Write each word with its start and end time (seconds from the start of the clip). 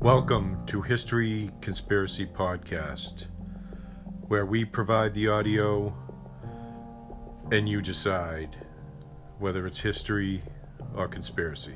Welcome 0.00 0.64
to 0.66 0.80
History 0.80 1.50
Conspiracy 1.60 2.24
Podcast, 2.24 3.26
where 4.28 4.46
we 4.46 4.64
provide 4.64 5.12
the 5.12 5.26
audio 5.26 5.92
and 7.50 7.68
you 7.68 7.82
decide 7.82 8.64
whether 9.40 9.66
it's 9.66 9.80
history 9.80 10.44
or 10.94 11.08
conspiracy. 11.08 11.74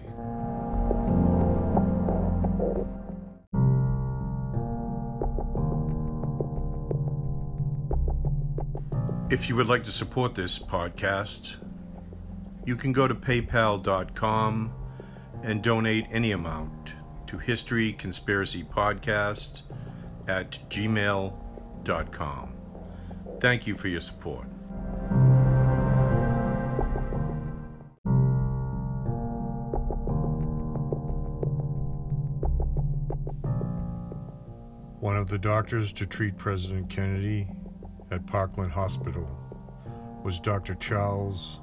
If 9.30 9.48
you 9.48 9.56
would 9.56 9.66
like 9.66 9.82
to 9.82 9.90
support 9.90 10.36
this 10.36 10.60
podcast, 10.60 11.56
you 12.64 12.76
can 12.76 12.92
go 12.92 13.08
to 13.08 13.16
paypal.com 13.16 14.72
and 15.42 15.60
donate 15.60 16.06
any 16.12 16.30
amount 16.30 16.92
to 17.32 17.38
History 17.38 17.94
Conspiracy 17.94 18.62
Podcast 18.62 19.62
at 20.28 20.58
gmail.com. 20.68 22.52
Thank 23.40 23.66
you 23.66 23.74
for 23.74 23.88
your 23.88 24.02
support. 24.02 24.44
One 35.00 35.16
of 35.16 35.30
the 35.30 35.38
doctors 35.38 35.90
to 35.94 36.04
treat 36.04 36.36
President 36.36 36.90
Kennedy 36.90 37.48
at 38.10 38.26
Parkland 38.26 38.72
Hospital 38.72 39.26
was 40.22 40.38
Dr. 40.38 40.74
Charles 40.74 41.60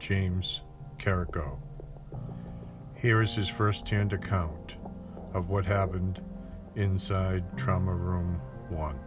James 0.00 0.62
Carrico. 0.98 1.62
Here 2.96 3.22
is 3.22 3.36
his 3.36 3.48
first 3.48 3.88
hand 3.88 4.12
account 4.12 4.78
of 5.34 5.48
what 5.48 5.66
happened 5.66 6.20
inside 6.76 7.44
Trauma 7.56 7.92
Room 7.92 8.40
1. 8.70 8.98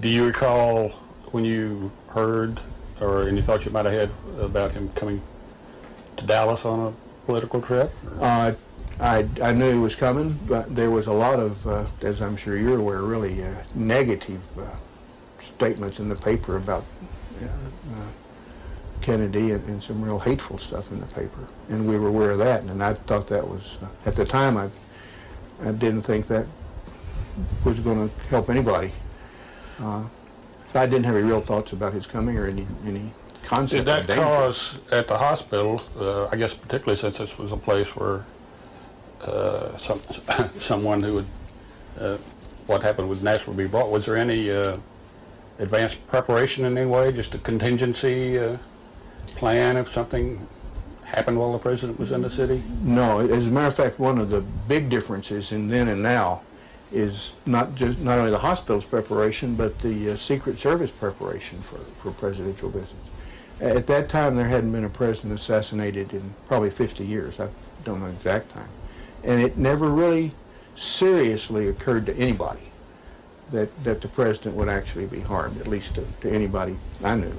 Do 0.00 0.08
you 0.08 0.26
recall 0.26 0.88
when 1.30 1.44
you 1.44 1.92
heard 2.08 2.60
or 3.00 3.28
any 3.28 3.42
thoughts 3.42 3.64
you 3.64 3.70
might 3.70 3.84
have 3.84 3.94
had 3.94 4.10
about 4.40 4.72
him 4.72 4.88
coming 4.90 5.22
to 6.16 6.26
Dallas 6.26 6.64
on 6.64 6.88
a 6.88 7.26
political 7.26 7.62
trip? 7.62 7.92
Uh, 8.20 8.52
I, 9.00 9.26
I 9.42 9.52
knew 9.52 9.72
he 9.72 9.78
was 9.78 9.96
coming, 9.96 10.38
but 10.46 10.74
there 10.74 10.90
was 10.90 11.06
a 11.06 11.12
lot 11.12 11.40
of, 11.40 11.66
uh, 11.66 11.86
as 12.02 12.20
I'm 12.20 12.36
sure 12.36 12.56
you're 12.56 12.78
aware, 12.78 13.02
really 13.02 13.42
uh, 13.42 13.62
negative 13.74 14.46
uh, 14.58 14.76
statements 15.38 15.98
in 15.98 16.08
the 16.08 16.14
paper 16.14 16.56
about 16.56 16.84
uh, 17.40 17.46
uh, 17.46 18.06
Kennedy 19.02 19.50
and, 19.50 19.66
and, 19.68 19.82
some 19.82 20.02
real 20.02 20.18
hateful 20.18 20.58
stuff 20.58 20.90
in 20.90 21.00
the 21.00 21.06
paper. 21.06 21.48
And 21.68 21.88
we 21.88 21.98
were 21.98 22.08
aware 22.08 22.30
of 22.30 22.38
that, 22.38 22.62
and 22.62 22.82
I 22.82 22.94
thought 22.94 23.26
that 23.28 23.46
was, 23.46 23.78
uh, 23.82 24.08
at 24.08 24.16
the 24.16 24.24
time, 24.24 24.56
I, 24.56 24.68
I 25.64 25.72
didn't 25.72 26.02
think 26.02 26.26
that 26.28 26.46
was 27.64 27.80
going 27.80 28.08
to 28.08 28.14
help 28.28 28.48
anybody. 28.48 28.92
I 30.74 30.86
didn't 30.86 31.04
have 31.04 31.16
any 31.16 31.24
real 31.24 31.40
thoughts 31.40 31.72
about 31.72 31.92
his 31.92 32.06
coming 32.06 32.38
or 32.38 32.46
any, 32.46 32.66
any 32.86 33.12
concept 33.44 33.84
Did 33.84 34.06
that 34.06 34.16
cause, 34.16 34.78
at 34.90 35.08
the 35.08 35.18
hospital, 35.18 35.80
I 36.32 36.36
guess 36.36 36.54
particularly 36.54 36.96
since 36.96 37.18
this 37.18 37.36
was 37.36 37.52
a 37.52 37.56
place 37.56 37.94
where 37.96 38.24
uh, 39.22 39.76
some, 39.76 40.00
someone 40.54 41.02
who 41.02 41.14
would, 41.14 41.26
uh, 42.00 42.16
what 42.66 42.82
happened 42.82 43.08
with 43.08 43.22
Nash 43.22 43.46
would 43.46 43.56
be 43.56 43.66
brought. 43.66 43.90
Was 43.90 44.06
there 44.06 44.16
any 44.16 44.50
uh, 44.50 44.76
advanced 45.58 46.04
preparation 46.06 46.64
in 46.64 46.76
any 46.76 46.88
way, 46.88 47.12
just 47.12 47.34
a 47.34 47.38
contingency 47.38 48.38
uh, 48.38 48.56
plan 49.32 49.76
if 49.76 49.90
something 49.90 50.46
happened 51.04 51.38
while 51.38 51.52
the 51.52 51.58
president 51.58 51.98
was 51.98 52.12
in 52.12 52.22
the 52.22 52.30
city? 52.30 52.62
No. 52.82 53.20
As 53.20 53.46
a 53.46 53.50
matter 53.50 53.68
of 53.68 53.74
fact, 53.74 53.98
one 53.98 54.18
of 54.18 54.30
the 54.30 54.40
big 54.40 54.88
differences 54.88 55.52
in 55.52 55.68
then 55.68 55.88
and 55.88 56.02
now 56.02 56.42
is 56.90 57.32
not 57.46 57.74
just 57.74 58.00
not 58.00 58.18
only 58.18 58.30
the 58.30 58.38
hospital's 58.38 58.84
preparation, 58.84 59.54
but 59.54 59.78
the 59.80 60.10
uh, 60.10 60.16
Secret 60.16 60.58
Service 60.58 60.90
preparation 60.90 61.58
for, 61.58 61.78
for 61.78 62.12
presidential 62.12 62.68
visits. 62.68 63.10
At 63.60 63.86
that 63.86 64.08
time, 64.08 64.36
there 64.36 64.48
hadn't 64.48 64.72
been 64.72 64.84
a 64.84 64.90
president 64.90 65.34
assassinated 65.34 66.12
in 66.12 66.34
probably 66.48 66.70
50 66.70 67.04
years. 67.04 67.40
I 67.40 67.48
don't 67.84 68.00
know 68.00 68.06
the 68.06 68.12
exact 68.12 68.50
time 68.50 68.68
and 69.24 69.40
it 69.40 69.56
never 69.56 69.88
really 69.88 70.32
seriously 70.76 71.68
occurred 71.68 72.06
to 72.06 72.16
anybody 72.16 72.60
that, 73.50 73.84
that 73.84 74.00
the 74.00 74.08
president 74.08 74.56
would 74.56 74.68
actually 74.68 75.06
be 75.06 75.20
harmed, 75.20 75.60
at 75.60 75.66
least 75.66 75.94
to, 75.94 76.04
to 76.20 76.30
anybody 76.30 76.76
I 77.04 77.14
knew. 77.14 77.34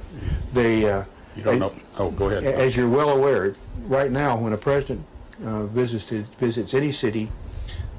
They, 0.54 0.90
uh, 0.90 1.06
you 1.36 1.44
don't 1.44 1.60
know. 1.60 1.74
Oh, 1.98 2.12
go 2.12 2.30
ahead. 2.30 2.44
As 2.44 2.76
you're 2.76 2.90
well 2.90 3.10
aware, 3.10 3.56
right 3.86 4.12
now, 4.12 4.38
when 4.38 4.54
a 4.54 4.58
president 4.58 5.06
uh, 5.46 5.66
visits, 5.66 6.10
visits 6.10 6.74
any 6.74 6.92
city, 6.92 7.30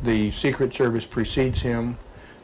the 0.02 0.30
Secret 0.32 0.74
Service 0.74 1.04
precedes 1.04 1.62
him. 1.62 1.96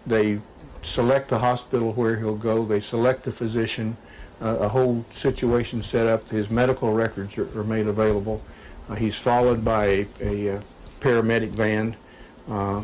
They 0.06 0.40
select 0.82 1.28
the 1.28 1.38
hospital 1.38 1.92
where 1.92 2.16
he'll 2.16 2.36
go. 2.36 2.64
They 2.64 2.80
select 2.80 3.24
the 3.24 3.32
physician. 3.32 3.96
Uh, 4.40 4.56
a 4.60 4.68
whole 4.68 5.04
situation 5.12 5.82
set 5.82 6.06
up. 6.06 6.28
His 6.28 6.48
medical 6.50 6.92
records 6.92 7.36
are, 7.36 7.58
are 7.58 7.64
made 7.64 7.86
available. 7.86 8.42
Uh, 8.88 8.94
he's 8.94 9.14
followed 9.14 9.64
by 9.64 9.84
a, 9.84 10.06
a, 10.20 10.56
uh, 10.56 10.60
paramedic 11.00 11.50
van, 11.50 11.96
uh, 12.48 12.82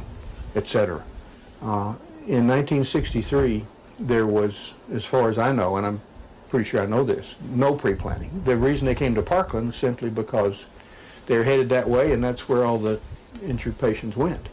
etc. 0.55 1.03
Uh, 1.63 1.95
in 2.27 2.47
1963, 2.47 3.65
there 3.99 4.27
was, 4.27 4.75
as 4.93 5.05
far 5.05 5.31
as 5.31 5.39
I 5.39 5.53
know, 5.53 5.77
and 5.77 5.87
I'm 5.87 6.01
pretty 6.49 6.65
sure 6.65 6.81
I 6.83 6.87
know 6.87 7.05
this, 7.05 7.37
no 7.51 7.75
pre-planning. 7.75 8.43
The 8.45 8.57
reason 8.57 8.87
they 8.87 8.95
came 8.95 9.15
to 9.15 9.23
Parkland 9.23 9.69
was 9.69 9.77
simply 9.77 10.11
because 10.11 10.67
they're 11.27 11.45
headed 11.45 11.69
that 11.71 11.89
way, 11.89 12.13
and 12.13 12.23
that's 12.23 12.49
where 12.49 12.65
all 12.65 12.79
the 12.79 13.01
injured 13.43 13.79
patients 13.79 14.17
went. 14.17 14.49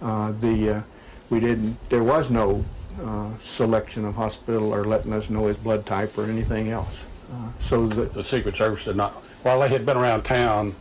Uh, 0.00 0.32
the 0.32 0.70
uh, 0.70 0.82
we 1.30 1.40
didn't. 1.40 1.76
There 1.90 2.04
was 2.04 2.30
no 2.30 2.64
uh, 3.02 3.30
selection 3.42 4.04
of 4.04 4.14
hospital 4.14 4.72
or 4.72 4.84
letting 4.84 5.12
us 5.12 5.30
know 5.30 5.46
his 5.46 5.56
blood 5.56 5.86
type 5.86 6.16
or 6.18 6.24
anything 6.24 6.70
else. 6.70 7.02
Uh, 7.32 7.48
so 7.60 7.86
the, 7.88 8.04
the 8.04 8.22
Secret 8.22 8.56
Service 8.56 8.84
did 8.84 8.96
not. 8.96 9.12
While 9.42 9.60
they 9.60 9.68
had 9.68 9.84
been 9.84 9.96
around 9.96 10.22
town 10.24 10.74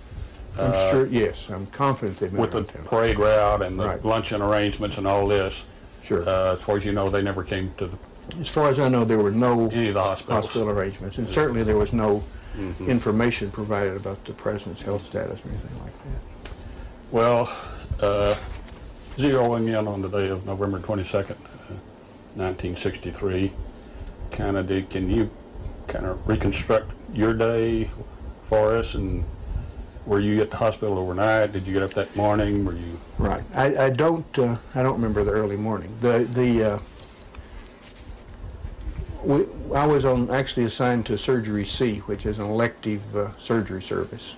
I'm 0.60 0.72
uh, 0.72 0.92
sure, 0.92 1.08
yes, 1.08 1.50
I'm 1.50 1.66
confident 1.68 2.18
they've 2.18 2.32
been 2.32 2.40
with 2.40 2.52
the 2.52 2.64
town. 2.64 2.84
parade 2.86 3.18
route 3.18 3.62
and 3.64 3.80
the 3.80 3.86
Right. 3.86 4.06
luncheon 4.06 4.42
arrangements 4.42 4.98
and 4.98 5.08
all 5.08 5.28
this. 5.28 5.66
Sure. 6.04 6.22
Uh, 6.28 6.54
as 6.54 6.62
far 6.62 6.78
as 6.78 6.86
you 6.86 6.92
know, 6.92 7.10
they 7.10 7.24
never 7.24 7.44
came 7.44 7.74
to 7.78 7.88
the, 7.88 7.98
As 8.40 8.50
far 8.50 8.70
as 8.70 8.80
I 8.80 8.90
know, 8.90 9.04
there 9.04 9.20
were 9.20 9.32
no 9.32 9.70
any 9.70 9.90
of 9.90 9.96
the 9.96 10.02
hospitals. 10.02 10.46
hospital 10.46 10.70
arrangements, 10.70 11.18
and 11.18 11.30
certainly 11.30 11.64
there 11.64 11.78
was 11.78 11.94
no 11.94 12.24
mm-hmm. 12.56 12.90
information 12.90 13.52
provided 13.52 13.98
about 13.98 14.24
the 14.26 14.34
president's 14.34 14.82
health 14.82 15.06
status 15.06 15.44
or 15.46 15.50
anything 15.50 15.80
like 15.80 15.94
that. 16.04 16.54
Well, 17.12 17.56
uh, 18.02 18.36
zeroing 19.18 19.68
in 19.68 19.88
on 19.88 20.02
the 20.02 20.10
day 20.10 20.30
of 20.30 20.46
November 20.46 20.80
22nd, 20.80 21.32
uh, 21.32 21.76
1963, 22.36 23.52
kind 24.32 24.58
of 24.58 24.68
did, 24.68 24.90
can 24.90 25.10
you 25.10 25.30
kind 25.88 26.06
of 26.06 26.28
reconstruct 26.28 26.92
your 27.14 27.34
day 27.34 27.90
for 28.48 28.76
us 28.76 28.96
and 28.96 29.24
were 30.06 30.20
you 30.20 30.42
at 30.42 30.52
the 30.52 30.58
hospital 30.58 30.98
overnight? 30.98 31.54
Did 31.54 31.66
you 31.66 31.74
get 31.74 31.84
up 31.84 31.94
that 31.94 32.16
morning? 32.16 32.66
Were 32.66 32.74
you? 32.74 33.00
Right. 33.18 33.44
I, 33.56 33.86
I 33.86 33.90
don't. 33.90 34.38
Uh, 34.38 34.58
I 34.76 34.84
don't 34.84 34.96
remember 34.96 35.24
the 35.24 35.32
early 35.32 35.56
morning. 35.56 35.96
The 36.02 36.20
the. 36.20 36.74
Uh, 36.74 36.80
we, 39.24 39.46
I 39.74 39.86
was 39.86 40.06
on 40.06 40.30
actually 40.30 40.66
assigned 40.66 41.06
to 41.08 41.18
Surgery 41.18 41.66
C, 41.66 42.00
which 42.00 42.26
is 42.26 42.40
an 42.40 42.46
elective 42.46 43.16
uh, 43.16 43.36
surgery 43.38 43.82
service, 43.82 44.36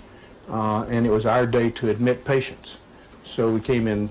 uh, 0.50 0.84
and 0.84 1.06
it 1.06 1.10
was 1.10 1.26
our 1.26 1.46
day 1.46 1.70
to 1.72 1.90
admit 1.90 2.24
patients. 2.24 2.78
So 3.24 3.52
we 3.52 3.60
came 3.60 3.88
in. 3.88 4.10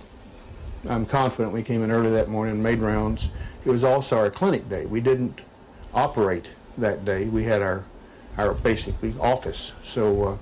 I'm 0.88 1.06
confident 1.06 1.54
we 1.54 1.62
came 1.62 1.82
in 1.82 1.90
early 1.90 2.10
that 2.10 2.28
morning, 2.28 2.62
made 2.62 2.80
rounds. 2.80 3.28
It 3.64 3.70
was 3.70 3.84
also 3.84 4.18
our 4.18 4.30
clinic 4.30 4.68
day. 4.68 4.84
We 4.84 5.00
didn't 5.00 5.40
operate 5.94 6.48
that 6.76 7.04
day. 7.04 7.26
We 7.26 7.44
had 7.44 7.62
our 7.62 7.84
our 8.36 8.54
basically 8.54 9.14
office. 9.20 9.72
So 9.82 10.24
uh, 10.24 10.36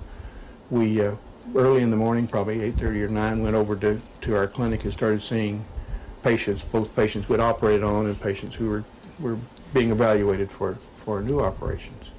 we 0.69 1.05
uh, 1.05 1.15
early 1.55 1.81
in 1.81 1.91
the 1.91 1.97
morning, 1.97 2.27
probably 2.27 2.59
8:30 2.71 3.03
or 3.03 3.07
9, 3.09 3.43
went 3.43 3.55
over 3.55 3.75
to, 3.77 4.01
to 4.21 4.35
our 4.35 4.47
clinic 4.47 4.83
and 4.83 4.93
started 4.93 5.21
seeing 5.21 5.65
patients, 6.23 6.63
both 6.63 6.95
patients 6.95 7.27
we'd 7.29 7.39
operated 7.39 7.83
on 7.83 8.05
and 8.05 8.19
patients 8.19 8.55
who 8.55 8.69
were, 8.69 8.83
were 9.19 9.37
being 9.73 9.91
evaluated 9.91 10.51
for, 10.51 10.75
for 10.75 11.21
new 11.21 11.39
operations. 11.39 12.11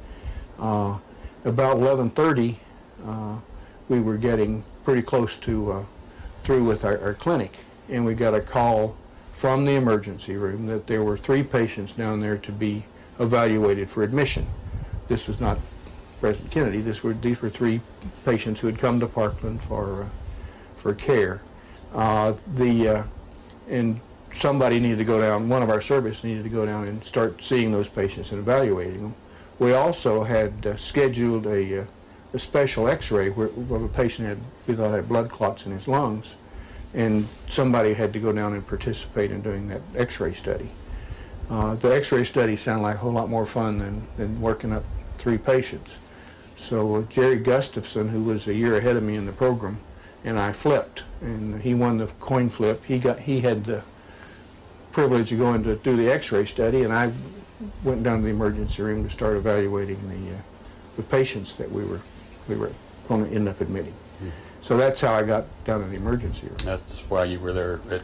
Uh, 0.59 0.99
about 1.45 1.77
11:30, 1.77 2.57
uh, 3.07 3.39
we 3.89 4.01
were 4.01 4.17
getting 4.17 4.65
pretty 4.85 5.03
close 5.03 5.37
to 5.37 5.73
uh, 5.73 5.85
through 6.43 6.65
with 6.65 6.85
our, 6.85 6.99
our 7.01 7.15
clinic, 7.15 7.65
and 7.89 8.05
we 8.05 8.15
got 8.15 8.35
a 8.35 8.41
call 8.41 8.97
from 9.33 9.65
the 9.65 9.75
emergency 9.75 10.37
room 10.37 10.67
that 10.67 10.87
there 10.87 11.03
were 11.03 11.17
three 11.17 11.43
patients 11.43 11.93
down 11.93 12.21
there 12.21 12.39
to 12.39 12.53
be 12.53 12.85
evaluated 13.19 13.91
for 13.91 14.03
admission. 14.03 14.47
This 15.09 15.27
was 15.27 15.41
not 15.41 15.59
President 16.21 16.51
Kennedy. 16.53 16.81
This 16.81 17.03
were, 17.03 17.13
these 17.13 17.43
were 17.43 17.51
three 17.51 17.81
patients 18.25 18.61
who 18.61 18.69
had 18.69 18.79
come 18.79 19.01
to 19.01 19.07
Parkland 19.07 19.61
for, 19.61 20.05
uh, 20.05 20.09
for 20.77 20.95
care. 20.95 21.43
Uh, 21.93 22.35
the, 22.55 22.89
uh, 22.89 23.03
and 23.69 24.01
somebody 24.35 24.81
needed 24.81 24.99
to 24.99 25.05
go 25.05 25.21
down, 25.21 25.49
one 25.49 25.63
of 25.63 25.71
our 25.71 25.81
service 25.81 26.25
needed 26.25 26.45
to 26.45 26.51
go 26.51 26.67
down 26.67 26.87
and 26.87 27.03
start 27.05 27.43
seeing 27.43 27.73
those 27.73 27.89
patients 27.89 28.33
and 28.33 28.41
evaluating 28.41 29.03
them. 29.03 29.15
We 29.59 29.73
also 29.73 30.25
had 30.25 30.67
uh, 30.67 30.77
scheduled 30.77 31.47
a, 31.47 31.83
uh, 31.83 31.85
a 32.33 32.39
special 32.39 32.89
x-ray 32.89 33.31
where, 33.31 33.49
where 33.49 33.85
a 33.85 33.89
patient 33.89 34.29
had, 34.29 34.39
we 34.67 34.75
thought 34.75 34.93
had 34.93 35.09
blood 35.09 35.31
clots 35.31 35.67
in 35.67 35.73
his 35.73 35.87
lungs, 35.87 36.37
and 36.93 37.27
somebody 37.49 37.95
had 37.95 38.13
to 38.13 38.19
go 38.19 38.33
down 38.33 38.55
and 38.55 38.67
participate 38.67 39.31
in 39.31 39.43
doing 39.43 39.69
that 39.69 39.81
x-ray 39.97 40.35
study. 40.35 40.71
Uh, 41.51 41.75
the 41.77 41.95
x-ray 41.95 42.25
study 42.25 42.57
sounded 42.57 42.83
like 42.83 42.97
a 42.97 42.99
whole 42.99 43.13
lot 43.13 43.29
more 43.29 43.47
fun 43.47 43.79
than, 43.79 44.03
than 44.17 44.41
working 44.41 44.73
up 44.73 44.85
three 45.19 45.39
patients. 45.39 45.99
So 46.57 46.97
uh, 46.97 47.03
Jerry 47.03 47.39
Gustafson, 47.39 48.09
who 48.09 48.23
was 48.23 48.49
a 48.49 48.55
year 48.55 48.77
ahead 48.77 48.97
of 48.97 49.03
me 49.03 49.17
in 49.17 49.27
the 49.27 49.33
program, 49.33 49.79
and 50.25 50.39
I 50.39 50.53
flipped, 50.53 51.03
and 51.21 51.61
he 51.61 51.75
won 51.75 51.99
the 51.99 52.07
coin 52.19 52.49
flip. 52.49 52.85
He 52.85 52.99
got 52.99 53.19
he 53.19 53.41
had 53.41 53.65
the 53.65 53.85
privilege 54.95 55.33
of 55.33 55.39
going 55.41 55.63
to 55.65 55.75
do 55.77 55.97
the 55.97 56.11
X-ray 56.11 56.47
study, 56.47 56.85
and 56.85 56.93
I 56.93 57.13
went 57.83 58.03
down 58.05 58.19
to 58.19 58.23
the 58.25 58.31
emergency 58.31 58.81
room 58.83 59.05
to 59.05 59.11
start 59.11 59.37
evaluating 59.37 59.99
the 60.09 60.35
uh, 60.37 60.39
the 60.97 61.03
patients 61.03 61.55
that 61.57 61.71
we 61.71 61.85
were 61.85 62.01
we 62.49 62.57
were 62.57 62.71
going 63.09 63.27
to 63.29 63.35
end 63.35 63.49
up 63.49 63.61
admitting. 63.61 63.95
So 64.63 64.79
that's 64.79 65.01
how 65.03 65.13
I 65.13 65.25
got 65.25 65.45
down 65.65 65.83
to 65.83 65.87
the 65.89 65.97
emergency 65.97 66.47
room. 66.47 66.57
That's 66.65 67.01
why 67.11 67.25
you 67.25 67.39
were 67.39 67.53
there 67.53 67.81
at, 67.91 68.01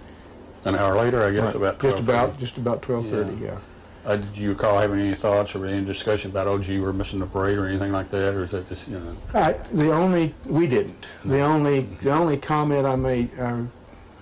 an 0.66 0.74
hour 0.76 0.94
later, 0.98 1.22
I 1.22 1.30
guess, 1.30 1.54
Right. 1.54 1.56
about 1.56 1.78
just 1.80 1.96
12:30. 1.96 2.02
about 2.02 2.38
just 2.38 2.56
about 2.58 2.82
twelve 2.82 3.06
thirty. 3.08 3.34
Yeah. 3.36 3.46
Yeah. 3.52 3.58
Uh, 4.04 4.16
did 4.16 4.36
you 4.36 4.48
recall 4.50 4.78
having 4.78 4.98
any 5.00 5.14
thoughts 5.14 5.54
or 5.54 5.64
any 5.66 5.84
discussion 5.84 6.30
about, 6.30 6.46
oh 6.46 6.58
gee, 6.58 6.80
we're 6.80 6.92
missing 6.92 7.18
the 7.18 7.26
parade 7.26 7.58
or 7.58 7.66
anything 7.66 7.92
like 7.92 8.08
that, 8.10 8.34
or 8.34 8.44
is 8.44 8.50
that 8.50 8.66
just, 8.66 8.88
you 8.88 8.98
know? 8.98 9.14
I, 9.34 9.52
the 9.74 9.92
only 9.92 10.34
we 10.48 10.66
didn't. 10.66 11.06
The 11.24 11.40
only 11.40 11.80
the 12.02 12.10
only 12.10 12.36
comment 12.38 12.86
I 12.86 12.96
made 12.96 13.30
I, 13.38 13.64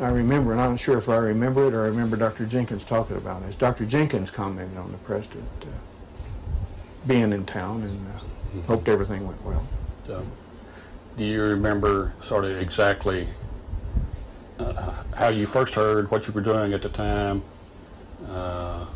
I 0.00 0.08
remember, 0.10 0.52
and 0.52 0.60
I'm 0.60 0.70
not 0.72 0.80
sure 0.80 0.96
if 0.96 1.08
I 1.08 1.16
remember 1.16 1.66
it 1.66 1.74
or 1.74 1.84
I 1.84 1.88
remember 1.88 2.16
Dr. 2.16 2.46
Jenkins 2.46 2.84
talking 2.84 3.16
about 3.16 3.42
it. 3.42 3.48
Is 3.50 3.56
Dr. 3.56 3.84
Jenkins 3.84 4.30
commented 4.30 4.76
on 4.78 4.92
the 4.92 4.98
president 4.98 5.48
uh, 5.62 5.66
being 7.06 7.32
in 7.32 7.44
town 7.44 7.82
and 7.82 8.06
uh, 8.06 8.66
hoped 8.66 8.88
everything 8.88 9.26
went 9.26 9.42
well. 9.44 9.66
So, 10.04 10.24
do 11.16 11.24
you 11.24 11.42
remember 11.42 12.12
sort 12.22 12.44
of 12.44 12.56
exactly 12.58 13.26
uh, 14.60 14.92
how 15.16 15.28
you 15.28 15.46
first 15.46 15.74
heard, 15.74 16.10
what 16.12 16.26
you 16.28 16.32
were 16.32 16.42
doing 16.42 16.72
at 16.72 16.82
the 16.82 16.88
time? 16.90 17.42
Uh, 18.30 18.86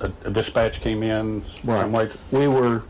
a, 0.00 0.12
a 0.24 0.30
dispatch 0.30 0.80
came 0.80 1.02
in 1.02 1.42
Right. 1.64 1.88
way? 1.88 2.10
We 2.30 2.48
were. 2.48 2.82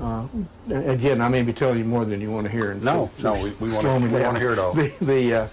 Uh, 0.00 0.26
again, 0.70 1.20
I 1.20 1.28
may 1.28 1.42
be 1.42 1.52
telling 1.52 1.78
you 1.78 1.84
more 1.84 2.04
than 2.06 2.20
you 2.20 2.30
want 2.30 2.46
to 2.46 2.50
hear. 2.52 2.74
No, 2.74 3.10
so- 3.18 3.34
no, 3.34 3.42
we- 3.42 3.50
we 3.60 3.72
wanna- 3.74 3.98
we 4.06 4.08
wanna 4.22 4.38
hear 4.38 4.52
it 4.52 4.58
all. 4.58 4.72
The 4.74 4.88
the, 5.02 5.34
uh, 5.34 5.48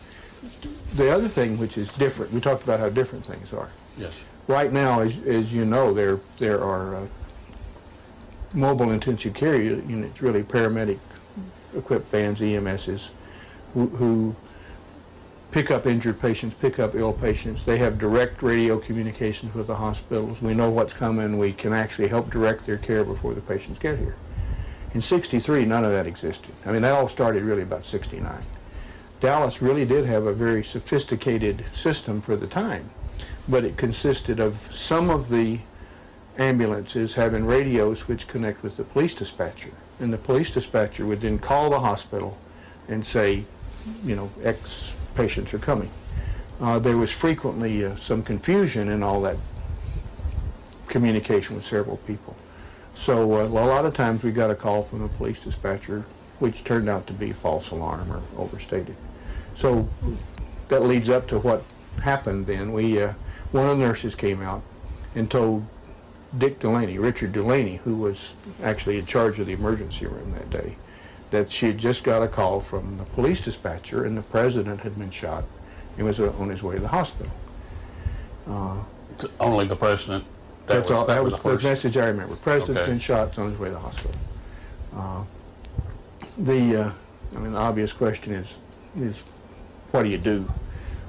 the 0.95 1.13
other 1.13 1.27
thing, 1.27 1.57
which 1.57 1.77
is 1.77 1.89
different, 1.89 2.33
we 2.33 2.41
talked 2.41 2.63
about 2.63 2.79
how 2.79 2.89
different 2.89 3.25
things 3.25 3.53
are. 3.53 3.69
Yes. 3.97 4.17
Right 4.47 4.71
now, 4.71 5.01
as, 5.01 5.17
as 5.25 5.53
you 5.53 5.65
know, 5.65 5.93
there, 5.93 6.19
there 6.39 6.63
are 6.63 6.95
uh, 6.95 7.07
mobile 8.53 8.91
intensive 8.91 9.33
care 9.33 9.61
units, 9.61 10.21
really 10.21 10.43
paramedic 10.43 10.99
equipped 11.75 12.11
vans, 12.11 12.41
EMSs, 12.41 13.09
who, 13.73 13.87
who 13.87 14.35
pick 15.51 15.71
up 15.71 15.85
injured 15.85 16.19
patients, 16.19 16.55
pick 16.55 16.79
up 16.79 16.95
ill 16.95 17.13
patients. 17.13 17.63
They 17.63 17.77
have 17.77 17.99
direct 17.99 18.41
radio 18.41 18.79
communications 18.79 19.53
with 19.53 19.67
the 19.67 19.75
hospitals. 19.75 20.41
We 20.41 20.53
know 20.53 20.69
what's 20.69 20.93
coming. 20.93 21.37
We 21.37 21.53
can 21.53 21.73
actually 21.73 22.07
help 22.07 22.29
direct 22.29 22.65
their 22.65 22.77
care 22.77 23.03
before 23.03 23.33
the 23.33 23.41
patients 23.41 23.79
get 23.79 23.99
here. 23.99 24.15
In 24.93 25.01
63, 25.01 25.65
none 25.65 25.85
of 25.85 25.91
that 25.91 26.07
existed. 26.07 26.53
I 26.65 26.71
mean, 26.71 26.81
that 26.81 26.93
all 26.93 27.07
started 27.07 27.43
really 27.43 27.61
about 27.61 27.85
69. 27.85 28.41
Dallas 29.19 29.61
really 29.61 29.85
did 29.85 30.05
have 30.05 30.25
a 30.25 30.33
very 30.33 30.63
sophisticated 30.63 31.65
system 31.73 32.21
for 32.21 32.35
the 32.37 32.47
time, 32.47 32.89
but 33.47 33.65
it 33.65 33.75
consisted 33.75 34.39
of 34.39 34.53
some 34.55 35.09
of 35.09 35.29
the 35.29 35.59
ambulances 36.37 37.15
having 37.15 37.45
radios 37.45 38.07
which 38.07 38.27
connect 38.27 38.63
with 38.63 38.77
the 38.77 38.83
police 38.83 39.13
dispatcher. 39.13 39.71
And 39.99 40.13
the 40.13 40.17
police 40.17 40.51
dispatcher 40.51 41.05
would 41.05 41.19
then 41.19 41.37
call 41.37 41.69
the 41.69 41.81
hospital 41.81 42.37
and 42.87 43.05
say, 43.05 43.43
you 44.05 44.15
know, 44.15 44.31
X 44.41 44.93
patients 45.15 45.53
are 45.53 45.59
coming. 45.59 45.89
Uh, 46.61 46.79
there 46.79 46.97
was 46.97 47.11
frequently 47.11 47.85
uh, 47.85 47.95
some 47.97 48.23
confusion 48.23 48.89
in 48.89 49.03
all 49.03 49.21
that 49.21 49.37
communication 50.87 51.55
with 51.55 51.65
several 51.65 51.97
people. 51.97 52.35
So 52.95 53.35
uh, 53.35 53.45
a 53.45 53.47
lot 53.47 53.85
of 53.85 53.93
times 53.93 54.23
we 54.23 54.31
got 54.31 54.49
a 54.49 54.55
call 54.55 54.81
from 54.81 54.99
the 54.99 55.07
police 55.09 55.39
dispatcher, 55.41 56.05
which 56.39 56.63
turned 56.63 56.87
out 56.87 57.05
to 57.07 57.13
be 57.13 57.31
a 57.31 57.33
false 57.33 57.69
alarm 57.71 58.11
or 58.11 58.21
overstated. 58.37 58.95
So 59.59 59.89
that 60.69 60.83
leads 60.83 61.09
up 61.09 61.27
to 61.27 61.39
what 61.39 61.63
happened 62.01 62.47
then. 62.47 62.71
We, 62.71 63.01
uh, 63.01 63.11
one 63.51 63.67
of 63.67 63.77
the 63.77 63.85
nurses 63.85 64.15
came 64.15 64.41
out 64.41 64.61
and 65.15 65.29
told 65.29 65.65
Dick 66.37 66.59
Dulany, 66.59 66.97
Richard 66.97 67.33
Dulany, 67.33 67.79
who 67.79 67.97
was 67.97 68.35
actually 68.63 68.97
in 68.97 69.05
charge 69.05 69.37
of 69.37 69.47
the 69.47 69.51
emergency 69.51 70.05
room 70.05 70.31
that 70.31 70.49
day, 70.49 70.77
that 71.31 71.51
she 71.51 71.65
had 71.67 71.77
just 71.77 72.05
got 72.05 72.23
a 72.23 72.27
call 72.29 72.61
from 72.61 72.99
the 72.99 73.03
police 73.03 73.41
dispatcher 73.41 74.05
and 74.05 74.17
the 74.17 74.21
president 74.21 74.79
had 74.79 74.97
been 74.97 75.11
shot 75.11 75.43
and 75.97 76.05
was 76.05 76.21
uh, 76.21 76.31
on 76.39 76.47
his 76.49 76.63
way 76.63 76.75
to 76.75 76.81
the 76.81 76.87
hospital. 76.87 77.31
Uh, 78.47 78.77
Only 79.41 79.67
the 79.67 79.75
president. 79.75 80.23
That 80.67 80.75
that's 80.75 80.91
all. 80.91 81.05
That 81.05 81.21
was 81.21 81.33
the 81.33 81.37
the 81.37 81.43
first. 81.43 81.63
message 81.65 81.97
I 81.97 82.07
remember. 82.07 82.37
President's 82.37 82.81
Okay. 82.83 82.91
been 82.91 82.99
shot. 82.99 83.37
On 83.37 83.49
his 83.49 83.59
way 83.59 83.67
to 83.67 83.73
the 83.73 83.79
hospital. 83.79 84.15
Uh, 84.95 85.23
the, 86.37 86.81
uh, 86.81 86.91
I 87.35 87.39
mean, 87.39 87.51
the 87.51 87.57
obvious 87.59 87.91
question 87.91 88.31
is, 88.33 88.57
is, 88.97 89.17
what 89.91 90.03
do 90.03 90.09
you 90.09 90.17
do? 90.17 90.51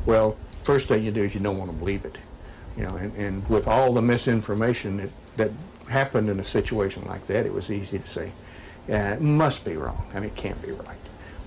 Well, 0.07 0.37
first 0.63 0.89
thing 0.89 1.05
you 1.05 1.11
do 1.11 1.25
is 1.25 1.35
you 1.35 1.41
don't 1.41 1.59
want 1.59 1.71
to 1.71 1.77
believe 1.77 2.05
it, 2.05 2.19
you 2.77 2.85
know. 2.85 2.97
And, 2.97 3.15
and 3.17 3.49
with 3.49 3.69
all 3.69 3.93
the 3.93 4.03
misinformation 4.03 4.97
that 4.99 5.11
that 5.37 5.51
happened 5.89 6.29
in 6.29 6.41
a 6.41 6.45
situation 6.45 7.05
like 7.07 7.27
that, 7.27 7.47
it 7.47 7.53
was 7.53 7.71
easy 7.71 7.99
to 7.99 8.07
say, 8.09 8.33
yeah, 8.89 9.15
it 9.15 9.21
must 9.21 9.65
be 9.65 9.77
wrong. 9.77 10.05
I 10.15 10.21
mean, 10.21 10.31
it 10.31 10.37
can't 10.37 10.61
be 10.63 10.73
right. 10.73 10.97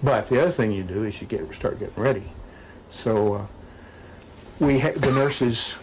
But 0.02 0.30
the 0.30 0.42
other 0.42 0.52
thing 0.52 0.72
you 0.72 0.84
do 0.84 1.04
is 1.06 1.22
you 1.22 1.28
get 1.28 1.54
start 1.54 1.80
getting 1.80 2.02
ready. 2.02 2.24
So 2.92 3.34
uh, 3.34 3.46
we 4.60 4.80
the 4.80 5.12
nurses 5.12 5.76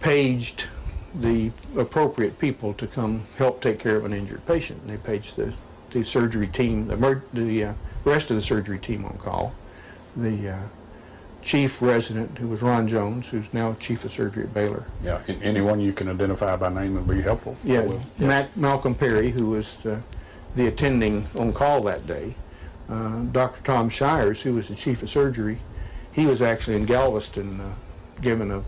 paged 0.00 0.66
the 1.14 1.50
appropriate 1.76 2.38
people 2.38 2.74
to 2.74 2.86
come 2.86 3.22
help 3.36 3.60
take 3.60 3.78
care 3.78 3.96
of 3.96 4.04
an 4.04 4.12
injured 4.12 4.44
patient. 4.46 4.86
They 4.86 4.96
paged 4.98 5.36
the, 5.36 5.52
the 5.90 6.04
surgery 6.04 6.46
team, 6.46 6.86
the, 6.86 7.22
the 7.32 7.64
uh, 7.64 7.74
rest 8.04 8.30
of 8.30 8.36
the 8.36 8.42
surgery 8.42 8.78
team 8.78 9.04
on 9.04 9.16
call. 9.18 9.54
The 10.16 10.50
uh, 10.50 10.58
chief 11.42 11.80
resident, 11.82 12.38
who 12.38 12.48
was 12.48 12.62
Ron 12.62 12.88
Jones, 12.88 13.28
who's 13.28 13.52
now 13.54 13.74
chief 13.74 14.04
of 14.04 14.10
surgery 14.12 14.44
at 14.44 14.54
Baylor. 14.54 14.84
Yeah, 15.02 15.20
a- 15.28 15.32
anyone 15.42 15.80
you 15.80 15.92
can 15.92 16.08
identify 16.08 16.56
by 16.56 16.68
name 16.68 16.94
would 16.94 17.08
be 17.08 17.22
helpful. 17.22 17.56
I 17.64 17.68
Yeah, 17.68 17.80
will. 17.82 18.02
Mac, 18.18 18.56
Malcolm 18.56 18.94
Perry, 18.94 19.30
who 19.30 19.46
was 19.50 19.74
the, 19.76 20.02
the 20.56 20.66
attending 20.66 21.26
on 21.38 21.52
call 21.52 21.82
that 21.82 22.06
day. 22.06 22.34
Uh, 22.88 23.22
Dr. 23.32 23.62
Tom 23.64 23.90
Shires, 23.90 24.42
who 24.42 24.54
was 24.54 24.68
the 24.68 24.74
chief 24.74 25.02
of 25.02 25.10
surgery, 25.10 25.58
he 26.12 26.26
was 26.26 26.40
actually 26.42 26.76
in 26.76 26.86
Galveston 26.86 27.60
uh, 27.60 27.74
giving 28.22 28.50
a 28.50 28.58
uh, 28.58 28.62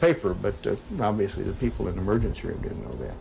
paper, 0.00 0.34
but 0.34 0.54
uh, 0.66 0.76
obviously 1.02 1.42
the 1.42 1.54
people 1.54 1.88
in 1.88 1.96
the 1.96 2.00
emergency 2.02 2.46
room 2.46 2.60
didn't 2.62 2.82
know 2.84 2.94
that. 3.04 3.14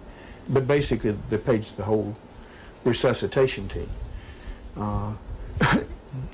But 0.49 0.67
basically, 0.67 1.15
they 1.29 1.37
paged 1.37 1.77
the 1.77 1.83
whole 1.83 2.15
resuscitation 2.83 3.67
team. 3.69 3.89
Uh, 4.75 5.13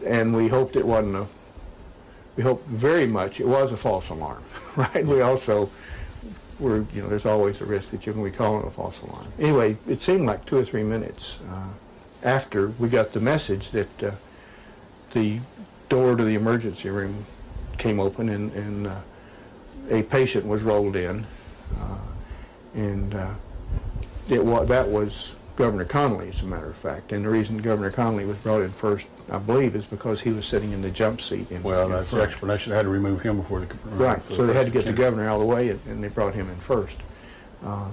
and 0.07 0.35
we 0.35 0.47
hoped 0.47 0.75
it 0.75 0.85
wasn't 0.85 1.15
a, 1.15 1.25
we 2.35 2.43
hoped 2.43 2.67
very 2.67 3.07
much 3.07 3.39
it 3.39 3.47
was 3.47 3.71
a 3.71 3.77
false 3.77 4.09
alarm, 4.09 4.43
right? 4.77 5.05
We 5.05 5.21
also 5.21 5.69
were, 6.59 6.85
you 6.93 7.01
know, 7.01 7.09
there's 7.09 7.25
always 7.25 7.61
a 7.61 7.65
risk 7.65 7.91
that 7.91 8.05
you 8.05 8.13
can 8.13 8.31
calling 8.31 8.65
a 8.65 8.71
false 8.71 9.01
alarm. 9.01 9.27
Anyway, 9.39 9.77
it 9.87 10.01
seemed 10.01 10.25
like 10.25 10.45
two 10.45 10.57
or 10.57 10.65
three 10.65 10.83
minutes 10.83 11.37
uh, 11.49 11.67
after 12.23 12.67
we 12.79 12.89
got 12.89 13.11
the 13.11 13.19
message 13.19 13.71
that 13.71 14.03
uh, 14.03 14.11
the 15.13 15.39
door 15.89 16.15
to 16.15 16.23
the 16.23 16.35
emergency 16.35 16.89
room 16.89 17.25
came 17.77 17.99
open 17.99 18.29
and, 18.29 18.51
and 18.53 18.87
uh, 18.87 18.95
a 19.89 20.03
patient 20.03 20.45
was 20.45 20.63
rolled 20.63 20.95
in. 20.95 21.25
Uh, 21.79 21.97
and 22.73 23.13
uh, 23.13 23.33
it 24.29 24.43
wa- 24.43 24.65
that 24.65 24.87
was 24.87 25.33
Governor 25.57 25.85
Connolly, 25.85 26.29
as 26.29 26.41
a 26.41 26.45
matter 26.45 26.67
of 26.69 26.75
fact. 26.77 27.11
And 27.11 27.25
the 27.25 27.29
reason 27.29 27.57
Governor 27.57 27.89
Connolly 27.91 28.25
was 28.25 28.37
brought 28.37 28.61
in 28.61 28.69
first, 28.69 29.07
I 29.31 29.39
believe, 29.39 29.75
is 29.75 29.85
because 29.85 30.21
he 30.21 30.29
was 30.31 30.45
sitting 30.45 30.71
in 30.71 30.81
the 30.83 30.91
jump 30.91 31.19
seat. 31.19 31.51
In, 31.51 31.63
Well, 31.63 31.87
in 31.87 31.91
that's 31.91 32.11
the 32.11 32.21
explanation. 32.21 32.69
They 32.69 32.77
had 32.77 32.83
to 32.83 32.89
remove 32.89 33.21
him 33.21 33.37
before 33.37 33.59
the. 33.61 33.65
Right, 33.89 34.21
so 34.29 34.45
they 34.45 34.53
had 34.53 34.67
to 34.67 34.71
get 34.71 34.85
the 34.85 34.93
governor 34.93 35.27
out 35.27 35.35
of 35.35 35.41
the 35.41 35.47
way, 35.47 35.69
and- 35.69 35.79
and 35.89 36.03
they 36.03 36.09
brought 36.09 36.35
him 36.35 36.47
in 36.49 36.55
first. 36.57 36.97
Uh, 37.65 37.89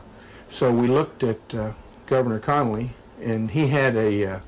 So 0.50 0.70
we 0.72 0.86
looked 0.86 1.24
at 1.24 1.54
uh, 1.54 1.72
Governor 2.06 2.38
Connolly, 2.38 2.90
and 3.20 3.50
he 3.50 3.66
had 3.68 3.96
a, 3.96 4.24
uh, 4.26 4.38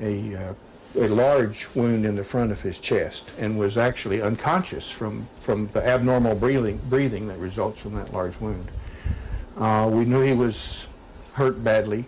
a, 0.00 0.34
uh, 0.36 0.54
a 0.98 1.08
large 1.08 1.66
wound 1.74 2.06
in 2.06 2.14
the 2.16 2.24
front 2.24 2.50
of 2.52 2.62
his 2.62 2.78
chest, 2.78 3.30
and 3.38 3.58
was 3.58 3.76
actually 3.76 4.22
unconscious 4.22 4.90
from, 4.90 5.26
from 5.42 5.66
the 5.66 5.86
abnormal 5.86 6.34
breathing, 6.36 6.80
breathing 6.88 7.26
that 7.28 7.36
results 7.38 7.80
from 7.80 7.94
that 7.96 8.10
large 8.14 8.38
wound. 8.40 8.68
Uh, 9.58 9.90
We 9.92 10.04
knew 10.06 10.22
he 10.22 10.32
was 10.32 10.86
hurt 11.34 11.62
badly. 11.62 12.06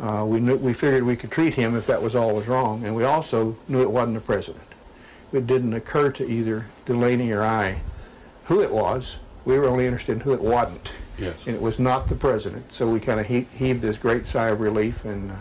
Uh, 0.00 0.24
We 0.26 0.40
knew, 0.40 0.56
we 0.56 0.72
figured 0.72 1.02
we 1.02 1.16
could 1.16 1.30
treat 1.30 1.54
him 1.54 1.76
if 1.76 1.86
that 1.86 2.02
was 2.02 2.14
all 2.14 2.34
was 2.34 2.46
wrong, 2.48 2.84
and 2.84 2.94
we 2.94 3.04
also 3.04 3.56
knew 3.68 3.82
it 3.82 3.90
wasn't 3.90 4.14
the 4.14 4.20
president. 4.20 4.64
It 5.32 5.46
didn't 5.46 5.74
occur 5.74 6.10
to 6.12 6.26
either 6.26 6.66
Dulany 6.86 7.34
or 7.36 7.42
I 7.42 7.80
who 8.44 8.60
it 8.62 8.72
was. 8.72 9.18
We 9.44 9.58
were 9.58 9.66
only 9.66 9.84
interested 9.86 10.12
in 10.12 10.20
who 10.20 10.32
it 10.32 10.40
wasn't. 10.40 10.90
Yes. 11.18 11.46
And 11.46 11.54
it 11.56 11.60
was 11.62 11.78
not 11.78 12.08
the 12.08 12.14
president. 12.14 12.72
So 12.72 12.88
we 12.88 13.00
kind 13.00 13.18
of 13.20 13.26
he- 13.26 13.46
heaved 13.52 13.82
this 13.82 13.98
great 13.98 14.26
sigh 14.26 14.48
of 14.48 14.60
relief 14.60 15.04
and 15.04 15.32
uh, 15.32 15.34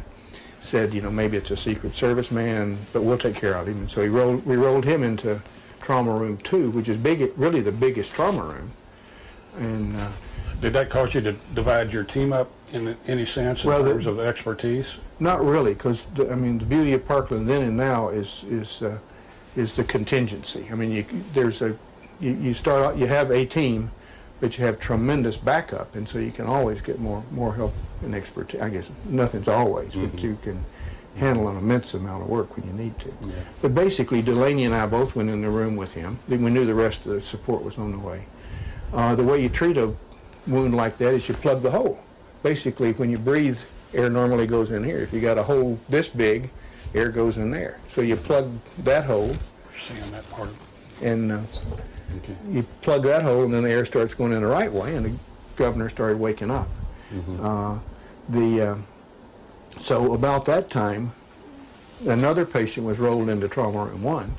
said, 0.59 0.93
you 0.93 1.01
know, 1.01 1.11
maybe 1.11 1.37
it's 1.37 1.51
a 1.51 1.57
Secret 1.57 1.95
Service 1.95 2.31
man, 2.31 2.77
but 2.93 3.03
we'll 3.03 3.17
take 3.17 3.35
care 3.35 3.53
of 3.53 3.67
him. 3.67 3.77
And 3.77 3.91
so 3.91 4.01
he 4.01 4.09
rolled, 4.09 4.45
we 4.45 4.55
rolled 4.55 4.85
him 4.85 5.03
into 5.03 5.41
trauma 5.81 6.11
room 6.11 6.37
two, 6.37 6.71
which 6.71 6.89
is 6.89 6.97
big, 6.97 7.31
really 7.37 7.61
the 7.61 7.71
biggest 7.71 8.11
trauma 8.13 8.41
room. 8.43 8.71
And 9.57 9.95
uh, 9.95 10.09
Did 10.61 10.73
that 10.73 10.89
cause 10.89 11.13
you 11.13 11.21
to 11.21 11.33
divide 11.53 11.93
your 11.93 12.03
team 12.03 12.33
up 12.33 12.49
in 12.73 12.95
any 13.07 13.25
sense 13.25 13.63
in 13.63 13.69
Well, 13.69 13.83
the- 13.83 13.91
terms 13.93 14.07
of 14.07 14.19
expertise? 14.19 14.97
not 15.19 15.43
really, 15.43 15.73
because 15.73 16.07
I 16.19 16.35
mean, 16.35 16.57
the 16.59 16.65
beauty 16.65 16.93
of 16.93 17.05
Parkland 17.05 17.47
then 17.47 17.61
and 17.61 17.77
now 17.77 18.09
is 18.09 18.43
is 18.49 18.81
uh, 18.81 18.97
is 19.55 19.71
the 19.71 19.83
contingency. 19.83 20.65
I 20.71 20.75
mean, 20.75 20.91
you, 20.91 21.05
there's 21.33 21.61
a 21.61 21.75
you, 22.19 22.31
you 22.31 22.53
start 22.53 22.83
out, 22.83 22.97
you 22.97 23.05
have 23.07 23.31
a 23.31 23.45
team, 23.45 23.91
but 24.39 24.57
you 24.57 24.65
have 24.65 24.79
tremendous 24.79 25.37
backup, 25.37 25.95
and 25.95 26.07
so 26.09 26.17
you 26.19 26.31
can 26.31 26.45
always 26.45 26.81
get 26.81 26.99
more 26.99 27.23
more 27.31 27.53
help 27.55 27.73
and 28.03 28.13
expertise. 28.15 28.59
I 28.61 28.69
guess 28.69 28.89
nothing's 29.05 29.47
always, 29.47 29.95
but 29.95 30.19
you 30.21 30.37
can 30.41 30.63
handle 31.17 31.47
an 31.49 31.57
immense 31.57 31.93
amount 31.95 32.21
of 32.23 32.29
work 32.29 32.55
when 32.55 32.65
you 32.67 32.73
need 32.73 32.97
to. 32.99 33.07
Yeah. 33.21 33.33
But 33.61 33.73
basically, 33.73 34.21
Dulany 34.21 34.65
and 34.65 34.75
I 34.75 34.85
both 34.85 35.15
went 35.15 35.29
in 35.29 35.41
the 35.41 35.49
room 35.49 35.75
with 35.75 35.93
him. 35.93 36.19
Then 36.27 36.43
we 36.43 36.51
knew 36.51 36.65
the 36.65 36.75
rest 36.75 37.05
of 37.05 37.11
the 37.13 37.21
support 37.21 37.63
was 37.63 37.77
on 37.79 37.91
the 37.91 37.97
way. 37.99 38.25
Uh, 38.93 39.15
the 39.15 39.23
way 39.23 39.41
you 39.41 39.49
treat 39.49 39.77
a 39.77 39.93
wound 40.47 40.75
like 40.75 40.97
that 40.97 41.13
is 41.13 41.27
you 41.27 41.35
plug 41.35 41.61
the 41.61 41.71
hole. 41.71 41.99
Basically, 42.43 42.93
when 42.93 43.09
you 43.09 43.17
breathe, 43.17 43.59
air 43.93 44.09
normally 44.09 44.47
goes 44.47 44.71
in 44.71 44.83
here. 44.83 44.99
If 44.99 45.13
you 45.13 45.21
got 45.21 45.37
a 45.37 45.43
hole 45.43 45.79
this 45.89 46.07
big, 46.07 46.49
air 46.93 47.09
goes 47.09 47.37
in 47.37 47.51
there. 47.51 47.79
So 47.89 48.01
you 48.01 48.15
plug 48.15 48.51
that 48.79 49.05
hole, 49.05 49.35
Seeing 49.75 50.11
that 50.11 50.29
part 50.31 50.49
and 51.01 51.31
uh, 51.31 51.39
Okay. 52.17 52.33
you 52.49 52.63
plug 52.81 53.03
that 53.03 53.21
hole, 53.23 53.43
and 53.43 53.53
then 53.53 53.63
the 53.63 53.69
air 53.69 53.83
starts 53.85 54.13
going 54.13 54.31
in 54.31 54.41
the 54.41 54.47
right 54.47 54.71
way, 54.71 54.95
and 54.95 55.05
the 55.05 55.11
governor 55.57 55.89
started 55.89 56.17
waking 56.19 56.49
up. 56.49 56.69
Uh, 57.41 57.79
the 58.29 58.61
uh, 58.61 58.75
so 59.81 60.13
about 60.13 60.45
that 60.45 60.69
time, 60.69 61.11
another 62.07 62.45
patient 62.45 62.85
was 62.87 62.97
rolled 62.99 63.27
into 63.29 63.47
trauma 63.49 63.85
room 63.85 64.03
one, 64.03 64.31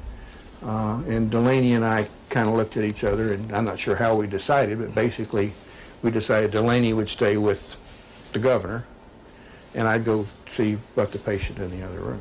uh, 0.65 1.03
and 1.07 1.31
Dulany 1.31 1.77
and 1.77 1.85
I 1.85 2.09
kind 2.31 2.49
of 2.49 2.55
looked 2.55 2.77
at 2.79 2.85
each 2.85 3.05
other, 3.05 3.33
and 3.35 3.53
I'm 3.53 3.65
not 3.67 3.79
sure 3.79 3.97
how 3.97 4.17
we 4.17 4.27
decided, 4.27 4.79
but 4.79 4.95
basically, 4.95 5.53
we 6.03 6.11
decided 6.11 6.53
Dulany 6.53 6.95
would 6.95 7.09
stay 7.09 7.37
with 7.37 7.77
the 8.33 8.39
governor, 8.39 8.85
and 9.75 9.89
I'd 9.89 10.05
go 10.05 10.27
see 10.49 10.79
about 10.95 11.13
the 11.13 11.19
patient 11.19 11.59
in 11.59 11.71
the 11.71 11.85
other 11.85 11.99
room, 12.01 12.21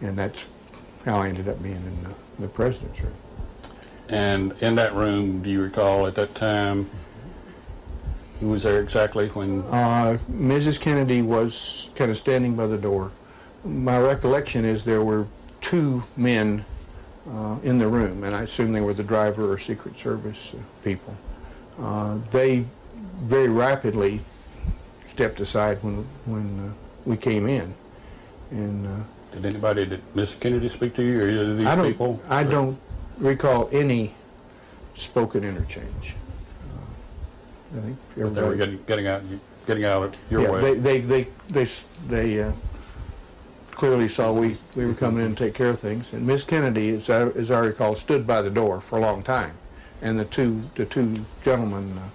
and 0.00 0.16
that's 0.16 0.46
how 1.04 1.18
I 1.18 1.28
ended 1.28 1.48
up 1.48 1.62
being 1.62 1.76
in 1.76 2.02
the, 2.02 2.14
the 2.42 2.48
president's 2.48 3.00
room. 3.00 3.14
And 4.08 4.52
in 4.60 4.76
that 4.76 4.94
room, 4.94 5.42
do 5.42 5.50
you 5.50 5.62
recall 5.62 6.06
at 6.06 6.14
that 6.14 6.34
time, 6.34 6.86
who 8.40 8.48
was 8.48 8.62
there 8.62 8.80
exactly 8.80 9.28
when, 9.28 9.62
Uh, 9.62 10.18
Mrs. 10.30 10.78
Kennedy 10.78 11.22
was 11.22 11.90
kind 11.96 12.10
of 12.10 12.16
standing 12.16 12.54
by 12.54 12.66
the 12.66 12.76
door. 12.76 13.10
My 13.64 13.98
recollection 13.98 14.64
is 14.64 14.84
there 14.84 15.02
were 15.02 15.26
two 15.60 16.04
men 16.16 16.64
uh, 17.28 17.56
in 17.64 17.78
the 17.78 17.88
room, 17.88 18.22
and 18.22 18.36
I 18.36 18.42
assume 18.42 18.72
they 18.72 18.80
were 18.80 18.94
the 18.94 19.02
driver 19.02 19.50
or 19.50 19.58
Secret 19.58 19.96
Service 19.96 20.54
people. 20.84 21.16
Uh, 21.80 22.18
they 22.30 22.64
very 23.16 23.48
rapidly 23.48 24.20
stepped 25.08 25.40
aside 25.40 25.78
when 25.82 26.04
when 26.24 26.68
uh, 26.68 26.72
we 27.04 27.16
came 27.16 27.46
in, 27.46 27.74
and 28.50 28.86
uh, 28.86 29.04
did 29.36 29.44
anybody, 29.44 29.84
did 29.84 30.02
Miss 30.14 30.34
Kennedy 30.34 30.68
speak 30.68 30.94
to 30.94 31.02
you 31.02 31.22
or 31.22 31.28
either 31.28 31.50
of 31.50 31.58
these 31.58 31.66
I 31.66 31.82
people? 31.82 32.20
I 32.28 32.42
don't 32.42 32.80
recall 33.18 33.68
any 33.70 34.14
spoken 34.94 35.44
interchange. 35.44 36.14
Uh, 37.74 37.78
I 37.78 37.80
think 37.82 37.98
they 38.34 38.42
were 38.42 38.56
getting, 38.56 38.82
getting 38.86 39.06
out, 39.06 39.22
getting 39.66 39.84
out 39.84 40.02
of 40.04 40.14
your 40.30 40.42
yeah, 40.42 40.50
way? 40.50 40.60
They, 40.60 40.74
they, 40.74 41.00
they, 41.00 41.22
they, 41.50 41.68
they 42.08 42.42
uh, 42.42 42.52
clearly 43.72 44.08
saw 44.08 44.32
we, 44.32 44.56
we 44.74 44.86
were 44.86 44.94
coming 44.94 45.24
in 45.24 45.34
to 45.34 45.44
take 45.44 45.54
care 45.54 45.68
of 45.68 45.78
things. 45.78 46.12
And 46.14 46.26
Ms. 46.26 46.44
Kennedy, 46.44 46.90
as 46.90 47.10
I, 47.10 47.22
as 47.22 47.50
I 47.50 47.58
recall, 47.58 47.94
stood 47.94 48.26
by 48.26 48.40
the 48.40 48.50
door 48.50 48.80
for 48.80 48.98
a 48.98 49.02
long 49.02 49.22
time. 49.22 49.52
And 50.00 50.18
the 50.18 50.24
two, 50.24 50.62
the 50.76 50.86
two 50.86 51.26
gentlemen, 51.42 51.98
uh, 51.98 52.08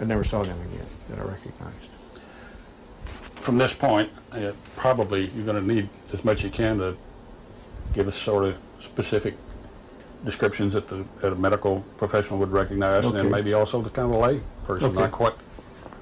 I 0.00 0.04
never 0.04 0.24
saw 0.24 0.42
them 0.42 0.58
again 0.72 0.86
that 1.10 1.18
I 1.18 1.22
recognized. 1.22 1.90
From 3.36 3.58
this 3.58 3.72
point, 3.74 4.10
uh, 4.32 4.52
probably 4.76 5.28
you're 5.30 5.44
going 5.44 5.60
to 5.60 5.66
need 5.74 5.88
as 6.12 6.24
much 6.24 6.38
as 6.38 6.44
you 6.44 6.50
can 6.50 6.78
to 6.78 6.96
give 7.94 8.06
us 8.06 8.16
sort 8.16 8.44
of 8.44 8.58
specific 8.80 9.34
descriptions 10.24 10.72
that 10.72 10.88
the, 10.88 11.04
that 11.20 11.32
a 11.32 11.36
medical 11.36 11.80
professional 11.96 12.38
would 12.38 12.50
recognize, 12.52 13.04
and 13.04 13.14
then 13.14 13.30
maybe 13.30 13.54
also 13.54 13.80
the 13.80 13.90
kind 13.90 14.12
of 14.12 14.16
a 14.16 14.20
lay 14.20 14.40
person, 14.64 14.88
Okay. 14.88 15.00
like 15.00 15.20
what, 15.20 15.34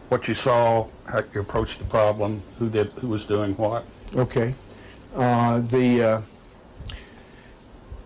what 0.09 0.27
you 0.27 0.35
saw, 0.35 0.87
how 1.07 1.23
you 1.35 1.41
approached 1.41 1.79
the 1.79 1.85
problem, 1.85 2.43
who 2.59 2.69
did, 2.69 2.89
who 3.01 3.09
was 3.09 3.25
doing 3.25 3.53
what. 3.57 3.85
Okay. 4.15 4.55
Uh, 5.15 5.61
the, 5.61 6.03
uh, 6.03 6.23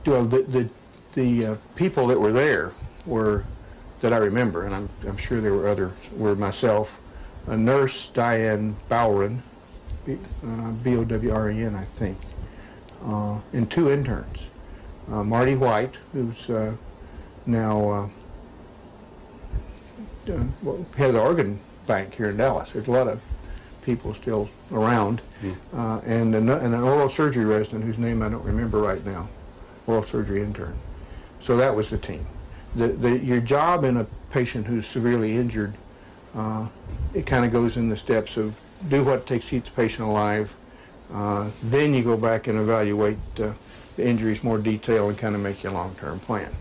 well, 0.06 0.24
the, 0.24 0.42
the, 0.42 0.68
the 1.14 1.46
uh, 1.46 1.56
people 1.76 2.06
that 2.08 2.18
were 2.20 2.32
there 2.32 2.72
were, 3.06 3.44
that 4.00 4.12
I 4.12 4.16
remember, 4.16 4.64
and 4.64 4.74
I'm, 4.74 4.88
I'm 5.06 5.16
sure 5.16 5.40
there 5.40 5.54
were 5.54 5.68
others, 5.68 5.92
were 6.16 6.34
myself, 6.34 7.00
a 7.46 7.56
nurse, 7.56 8.06
Diane 8.06 8.76
Bowren, 8.88 9.40
B- 10.06 10.18
uh, 10.46 10.70
B-O-W-R-E-N, 10.70 11.74
I 11.74 11.84
think, 11.84 12.16
uh, 13.04 13.38
and 13.52 13.70
two 13.70 13.90
interns. 13.90 14.46
Uh, 15.10 15.24
Marty 15.24 15.56
White, 15.56 15.96
who's 16.12 16.48
uh, 16.48 16.74
now 17.46 17.90
uh, 17.90 18.08
uh, 20.32 20.44
well, 20.62 20.86
head 20.96 21.08
of 21.08 21.14
the 21.14 21.20
organ 21.20 21.58
bank 21.86 22.14
here 22.14 22.30
in 22.30 22.36
Dallas. 22.36 22.72
There's 22.72 22.86
a 22.86 22.90
lot 22.90 23.08
of 23.08 23.20
people 23.82 24.14
still 24.14 24.48
around, 24.72 25.20
uh, 25.74 26.00
and, 26.04 26.34
an, 26.34 26.48
and 26.48 26.74
an 26.74 26.82
oral 26.82 27.08
surgery 27.08 27.44
resident 27.44 27.84
whose 27.84 27.98
name 27.98 28.22
I 28.22 28.28
don't 28.28 28.44
remember 28.44 28.78
right 28.80 29.04
now, 29.04 29.28
oral 29.86 30.04
surgery 30.04 30.42
intern. 30.42 30.76
So 31.40 31.56
that 31.56 31.74
was 31.74 31.90
the 31.90 31.98
team. 31.98 32.26
The, 32.74 32.88
the, 32.88 33.18
your 33.18 33.40
job 33.40 33.84
in 33.84 33.96
a 33.96 34.06
patient 34.30 34.66
who's 34.66 34.86
severely 34.86 35.36
injured, 35.36 35.74
uh, 36.34 36.68
it 37.14 37.26
kind 37.26 37.44
of 37.44 37.52
goes 37.52 37.76
in 37.76 37.88
the 37.88 37.96
steps 37.96 38.36
of 38.36 38.60
do 38.88 39.04
what 39.04 39.26
takes 39.26 39.46
to 39.46 39.50
keep 39.50 39.64
the 39.64 39.70
patient 39.72 40.08
alive. 40.08 40.54
Uh, 41.12 41.50
then 41.64 41.92
you 41.92 42.04
go 42.04 42.16
back 42.16 42.46
and 42.46 42.58
evaluate 42.58 43.18
uh, 43.40 43.52
the 43.96 44.06
injuries 44.06 44.44
more 44.44 44.58
detail 44.58 45.08
and 45.08 45.18
kind 45.18 45.34
of 45.34 45.40
make 45.40 45.62
your 45.62 45.72
long-term 45.72 46.20
plan. 46.20 46.52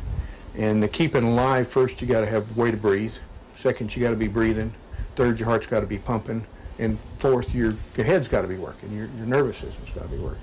And 0.58 0.82
the 0.82 0.88
keeping 0.88 1.24
alive, 1.24 1.70
first 1.70 2.02
you 2.02 2.08
got 2.08 2.22
to 2.22 2.26
have 2.26 2.58
way 2.58 2.72
to 2.72 2.78
breathe. 2.78 3.14
Second, 3.56 3.96
you 3.96 4.02
got 4.02 4.10
to 4.10 4.16
be 4.16 4.28
breathing. 4.28 4.74
Third, 5.16 5.40
your 5.40 5.48
heart's 5.48 5.68
got 5.68 5.82
to 5.82 5.86
be 5.86 6.00
pumping. 6.00 6.46
And 6.80 7.00
fourth, 7.00 7.54
your, 7.54 7.76
your 7.96 8.06
head's 8.06 8.28
got 8.28 8.42
to 8.42 8.48
be 8.48 8.56
working. 8.56 8.92
Your, 8.96 9.08
your 9.18 9.28
nervous 9.28 9.58
system's 9.58 9.92
got 9.92 10.04
to 10.04 10.10
be 10.10 10.18
working. 10.18 10.42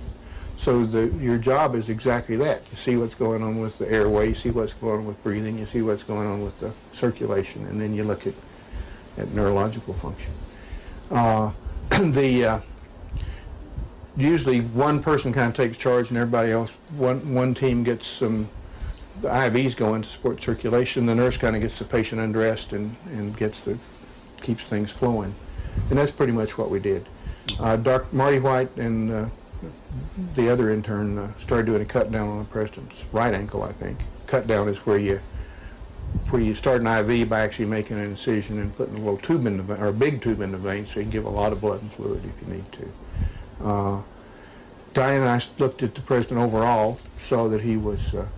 So 0.57 0.85
the, 0.85 1.07
your 1.19 1.39
job 1.39 1.75
is 1.75 1.89
exactly 1.89 2.37
that. 2.37 2.63
You 2.71 2.77
see 2.77 2.97
what's 2.97 3.15
going 3.15 3.43
on 3.43 3.61
with 3.61 3.79
the 3.79 3.91
airway, 3.91 4.29
you 4.29 4.35
see 4.35 4.51
what's 4.51 4.73
going 4.73 5.01
on 5.01 5.07
with 5.07 5.23
breathing, 5.23 5.59
you 5.59 5.67
see 5.67 5.83
what's 5.83 6.03
going 6.03 6.27
on 6.27 6.43
with 6.43 6.59
the 6.61 6.73
circulation, 6.93 7.67
and 7.67 7.81
then 7.81 7.95
you 7.95 8.05
look 8.05 8.27
at, 8.27 8.35
at 9.19 9.31
neurological 9.33 9.93
function. 9.93 10.33
Uh, 11.11 11.53
the, 12.01 12.45
uh, 12.45 12.61
usually 14.17 14.61
one 14.61 15.01
person 15.01 15.33
kind 15.33 15.49
of 15.49 15.55
takes 15.55 15.77
charge 15.77 16.09
and 16.11 16.19
everybody 16.19 16.53
else, 16.53 16.71
one, 16.97 17.35
one 17.35 17.55
team 17.55 17.85
gets 17.85 18.07
some 18.07 18.49
the 19.23 19.29
IVs 19.29 19.77
going 19.77 20.03
to 20.03 20.09
support 20.09 20.43
circulation. 20.43 21.07
The 21.07 21.15
nurse 21.15 21.37
kind 21.37 21.57
of 21.57 21.63
gets 21.63 21.79
the 21.79 21.85
patient 21.85 22.21
undressed 22.21 22.73
and, 22.73 22.95
and 23.07 23.37
gets 23.37 23.61
the, 23.61 23.79
keeps 24.43 24.65
things 24.65 24.93
flowing. 24.93 25.35
And 25.91 25.99
that's 25.99 26.11
pretty 26.11 26.33
much 26.33 26.59
what 26.59 26.71
we 26.71 26.81
did. 26.81 27.07
Uh, 27.61 27.77
Doc 27.77 28.13
Marty 28.13 28.39
White 28.39 28.77
and 28.77 29.11
uh, 29.11 29.27
the 30.35 30.49
other 30.49 30.71
intern 30.71 31.19
uh, 31.19 31.35
started 31.37 31.67
doing 31.67 31.83
a 31.83 31.85
cut 31.85 32.11
down 32.11 32.29
on 32.29 32.39
the 32.39 32.45
president's 32.45 33.05
right 33.13 33.33
ankle, 33.33 33.63
I 33.63 33.73
think. 33.73 33.99
Cut 34.27 34.47
down 34.47 34.69
is 34.69 34.79
where 34.87 34.99
you 34.99 35.21
where 36.31 36.41
you 36.41 36.55
start 36.55 36.81
an 36.81 36.87
IV 36.87 37.29
by 37.29 37.41
actually 37.41 37.67
making 37.67 37.99
an 37.99 38.05
incision 38.05 38.59
and 38.59 38.75
putting 38.77 38.95
a 38.95 38.99
little 38.99 39.19
tube 39.19 39.45
in 39.47 39.57
the 39.59 39.63
vein, 39.63 39.77
or 39.79 39.89
a 39.89 39.93
big 39.93 40.23
tube 40.23 40.41
in 40.41 40.53
the 40.53 40.59
vein, 40.59 40.87
so 40.87 41.01
you 41.01 41.05
can 41.05 41.11
give 41.11 41.25
a 41.25 41.31
lot 41.31 41.53
of 41.53 41.61
blood 41.61 41.83
and 41.83 41.93
fluid 41.93 42.25
if 42.25 42.41
you 42.41 42.55
need 42.55 42.65
to. 42.73 43.65
Uh, 43.65 44.03
Diane 44.95 45.21
and 45.21 45.29
I 45.29 45.41
looked 45.59 45.83
at 45.83 45.95
the 45.95 46.01
president 46.01 46.41
overall, 46.41 46.99
saw 47.19 47.49
that 47.49 47.61
he 47.61 47.77
was 47.77 48.15
uh, 48.15 48.29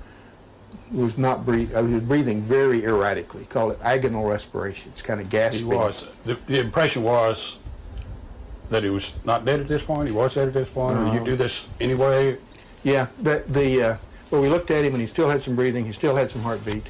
was 0.90 1.18
not 1.18 1.44
breathing. 1.44 1.76
Uh, 1.76 1.84
he 1.84 1.94
was 1.94 2.02
breathing 2.02 2.42
very 2.42 2.84
erratically. 2.84 3.44
Call 3.44 3.70
it 3.70 3.78
agonal 3.80 4.28
respiration. 4.28 4.90
It's 4.92 5.02
kind 5.02 5.20
of 5.20 5.30
gasping. 5.30 5.66
He 5.66 5.76
was, 5.76 6.04
the, 6.24 6.34
the 6.46 6.60
impression 6.60 7.02
was 7.02 7.58
that 8.70 8.82
he 8.82 8.90
was 8.90 9.14
not 9.24 9.44
dead 9.44 9.60
at 9.60 9.68
this 9.68 9.82
point, 9.82 10.08
he 10.08 10.14
was 10.14 10.34
dead 10.34 10.48
at 10.48 10.54
this 10.54 10.68
point, 10.68 10.98
or 10.98 11.14
you 11.14 11.24
do 11.24 11.36
this 11.36 11.68
anyway? 11.80 12.36
Yeah, 12.84 13.06
the, 13.20 13.44
the, 13.48 13.82
uh, 13.82 13.96
well, 14.30 14.42
we 14.42 14.48
looked 14.48 14.70
at 14.70 14.84
him 14.84 14.92
and 14.92 15.00
he 15.00 15.06
still 15.06 15.28
had 15.28 15.42
some 15.42 15.56
breathing, 15.56 15.86
he 15.86 15.92
still 15.92 16.14
had 16.14 16.30
some 16.30 16.42
heartbeat. 16.42 16.88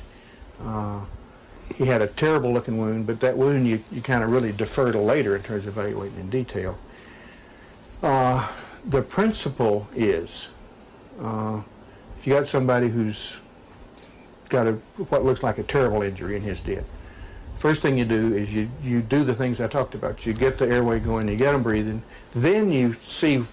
Uh, 0.65 1.01
he 1.77 1.85
had 1.85 2.03
a 2.03 2.07
terrible 2.07 2.53
looking 2.53 2.79
wound, 2.79 3.07
but 3.07 3.21
that 3.21 3.37
wound 3.37 3.67
you, 3.67 3.83
you 3.93 4.01
kind 4.01 4.25
of 4.25 4.31
really 4.31 4.53
defer 4.53 4.91
to 4.91 4.99
later 4.99 5.37
in 5.37 5.43
terms 5.43 5.67
of 5.67 5.79
evaluating 5.79 6.19
in 6.19 6.31
detail. 6.31 6.79
Uh, 8.03 8.49
the 8.85 9.03
principle 9.03 9.89
is, 9.95 10.49
uh, 11.21 11.61
if 12.19 12.27
you 12.27 12.33
got 12.33 12.49
somebody 12.49 12.89
who's 12.89 13.37
got 14.49 14.67
a, 14.67 14.73
what 15.11 15.25
looks 15.25 15.43
like 15.43 15.59
a 15.59 15.63
terrible 15.63 16.03
injury 16.03 16.37
and 16.37 16.45
his 16.45 16.61
did, 16.61 16.85
first 17.59 17.83
thing 17.83 17.99
you 17.99 18.05
do 18.05 18.35
is 18.35 18.55
you, 18.55 18.71
you 18.83 19.03
do 19.03 19.25
the 19.25 19.35
things 19.35 19.61
I 19.61 19.67
talked 19.67 19.95
about. 19.95 20.25
You 20.25 20.33
get 20.33 20.59
the 20.59 20.69
airway 20.69 21.00
going, 21.00 21.29
you 21.29 21.37
get 21.37 21.53
them 21.53 21.62
breathing, 21.62 22.03
then 22.33 22.71
you 22.71 22.95
see 23.07 23.45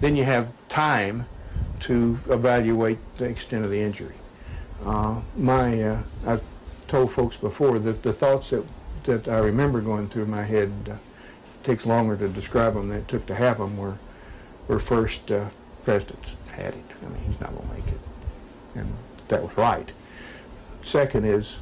then 0.00 0.16
you 0.16 0.24
have 0.24 0.52
time 0.68 1.26
to 1.80 2.18
evaluate 2.28 2.98
the 3.16 3.26
extent 3.26 3.64
of 3.64 3.70
the 3.70 3.80
injury. 3.80 4.14
Uh, 4.84 5.20
my, 5.36 5.82
uh, 5.82 6.02
I've 6.26 6.42
told 6.88 7.12
folks 7.12 7.36
before 7.36 7.78
that 7.78 8.02
the 8.02 8.12
thoughts 8.12 8.50
that, 8.50 8.64
that 9.04 9.28
I 9.28 9.38
remember 9.38 9.80
going 9.80 10.08
through 10.08 10.26
my 10.26 10.42
head 10.42 10.72
uh, 10.90 10.96
takes 11.62 11.84
longer 11.84 12.16
to 12.16 12.28
describe 12.28 12.74
them 12.74 12.88
than 12.88 12.98
it 12.98 13.08
took 13.08 13.26
to 13.26 13.34
have 13.34 13.58
them 13.58 13.76
were, 13.76 13.98
were 14.68 14.78
first, 14.78 15.30
uh, 15.30 15.50
President's 15.84 16.36
had 16.50 16.74
it. 16.74 16.84
I 17.04 17.08
mean, 17.08 17.22
he's 17.26 17.40
not 17.40 17.54
going 17.54 17.68
to 17.68 17.74
make 17.74 17.88
it. 17.88 18.00
And 18.74 18.92
that 19.28 19.42
was 19.42 19.56
right. 19.56 19.92
Second 20.82 21.24
is, 21.24 21.58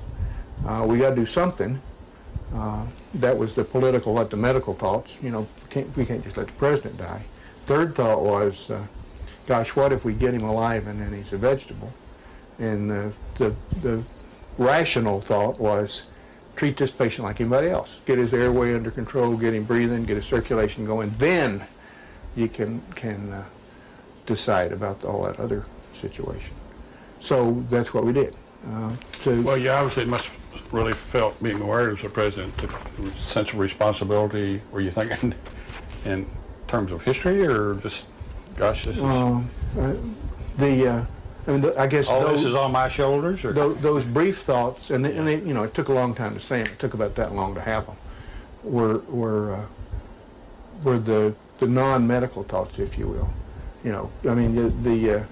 uh, 0.67 0.85
we 0.87 0.99
got 0.99 1.11
to 1.11 1.17
do 1.17 1.27
something. 1.27 1.81
Uh, 2.55 2.87
that 3.15 3.37
was 3.37 3.55
the 3.55 3.65
political, 3.65 4.15
let 4.15 4.31
the 4.31 4.37
medical 4.37 4.75
thoughts. 4.75 5.17
You 5.23 5.31
know, 5.31 5.49
can't, 5.71 5.95
we 5.97 6.05
can't 6.05 6.23
just 6.25 6.37
let 6.37 6.47
the 6.47 6.53
president 6.55 6.99
die. 6.99 7.25
Third 7.67 7.95
thought 7.95 8.23
was, 8.23 8.71
uh, 8.71 8.87
gosh, 9.47 9.77
what 9.77 9.93
if 9.93 10.05
we 10.05 10.15
get 10.15 10.33
him 10.35 10.43
alive 10.43 10.87
and 10.87 11.01
then 11.01 11.13
he's 11.13 11.33
a 11.33 11.37
vegetable? 11.37 11.93
And 12.59 12.91
uh, 12.91 13.09
the, 13.35 13.55
the 13.83 14.03
rational 14.57 15.21
thought 15.21 15.61
was, 15.61 16.05
treat 16.57 16.77
this 16.77 16.91
patient 16.91 17.25
like 17.25 17.41
anybody 17.41 17.69
else. 17.69 18.01
Get 18.05 18.19
his 18.19 18.35
airway 18.35 18.75
under 18.75 18.91
control, 18.91 19.37
get 19.37 19.55
him 19.55 19.65
breathing, 19.65 20.05
get 20.05 20.17
his 20.17 20.25
circulation 20.25 20.85
going. 20.85 21.11
Then 21.19 21.65
you 22.35 22.49
can, 22.49 22.83
can 22.95 23.33
uh, 23.33 23.45
decide 24.27 24.73
about 24.73 25.05
all 25.05 25.23
that 25.25 25.39
other 25.39 25.65
situation. 25.95 26.55
So 27.21 27.65
that's 27.69 27.93
what 27.95 28.05
we 28.05 28.13
did. 28.13 28.35
Uh, 28.67 28.93
Well, 29.43 29.57
you 29.57 29.71
obviously 29.71 30.05
must 30.05 30.37
really 30.73 30.93
felt, 30.93 31.43
being 31.43 31.61
aware 31.61 31.91
as 31.91 32.03
the 32.03 32.09
president, 32.09 32.57
the 32.57 33.11
sense 33.13 33.53
of 33.53 33.59
responsibility. 33.59 34.61
Were 34.71 34.81
you 34.81 34.91
thinking 34.91 35.35
in 36.05 36.27
terms 36.67 36.93
of 36.93 37.03
history 37.03 37.47
or 37.47 37.75
just, 37.75 38.07
gosh, 38.57 38.85
this 38.85 38.97
is, 38.97 39.03
um, 39.03 39.49
uh, 39.79 39.95
the, 40.59 40.87
uh, 40.87 41.05
I 41.47 41.51
mean, 41.51 41.61
the, 41.63 41.81
I 41.81 41.87
guess 41.87 42.11
all 42.11 42.21
those, 42.21 42.41
this 42.41 42.49
is 42.51 42.55
on 42.55 42.73
my 42.73 42.89
shoulders? 42.89 43.45
Or? 43.45 43.53
those, 43.53 43.81
those 43.81 44.05
brief 44.05 44.39
thoughts, 44.39 44.91
and, 44.91 45.05
they, 45.05 45.17
and 45.17 45.27
they, 45.27 45.41
you 45.41 45.55
know, 45.55 45.63
it 45.63 45.73
took 45.73 45.89
a 45.89 45.95
long 45.95 46.15
time 46.15 46.35
to 46.35 46.41
say 46.41 46.63
them. 46.63 46.73
It 46.73 46.79
took 46.79 46.95
about 46.95 47.15
that 47.15 47.35
long 47.35 47.55
to 47.55 47.61
have 47.61 47.87
them. 47.87 47.97
Were 48.65 48.99
were 49.09 49.55
uh, 49.55 49.67
were 50.83 50.99
the 50.99 51.35
the 51.59 51.69
non-medical 51.69 52.43
thoughts, 52.43 52.79
if 52.81 52.99
you 52.99 53.07
will. 53.07 53.31
You 53.85 53.93
know, 53.93 54.11
I 54.29 54.35
mean, 54.35 54.57
the, 54.57 54.69
the 54.69 55.15
uh, 55.15 55.25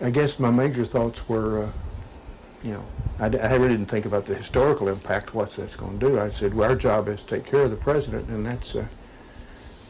I 0.00 0.10
guess 0.10 0.38
my 0.38 0.50
major 0.50 0.86
thoughts 0.86 1.28
were, 1.28 1.64
uh, 1.64 1.70
you 2.64 2.72
know, 2.72 2.84
I 3.20 3.26
really 3.28 3.68
didn't 3.68 3.86
think 3.86 4.06
about 4.06 4.24
the 4.24 4.34
historical 4.34 4.88
impact. 4.88 5.34
What's 5.34 5.56
that's 5.56 5.76
going 5.76 5.98
to 5.98 6.08
do? 6.08 6.18
I 6.18 6.30
said, 6.30 6.54
well, 6.54 6.70
our 6.70 6.76
job 6.76 7.08
is 7.08 7.22
to 7.22 7.36
take 7.36 7.46
care 7.46 7.62
of 7.62 7.70
the 7.70 7.76
president, 7.76 8.28
and 8.28 8.44
that's. 8.44 8.74
Uh, 8.74 8.86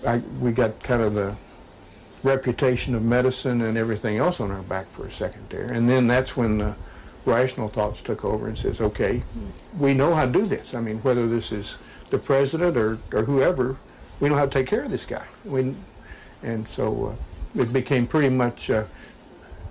I 0.07 0.19
we 0.41 0.53
got 0.53 0.83
kind 0.83 1.01
of 1.01 1.15
the 1.15 1.35
reputation 2.25 2.95
of 2.95 3.03
medicine 3.03 3.63
and 3.63 3.79
everything 3.79 4.17
else 4.19 4.41
on 4.41 4.51
our 4.51 4.63
back 4.63 4.87
for 4.89 5.07
a 5.07 5.11
second 5.11 5.49
there. 5.51 5.71
And 5.71 5.89
then 5.89 6.07
that's 6.07 6.37
when 6.37 6.59
the 6.59 6.75
rational 7.25 7.69
thoughts 7.69 8.01
took 8.01 8.25
over 8.25 8.49
and 8.49 8.59
says, 8.59 8.81
okay, 8.81 9.23
we 9.79 9.95
know 9.95 10.15
how 10.15 10.27
to 10.27 10.33
do 10.33 10.47
this. 10.47 10.75
I 10.75 10.81
mean, 10.81 10.99
whether 10.99 11.27
this 11.29 11.53
is 11.53 11.77
the 12.11 12.19
president 12.19 12.77
or, 12.77 12.99
or 13.13 13.25
whoever, 13.25 13.77
we 14.21 14.29
know 14.29 14.37
how 14.37 14.47
to 14.47 14.51
take 14.51 14.67
care 14.67 14.83
of 14.83 14.91
this 14.91 15.07
guy. 15.07 15.27
We, 15.45 15.75
and 16.43 16.67
so 16.67 17.17
uh, 17.57 17.61
it 17.61 17.73
became 17.73 18.07
pretty 18.07 18.31
much 18.31 18.71
uh, 18.71 18.85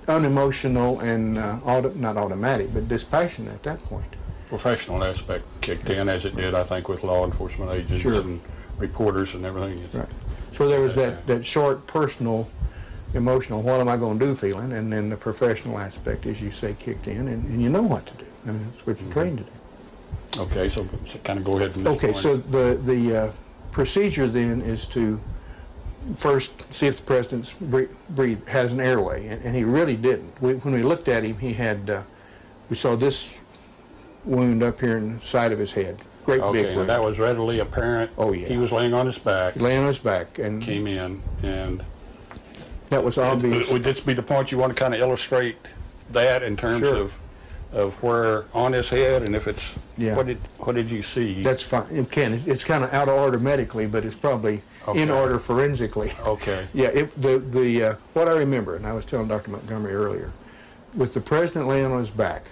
unemotional 0.07 0.99
and 0.99 1.37
uh, 1.37 1.57
auto, 1.65 1.91
not 1.93 2.17
automatic, 2.17 2.73
but 2.73 2.87
dispassionate 2.87 3.53
at 3.53 3.63
that 3.63 3.79
point. 3.79 4.05
professional 4.47 5.03
aspect 5.03 5.45
kicked 5.61 5.89
in 5.89 6.07
as 6.07 6.25
it 6.25 6.35
did, 6.35 6.53
I 6.53 6.63
think, 6.63 6.87
with 6.87 7.03
law 7.03 7.25
enforcement 7.25 7.71
agents 7.71 8.01
Sure. 8.01 8.21
and 8.21 8.39
reporters 8.77 9.33
and 9.33 9.45
everything. 9.45 9.79
Right. 9.93 10.07
So 10.51 10.67
there 10.67 10.79
was 10.81 10.93
that, 10.95 11.25
that 11.25 11.43
short 11.45 11.87
personal, 11.87 12.47
emotional, 13.15 13.61
what 13.63 13.79
am 13.79 13.87
I 13.87 13.97
going 13.97 14.19
to 14.19 14.25
do 14.25 14.35
feeling, 14.35 14.71
and 14.73 14.93
then 14.93 15.09
the 15.09 15.17
professional 15.17 15.79
aspect, 15.79 16.25
as 16.27 16.39
you 16.39 16.51
say, 16.51 16.75
kicked 16.77 17.07
in, 17.07 17.27
and, 17.27 17.45
and 17.49 17.61
you 17.61 17.69
know 17.69 17.81
what 17.81 18.05
to 18.05 18.13
do. 18.13 18.25
I 18.45 18.51
mean, 18.51 18.65
that's 18.69 18.85
what 18.85 19.01
you're 19.01 19.11
trained 19.11 19.39
to 19.39 19.43
do. 19.45 20.41
Okay, 20.41 20.69
so, 20.69 20.85
kind 21.23 21.39
of 21.39 21.45
go 21.45 21.57
ahead 21.57 21.71
this 21.73 21.85
Okay, 21.85 22.13
so 22.13 22.37
the, 22.37 22.79
the 22.83 23.17
uh, 23.17 23.31
procedure 23.71 24.27
then 24.27 24.61
is 24.61 24.85
to 24.87 25.19
first 26.17 26.73
see 26.73 26.87
if 26.87 26.97
the 26.97 27.03
president's 27.03 27.53
bre- 27.53 27.83
breathe, 28.09 28.45
has 28.47 28.73
an 28.73 28.79
airway, 28.79 29.27
and, 29.27 29.43
and 29.43 29.55
he 29.55 29.63
really 29.63 29.95
didn't. 29.95 30.39
We, 30.41 30.53
when 30.55 30.73
we 30.73 30.83
looked 30.83 31.07
at 31.07 31.23
him, 31.23 31.37
he 31.37 31.53
had, 31.53 31.89
uh, 31.89 32.03
we 32.69 32.75
saw 32.75 32.95
this 32.95 33.39
wound 34.25 34.63
up 34.63 34.79
here 34.79 34.97
in 34.97 35.19
the 35.19 35.25
side 35.25 35.51
of 35.51 35.59
his 35.59 35.71
head, 35.73 35.97
great 36.23 36.41
Okay, 36.41 36.63
big 36.63 36.75
wound. 36.77 36.89
that 36.89 37.03
was 37.03 37.19
readily 37.19 37.59
apparent. 37.59 38.11
Oh, 38.17 38.31
yeah. 38.33 38.47
He 38.47 38.57
was 38.57 38.71
laying 38.71 38.93
on 38.93 39.05
his 39.05 39.17
back, 39.17 39.53
He 39.55 39.59
lay 39.59 39.77
on 39.77 39.85
his 39.87 39.99
back, 39.99 40.39
and 40.39 40.61
came 40.61 40.87
in, 40.87 41.21
and 41.43 41.83
that 42.89 43.03
was 43.03 43.17
obvious. 43.17 43.71
would 43.71 43.83
this 43.83 43.99
be 43.99 44.13
the 44.13 44.23
point 44.23 44.51
you 44.51 44.57
want 44.57 44.71
to 44.75 44.79
kind 44.79 44.93
of 44.93 44.99
illustrate 44.99 45.57
that 46.11 46.43
in 46.43 46.55
terms 46.57 46.79
Sure. 46.79 46.97
of, 46.97 47.13
of 47.73 47.93
where 48.03 48.45
on 48.53 48.73
his 48.73 48.89
head, 48.89 49.23
and 49.23 49.35
if 49.35 49.47
it's, 49.47 49.77
Yeah. 49.97 50.15
what 50.15 50.27
did, 50.27 50.37
what 50.59 50.75
did 50.75 50.89
you 50.91 51.01
see? 51.01 51.41
That's 51.43 51.63
fine. 51.63 51.85
It 51.91 52.09
can. 52.11 52.33
It's 52.45 52.63
kind 52.63 52.83
of 52.83 52.93
out 52.93 53.07
of 53.09 53.15
order 53.15 53.39
medically, 53.39 53.87
but 53.87 54.05
it's 54.05 54.15
probably 54.15 54.61
in 54.95 55.09
order 55.09 55.39
forensically. 55.39 56.11
Okay, 56.25 56.67
Yeah, 56.73 56.87
it, 56.89 57.19
the, 57.21 57.39
the, 57.39 57.83
uh, 57.83 57.95
what 58.13 58.29
I 58.29 58.33
remember, 58.33 58.75
and 58.75 58.85
I 58.85 58.93
was 58.93 59.05
telling 59.05 59.27
Dr. 59.27 59.51
Montgomery 59.51 59.93
earlier, 59.93 60.31
with 60.95 61.13
the 61.13 61.21
president 61.21 61.67
laying 61.67 61.85
on 61.85 61.97
his 61.99 62.11
back, 62.11 62.45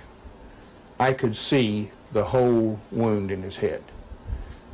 I 0.99 1.13
could 1.13 1.35
see 1.35 1.91
the 2.11 2.23
whole 2.23 2.79
wound 2.91 3.31
in 3.31 3.41
his 3.43 3.57
head. 3.57 3.83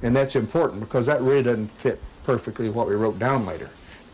And 0.02 0.16
that's 0.16 0.36
important 0.36 0.80
because 0.82 1.06
that 1.08 1.22
really 1.22 1.44
doesn't 1.44 1.72
fit 1.72 2.00
perfectly 2.24 2.70
what 2.70 2.88
we 2.88 2.96
wrote 2.96 3.20
down 3.20 3.46
later. 3.46 3.70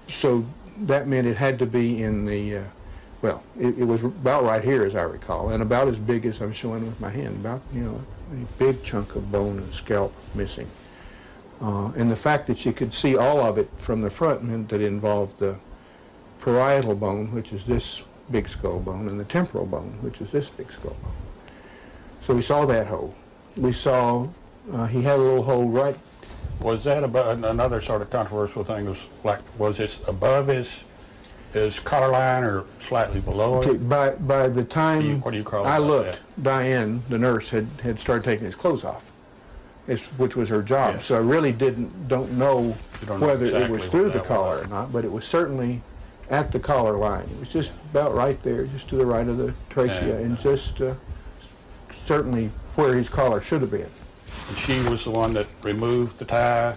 So 0.08 0.46
that 0.82 1.08
meant 1.08 1.28
it 1.28 1.38
had 1.38 1.60
to 1.60 1.66
be 1.66 2.02
in 2.02 2.26
the, 2.26 2.58
uh, 2.58 2.64
well, 3.24 3.42
it, 3.58 3.80
it 3.80 3.86
was 3.86 4.04
about 4.04 4.44
right 4.44 4.62
here 4.62 4.84
as 4.84 4.96
I 4.96 5.04
recall, 5.04 5.50
and 5.50 5.64
about 5.64 5.88
as 5.88 5.98
big 5.98 6.26
as 6.26 6.42
I'm 6.42 6.52
showing 6.52 6.86
with 6.86 7.00
my 7.00 7.10
hand, 7.10 7.38
about, 7.38 7.62
you 7.74 7.82
know, 7.82 8.04
a 8.34 8.60
big 8.60 8.84
chunk 8.84 9.16
of 9.16 9.32
bone 9.32 9.58
and 9.60 9.74
scalp 9.74 10.14
missing. 10.36 10.70
Uh, 11.62 11.94
and 11.96 12.12
the 12.12 12.18
fact 12.18 12.48
that 12.48 12.66
you 12.66 12.74
could 12.74 12.94
see 12.94 13.16
all 13.16 13.40
of 13.40 13.58
it 13.58 13.70
from 13.78 14.02
the 14.02 14.10
front 14.10 14.44
meant 14.44 14.68
that 14.70 14.82
involved 14.82 15.40
the 15.40 15.56
parietal 16.42 16.96
bone, 16.96 17.32
which 17.32 17.54
is 17.54 17.66
this 17.66 18.04
big 18.30 18.50
skull 18.50 18.82
bone, 18.82 19.08
and 19.08 19.18
the 19.18 19.24
temporal 19.24 19.66
bone, 19.66 19.98
which 20.02 20.20
is 20.20 20.30
this 20.32 20.50
big 20.50 20.70
skull 20.70 20.98
bone. 21.02 21.14
So 22.24 22.36
we 22.36 22.42
saw 22.42 22.66
that 22.66 22.88
hole. 22.88 23.16
We 23.56 23.72
saw 23.72 24.28
uh, 24.74 24.88
he 24.88 25.02
had 25.02 25.18
a 25.18 25.22
little 25.22 25.44
hole 25.44 25.70
right. 25.70 25.98
was 26.60 26.84
that 26.84 27.06
about, 27.06 27.38
another 27.38 27.80
sort 27.80 28.02
of 28.02 28.10
controversial 28.10 28.66
thing 28.66 28.86
was 28.86 29.06
like, 29.24 29.40
was 29.58 29.80
it 29.80 29.98
above 30.10 30.48
his, 30.48 30.84
his 31.54 31.80
collar 31.80 32.10
line 32.10 32.44
or 32.44 32.66
slightly 32.82 33.20
below 33.22 33.60
Okay, 33.62 33.72
it? 33.72 33.88
by 33.88 34.12
by 34.16 34.48
the 34.50 34.64
time 34.64 35.22
What 35.22 35.32
do 35.32 35.38
you 35.38 35.44
call 35.44 35.66
it 35.66 35.70
I 35.70 35.78
looked, 35.78 36.20
Diane, 36.42 37.02
the 37.10 37.18
nurse, 37.18 37.50
had, 37.50 37.68
had 37.84 38.00
started 38.00 38.24
taking 38.26 38.46
his 38.46 38.56
clothes 38.56 38.84
off, 38.84 39.12
it's, 39.88 40.04
which 40.18 40.36
was 40.36 40.50
her 40.50 40.62
job. 40.64 40.96
Yes. 40.96 41.06
So 41.06 41.16
I 41.16 41.20
really 41.20 41.52
didn't 41.52 42.08
don't 42.08 42.32
know 42.38 42.76
You 43.02 43.08
don't 43.08 43.20
know 43.20 43.28
whether 43.28 43.46
it 43.46 43.50
exactly 43.54 43.72
was 43.72 43.82
what 43.84 43.92
through 43.92 44.10
the 44.10 44.20
that 44.20 44.26
collar 44.26 44.58
was. 44.58 44.66
or 44.66 44.70
not, 44.70 44.92
but 44.92 45.06
it 45.06 45.12
was 45.12 45.26
certainly 45.26 45.82
at 46.30 46.52
the 46.52 46.60
collar 46.60 46.98
line. 46.98 47.24
It 47.26 47.40
was 47.40 47.52
just 47.54 47.72
about 47.92 48.16
right 48.16 48.42
there, 48.42 48.66
just 48.66 48.90
to 48.90 48.96
the 48.96 49.06
right 49.06 49.28
of 49.28 49.38
the 49.38 49.54
trachea, 49.70 50.16
And, 50.18 50.26
and 50.26 50.40
just 50.40 50.82
uh, 50.82 50.96
certainly 52.06 52.50
where 52.76 52.96
his 52.96 53.10
collar 53.10 53.42
should 53.42 53.62
have 53.62 53.72
been. 53.72 53.90
And 54.50 54.58
she 54.58 54.80
was 54.90 55.04
the 55.04 55.12
one 55.12 55.34
that 55.34 55.46
removed 55.62 56.18
the 56.20 56.26
tie, 56.26 56.76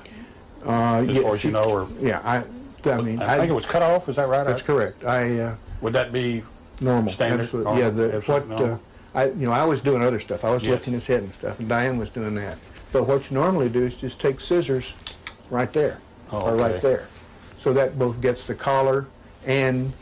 Uh, 0.66 1.04
as 1.08 1.08
yeah, 1.08 1.22
far 1.22 1.34
as 1.34 1.44
you 1.44 1.50
she- 1.50 1.52
know, 1.52 1.64
or? 1.64 1.88
Yeah, 2.00 2.20
I, 2.24 2.44
I 2.86 3.00
mean, 3.02 3.20
I 3.20 3.36
think 3.38 3.50
it 3.50 3.54
was 3.54 3.66
cut 3.66 3.82
off, 3.82 4.08
is 4.08 4.16
that 4.16 4.28
right? 4.28 4.44
That's 4.44 4.62
correct. 4.62 5.04
I, 5.04 5.38
uh, 5.40 5.56
Would 5.80 5.92
that 5.94 6.12
be, 6.12 6.42
normal, 6.80 7.12
Standard, 7.12 7.42
absolutely. 7.42 7.78
Yeah, 7.80 7.90
the, 7.90 8.16
absolute 8.16 8.48
what, 8.48 8.56
uh, 8.56 8.60
normal? 8.60 8.82
I, 9.14 9.24
you 9.26 9.46
know, 9.46 9.52
I 9.52 9.64
was 9.64 9.80
doing 9.80 10.02
other 10.02 10.20
stuff. 10.20 10.44
I 10.44 10.50
was 10.50 10.62
Yes. 10.62 10.72
lifting 10.72 10.92
his 10.92 11.06
head 11.06 11.22
and 11.22 11.32
stuff, 11.32 11.58
and 11.58 11.68
Diane 11.68 11.96
was 11.96 12.10
doing 12.10 12.34
that. 12.34 12.58
But 12.92 13.06
what 13.08 13.30
you 13.30 13.34
normally 13.36 13.68
do 13.68 13.82
is 13.82 13.96
just 13.96 14.20
take 14.20 14.40
scissors 14.40 14.94
right 15.50 15.72
there, 15.72 15.98
Oh, 16.32 16.42
or 16.42 16.56
right 16.56 16.80
there. 16.82 17.08
So 17.58 17.72
that 17.72 17.98
both 17.98 18.20
gets 18.20 18.44
the 18.44 18.54
collar 18.54 19.06
and 19.46 19.92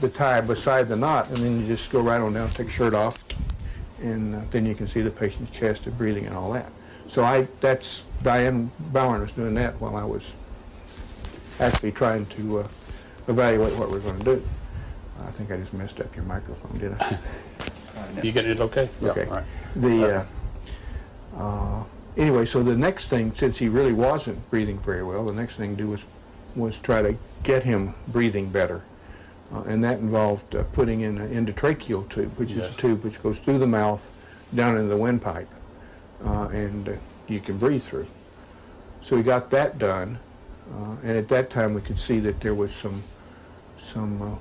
the 0.00 0.08
tie 0.08 0.40
beside 0.40 0.88
the 0.88 0.96
knot, 0.96 1.28
and 1.28 1.36
then 1.38 1.60
you 1.60 1.66
just 1.66 1.90
go 1.90 2.00
right 2.00 2.20
on 2.20 2.32
down, 2.34 2.48
take 2.50 2.70
shirt 2.70 2.94
off, 2.94 3.24
and 4.02 4.34
uh, 4.34 4.40
then 4.50 4.66
you 4.66 4.74
can 4.74 4.86
see 4.88 5.00
the 5.02 5.10
patient's 5.10 5.50
chest 5.50 5.86
and 5.86 5.96
breathing 5.96 6.26
and 6.26 6.36
all 6.36 6.52
that. 6.52 6.70
So 7.08 7.22
I, 7.24 7.46
that's, 7.60 8.02
Diane 8.22 8.70
Bowen 8.92 9.20
was 9.20 9.32
doing 9.32 9.54
that 9.54 9.80
while 9.80 9.96
I 9.96 10.04
was 10.04 10.32
actually 11.60 11.92
trying 11.92 12.26
to 12.26 12.58
uh, 12.60 12.68
evaluate 13.28 13.76
what 13.78 13.90
we're 13.90 14.00
going 14.00 14.18
to 14.18 14.24
do. 14.24 14.42
I 15.20 15.30
think 15.30 15.50
I 15.50 15.56
just 15.56 15.72
messed 15.72 16.00
up 16.00 16.14
your 16.14 16.24
microphone, 16.24 16.78
did 16.78 16.92
I? 17.00 17.18
you 18.22 18.32
getting 18.32 18.52
it 18.52 18.60
okay? 18.60 18.88
Yeah, 19.00 19.10
Okay. 19.10 19.44
The, 19.74 20.26
uh, 21.34 21.40
uh, 21.40 21.84
anyway, 22.16 22.46
so 22.46 22.62
the 22.62 22.76
next 22.76 23.08
thing, 23.08 23.34
since 23.34 23.58
he 23.58 23.68
really 23.68 23.92
wasn't 23.92 24.48
breathing 24.50 24.78
very 24.78 25.02
well, 25.02 25.24
the 25.24 25.32
next 25.32 25.56
thing 25.56 25.76
to 25.76 25.82
do 25.82 25.88
was, 25.88 26.04
was 26.54 26.78
try 26.78 27.02
to 27.02 27.16
get 27.42 27.62
him 27.64 27.94
breathing 28.08 28.50
better. 28.50 28.82
Uh, 29.52 29.62
and 29.62 29.82
that 29.84 29.98
involved 30.00 30.54
uh, 30.54 30.64
putting 30.72 31.00
in 31.00 31.18
an 31.18 31.46
endotracheal 31.46 32.08
tube, 32.08 32.36
which 32.38 32.52
is 32.52 32.68
a 32.68 32.72
tube 32.76 33.04
which 33.04 33.22
goes 33.22 33.38
through 33.38 33.58
the 33.58 33.66
mouth 33.66 34.10
down 34.54 34.76
into 34.76 34.88
the 34.88 34.96
windpipe, 34.96 35.48
uh, 36.24 36.48
and 36.48 36.88
uh, 36.88 36.92
you 37.28 37.40
can 37.40 37.56
breathe 37.56 37.82
through. 37.82 38.06
So 39.02 39.14
we 39.16 39.22
got 39.22 39.50
that 39.50 39.78
done, 39.78 40.18
uh, 40.74 40.96
and 41.02 41.16
at 41.16 41.28
that 41.28 41.50
time 41.50 41.74
we 41.74 41.80
could 41.80 42.00
see 42.00 42.18
that 42.20 42.40
there 42.40 42.54
was 42.54 42.74
some 42.74 43.02
some 43.78 44.20
uh, 44.22 44.34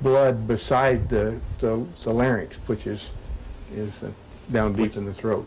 blood 0.00 0.48
beside 0.48 1.08
the, 1.08 1.38
the, 1.58 1.84
the 2.04 2.10
larynx, 2.12 2.56
which 2.66 2.86
is 2.86 3.10
is 3.74 4.02
uh, 4.02 4.10
down 4.50 4.72
deep 4.72 4.96
in 4.96 5.04
the 5.04 5.12
throat. 5.12 5.46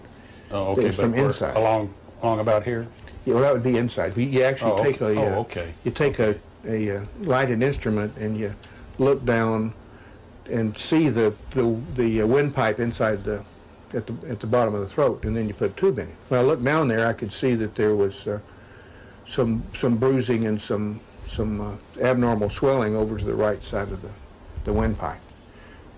Oh, 0.51 0.73
okay, 0.73 0.91
some 0.91 1.13
inside. 1.13 1.55
Along, 1.57 1.93
along 2.21 2.39
about 2.39 2.63
here? 2.63 2.87
Yeah, 3.25 3.33
well, 3.35 3.43
that 3.43 3.53
would 3.53 3.63
be 3.63 3.77
inside. 3.77 4.15
You- 4.15 4.25
You 4.25 4.43
actually 4.43 4.71
Oh, 4.73 4.83
take 4.83 5.01
a 5.01 5.05
okay. 5.07 5.19
uh, 5.27 5.35
Oh, 5.35 5.39
okay. 5.41 5.73
you 5.83 5.91
take 5.91 6.19
a, 6.19 6.35
a 6.67 6.97
uh, 6.97 7.05
lighted 7.21 7.61
instrument 7.61 8.15
and 8.17 8.37
you 8.37 8.53
look 8.99 9.25
down 9.25 9.73
and 10.49 10.77
see 10.77 11.09
the 11.09 11.33
the, 11.51 11.79
the 11.95 12.21
uh, 12.21 12.27
windpipe 12.27 12.79
inside 12.79 13.23
the 13.23 13.43
at 13.93 14.05
the 14.07 14.13
at 14.29 14.39
the 14.39 14.47
bottom 14.47 14.73
of 14.75 14.81
the 14.81 14.87
throat, 14.87 15.23
and 15.25 15.35
then 15.35 15.47
you 15.47 15.53
put 15.53 15.71
a 15.71 15.73
tube 15.73 15.99
in 15.99 16.07
it. 16.07 16.15
When 16.29 16.39
I 16.39 16.43
looked 16.43 16.63
down 16.63 16.87
there, 16.87 17.07
I 17.07 17.13
could 17.13 17.33
see 17.33 17.55
that 17.55 17.75
there 17.75 17.95
was 17.95 18.27
uh, 18.27 18.39
some 19.25 19.63
some 19.73 19.97
bruising 19.97 20.45
and 20.45 20.61
some 20.61 20.99
some 21.25 21.61
uh, 21.61 21.75
abnormal 22.01 22.49
swelling 22.49 22.95
over 22.95 23.17
to 23.17 23.25
the 23.25 23.33
right 23.33 23.63
side 23.63 23.89
of 23.89 24.01
the 24.01 24.11
the 24.63 24.73
windpipe, 24.73 25.21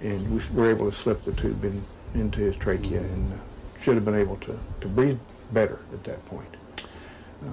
and 0.01 0.31
we 0.31 0.41
were 0.53 0.69
able 0.69 0.85
to 0.89 0.95
slip 0.95 1.21
the 1.23 1.31
tube 1.33 1.63
in 1.63 1.83
into 2.13 2.39
his 2.39 2.55
trachea 2.55 3.01
and 3.01 3.33
uh, 3.33 3.37
should 3.77 3.95
have 3.95 4.05
been 4.05 4.15
able 4.15 4.37
to 4.37 4.57
to 4.81 4.87
breathe 4.87 5.19
better 5.51 5.79
at 5.93 6.03
that 6.03 6.25
point. 6.25 6.47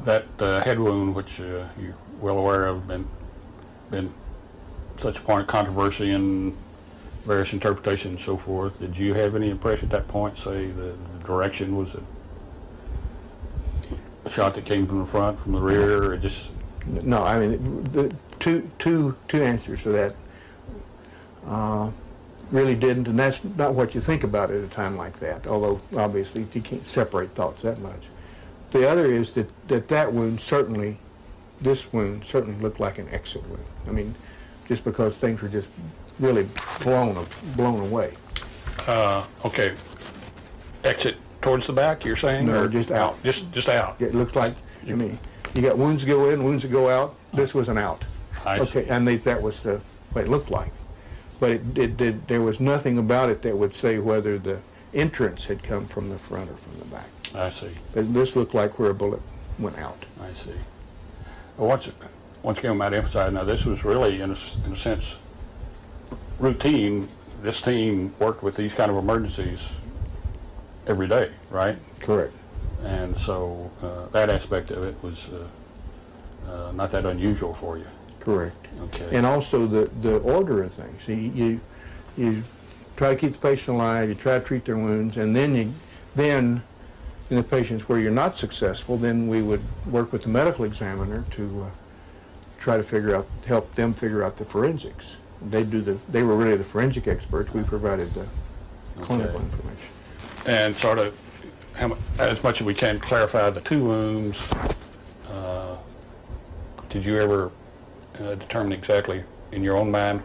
That 0.05 0.25
uh, 0.39 0.63
head 0.63 0.79
wound, 0.79 1.15
which 1.15 1.41
uh, 1.41 1.67
you're 1.79 1.97
well 2.21 2.39
aware 2.39 2.67
of, 2.67 2.87
been, 2.87 3.07
been 3.91 4.13
such 4.97 5.19
a 5.19 5.21
point 5.21 5.43
of 5.43 5.47
controversy 5.49 6.13
and 6.13 6.57
various 7.25 7.53
interpretations 7.53 8.17
and 8.17 8.25
so 8.25 8.37
forth. 8.37 8.79
Did 8.81 8.97
you 8.97 9.13
have 9.15 9.35
any 9.35 9.51
impression 9.51 9.87
at 9.87 9.93
that 9.93 10.09
point, 10.09 10.39
say 10.39 10.67
the, 10.67 10.97
the 11.19 11.25
direction 11.27 11.77
was 11.77 11.95
a, 14.25 14.31
shot 14.31 14.55
that 14.55 14.65
came 14.65 14.87
from 14.87 14.99
the 14.99 15.07
front, 15.07 15.39
from 15.39 15.53
the 15.53 15.61
rear, 15.61 16.13
or 16.13 16.17
just, 16.17 16.51
No, 16.87 17.23
I 17.23 17.39
mean, 17.39 17.85
the 17.93 18.15
two, 18.39 18.69
two, 18.79 19.17
two 19.29 19.43
answers 19.43 19.83
to 19.83 19.91
that. 19.91 20.15
Uh, 21.47 21.91
Really 22.53 22.75
didn't, 22.75 23.09
and 23.09 23.19
that's 23.19 23.43
not 23.45 23.75
what 23.75 23.95
you 23.95 24.01
think 24.03 24.25
about 24.25 24.51
at 24.51 24.63
a 24.63 24.69
time 24.69 24.95
like 24.95 25.19
that, 25.21 25.47
although 25.47 25.81
obviously 25.97 26.47
you 26.53 26.61
can't 26.61 26.87
separate 26.87 27.31
thoughts 27.31 27.63
that 27.63 27.81
much. 27.81 28.09
The 28.73 28.87
other 28.87 29.07
is 29.07 29.31
that, 29.31 29.51
that 29.69 29.89
that 29.89 30.13
wound 30.13 30.43
certainly, 30.43 30.99
this 31.63 31.91
wound 31.95 32.27
certainly 32.27 32.61
looked 32.61 32.79
like 32.79 32.99
an 32.99 33.09
exit 33.09 33.43
wound. 33.49 33.65
I 33.89 33.93
mean, 33.93 34.15
just 34.69 34.85
because 34.85 35.17
things 35.17 35.41
were 35.41 35.49
just 35.49 35.69
really 36.21 36.47
blown, 36.83 37.27
blown 37.57 37.81
away. 37.81 38.13
uh, 38.87 39.25
okay, 39.47 39.75
exit 40.85 41.17
towards 41.43 41.67
the 41.67 41.73
back, 41.73 42.05
you're 42.05 42.17
saying? 42.17 42.47
No, 42.47 42.63
or 42.63 42.69
just 42.69 42.91
out. 42.91 43.23
Just, 43.23 43.53
just 43.53 43.69
out? 43.69 44.01
It 44.01 44.15
looks 44.15 44.35
like, 44.35 44.55
I 44.89 44.93
mean, 44.93 45.19
you 45.55 45.63
got 45.63 45.77
wounds 45.77 46.03
that 46.03 46.09
go 46.09 46.31
in, 46.31 46.43
wounds 46.43 46.63
that 46.63 46.71
go 46.71 46.89
out. 46.89 47.15
This 47.33 47.55
was 47.55 47.69
an 47.69 47.77
out. 47.77 48.05
I 48.47 48.65
see. 48.65 48.79
Okay, 48.79 48.89
and 48.89 49.07
they, 49.07 49.17
that 49.17 49.43
was 49.43 49.61
the, 49.61 49.81
what 50.13 50.25
it 50.25 50.31
looked 50.31 50.51
like. 50.51 50.73
But 51.41 51.53
it 51.53 51.97
did, 51.97 52.29
there 52.29 52.41
was 52.41 52.61
nothing 52.61 52.99
about 52.99 53.29
it 53.29 53.43
that 53.43 53.57
would 53.57 53.75
say 53.75 53.99
whether 53.99 54.39
the 54.39 54.61
entrance 54.95 55.45
had 55.45 55.63
come 55.63 55.87
from 55.87 56.09
the 56.09 56.19
front 56.19 56.51
or 56.51 56.57
from 56.57 56.79
the 56.79 56.85
back. 56.85 57.09
I 57.35 57.51
see. 57.51 57.71
But 57.93 58.15
this 58.15 58.37
looked 58.37 58.55
like 58.55 58.79
where 58.79 58.91
a 58.91 58.95
bullet 58.95 59.21
went 59.59 59.79
out. 59.79 60.05
I 60.23 60.33
see. 60.33 60.51
Well, 61.57 61.69
once, 61.69 61.91
once 62.43 62.59
again, 62.59 62.73
I 62.73 62.75
might 62.75 62.95
emphasize, 62.95 63.33
now, 63.33 63.45
this 63.45 63.65
was 63.65 63.85
really, 63.85 64.21
in 64.21 64.31
a, 64.31 64.37
in 64.65 64.73
a 64.73 64.77
sense, 64.77 65.17
routine. 66.39 67.09
This 67.43 67.61
team 67.61 68.15
worked 68.21 68.43
with 68.45 68.57
these 68.57 68.73
kind 68.73 68.91
of 68.91 68.97
emergencies 68.97 69.73
every 70.87 71.09
day, 71.09 71.31
right? 71.51 71.77
Correct. 72.01 72.33
And 72.83 73.17
so, 73.17 73.71
uh, 73.83 74.07
that 74.09 74.29
aspect 74.31 74.71
of 74.71 74.83
it 74.83 74.97
was, 75.03 75.29
uh, 75.29 75.49
uh, 76.51 76.73
not 76.73 76.91
that 76.91 77.07
unusual 77.07 77.55
for 77.55 77.79
you. 77.79 77.87
Correct. 78.21 78.67
Okay. 78.81 79.17
And 79.17 79.25
also 79.27 79.67
the, 79.67 79.91
the 80.01 80.19
order 80.19 80.63
of 80.63 80.73
things. 80.73 81.07
You, 81.09 81.17
you, 81.17 81.61
you 82.17 82.43
try 82.97 83.11
to 83.11 83.17
keep 83.17 83.33
the 83.33 83.39
patient 83.39 83.77
alive, 83.77 84.09
you 84.09 84.15
try 84.15 84.39
to 84.39 84.45
treat 84.45 84.65
their 84.65 84.77
wounds, 84.77 85.17
and 85.17 85.35
then 85.35 85.55
you, 85.55 85.73
then 86.15 86.63
in 87.31 87.37
the 87.37 87.43
patients 87.43 87.89
where 87.89 87.99
you're 87.99 88.11
not 88.11 88.37
successful, 88.37 88.97
then 88.97 89.29
we 89.29 89.41
would 89.43 89.63
work 89.87 90.13
with 90.13 90.23
the 90.23 90.29
medical 90.29 90.65
examiner 90.65 91.25
to 91.31 91.65
uh, 91.67 91.71
try 92.59 92.77
to 92.77 92.83
figure 92.83 93.15
out, 93.15 93.27
help 93.47 93.75
them 93.75 93.95
figure 93.95 94.23
out 94.23 94.37
the 94.37 94.45
forensics. 94.45 95.17
They 95.41 95.65
do 95.65 95.81
the, 95.81 95.99
they 96.09 96.23
were 96.23 96.37
really 96.37 96.57
the 96.57 96.65
forensic 96.65 97.09
experts. 97.09 97.53
We 97.55 97.63
provided 97.63 98.13
the 98.15 98.27
clinical 99.01 99.37
Okay. 99.37 99.45
information. 99.45 99.92
And 100.47 100.75
sort 100.77 100.99
of, 100.99 101.19
how 101.75 101.97
as 102.19 102.43
much 102.43 102.61
as 102.61 102.67
we 102.67 102.75
can 102.75 102.99
clarify 102.99 103.49
the 103.51 103.61
two 103.61 103.85
wounds, 103.85 104.53
uh, 105.31 105.77
did 106.91 107.05
you 107.05 107.19
ever 107.21 107.51
uh, 108.19 108.35
determine 108.35 108.73
exactly 108.73 109.23
in 109.53 109.63
your 109.63 109.77
own 109.77 109.91
mind 109.91 110.21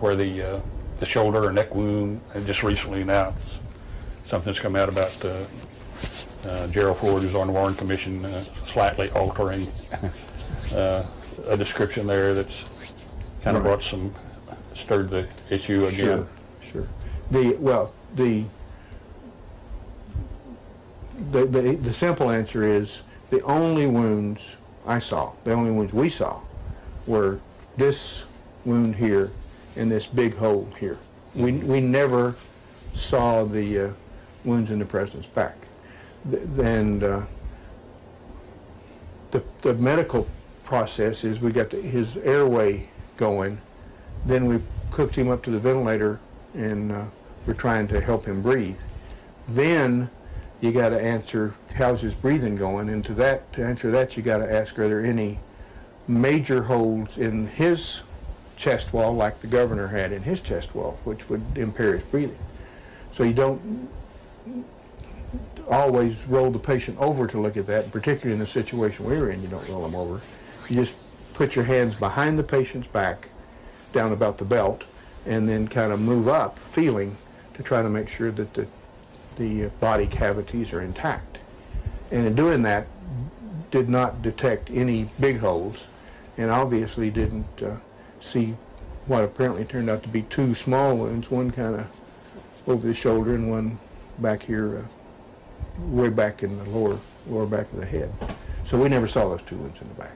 where 0.00 0.14
the, 0.16 0.42
uh, 0.56 0.60
the 1.00 1.06
shoulder 1.06 1.44
or 1.44 1.52
neck 1.52 1.74
wound, 1.74 2.20
and 2.34 2.46
just 2.46 2.62
recently 2.62 3.04
now, 3.04 3.34
something's 4.24 4.58
come 4.60 4.76
out 4.76 4.88
about 4.88 5.24
uh, 5.24 5.44
uh, 6.46 6.66
Gerald 6.68 6.98
Ford, 6.98 7.22
who's 7.22 7.34
on 7.34 7.48
the 7.48 7.52
Warren 7.52 7.74
Commission, 7.74 8.24
uh, 8.24 8.42
slightly 8.66 9.10
altering 9.10 9.66
uh, 10.74 11.04
a 11.48 11.56
description 11.56 12.06
there 12.06 12.34
that's 12.34 12.64
kind 13.42 13.56
of 13.56 13.64
Right. 13.64 13.70
brought 13.70 13.82
some, 13.82 14.14
stirred 14.74 15.10
the 15.10 15.28
issue 15.50 15.86
again. 15.86 15.96
Sure, 15.96 16.28
sure. 16.60 16.88
The, 17.30 17.56
well, 17.58 17.92
the, 18.14 18.44
the, 21.30 21.46
the, 21.46 21.76
the 21.76 21.94
simple 21.94 22.30
answer 22.30 22.64
is, 22.64 23.02
the 23.30 23.40
only 23.42 23.86
wounds 23.86 24.56
I 24.86 24.98
saw, 24.98 25.32
the 25.44 25.52
only 25.52 25.70
wounds 25.70 25.92
we 25.92 26.08
saw, 26.08 26.40
were 27.06 27.38
this 27.76 28.24
wound 28.64 28.96
here 28.96 29.30
and 29.76 29.90
this 29.90 30.06
big 30.06 30.36
hole 30.36 30.68
here. 30.78 30.98
We, 31.34 31.52
we 31.52 31.80
never 31.80 32.36
saw 32.94 33.44
the 33.44 33.80
uh, 33.80 33.90
wounds 34.44 34.70
in 34.70 34.78
the 34.78 34.84
president's 34.84 35.26
back. 35.26 35.56
And 36.60 37.02
uh, 37.02 37.22
the, 39.30 39.42
the 39.62 39.74
medical 39.74 40.28
process 40.62 41.24
is 41.24 41.40
we 41.40 41.52
got 41.52 41.70
the, 41.70 41.80
his 41.80 42.18
airway 42.18 42.88
going, 43.16 43.58
then 44.26 44.46
we 44.46 44.60
cooked 44.90 45.14
him 45.14 45.30
up 45.30 45.42
to 45.44 45.50
the 45.50 45.58
ventilator 45.58 46.20
and 46.54 46.92
uh, 46.92 47.04
we're 47.46 47.54
trying 47.54 47.88
to 47.88 48.00
help 48.00 48.26
him 48.26 48.42
breathe. 48.42 48.78
Then 49.48 50.10
you 50.62 50.70
got 50.70 50.90
to 50.90 51.00
answer 51.00 51.54
how's 51.74 52.00
his 52.00 52.14
breathing 52.14 52.56
going, 52.56 52.88
and 52.88 53.04
to 53.04 53.12
that 53.14 53.52
to 53.52 53.64
answer 53.64 53.90
that 53.90 54.16
you 54.16 54.22
got 54.22 54.38
to 54.38 54.50
ask 54.50 54.78
are 54.78 54.88
there 54.88 55.04
any 55.04 55.40
major 56.08 56.62
holes 56.62 57.18
in 57.18 57.48
his 57.48 58.02
chest 58.56 58.92
wall 58.92 59.12
like 59.12 59.40
the 59.40 59.46
governor 59.46 59.88
had 59.88 60.12
in 60.12 60.22
his 60.22 60.40
chest 60.40 60.74
wall, 60.74 60.98
which 61.04 61.28
would 61.28 61.42
impair 61.56 61.94
his 61.94 62.04
breathing. 62.04 62.38
So 63.10 63.24
you 63.24 63.32
don't 63.32 63.88
always 65.68 66.22
roll 66.26 66.50
the 66.50 66.58
patient 66.58 66.98
over 66.98 67.26
to 67.26 67.40
look 67.40 67.56
at 67.56 67.66
that, 67.66 67.90
particularly 67.90 68.34
in 68.34 68.38
the 68.38 68.46
situation 68.46 69.04
we 69.04 69.18
were 69.18 69.30
in, 69.30 69.42
you 69.42 69.48
don't 69.48 69.68
roll 69.68 69.82
them 69.82 69.94
over. 69.94 70.20
You 70.68 70.76
just 70.76 70.94
put 71.34 71.56
your 71.56 71.64
hands 71.64 71.94
behind 71.94 72.38
the 72.38 72.42
patient's 72.42 72.86
back, 72.86 73.28
down 73.92 74.12
about 74.12 74.38
the 74.38 74.44
belt, 74.44 74.84
and 75.26 75.48
then 75.48 75.66
kind 75.66 75.92
of 75.92 76.00
move 76.00 76.28
up, 76.28 76.58
feeling, 76.58 77.16
to 77.54 77.62
try 77.62 77.82
to 77.82 77.88
make 77.88 78.08
sure 78.08 78.30
that 78.30 78.54
the, 78.54 78.66
the 79.36 79.66
body 79.80 80.06
cavities 80.06 80.72
are 80.72 80.80
intact. 80.80 81.38
And 82.10 82.26
in 82.26 82.34
doing 82.34 82.62
that, 82.62 82.86
did 83.70 83.88
not 83.88 84.22
detect 84.22 84.70
any 84.70 85.08
big 85.18 85.38
holes, 85.38 85.86
and 86.36 86.50
obviously 86.50 87.10
didn't 87.10 87.62
uh, 87.62 87.76
see 88.20 88.54
what 89.06 89.24
apparently 89.24 89.64
turned 89.64 89.90
out 89.90 90.02
to 90.02 90.08
be 90.08 90.22
two 90.22 90.54
small 90.54 90.96
wounds, 90.96 91.30
one 91.30 91.50
kind 91.50 91.76
of 91.76 91.86
over 92.66 92.86
the 92.86 92.94
shoulder 92.94 93.34
and 93.34 93.50
one 93.50 93.78
back 94.18 94.42
here, 94.42 94.78
uh, 94.78 95.82
way 95.86 96.08
back 96.08 96.42
in 96.42 96.56
the 96.58 96.64
lower, 96.70 96.98
lower 97.28 97.46
back 97.46 97.72
of 97.72 97.78
the 97.78 97.86
head. 97.86 98.12
So 98.64 98.78
we 98.78 98.88
never 98.88 99.08
saw 99.08 99.28
those 99.28 99.42
two 99.42 99.56
wounds 99.56 99.80
in 99.80 99.88
the 99.88 99.94
back. 99.94 100.12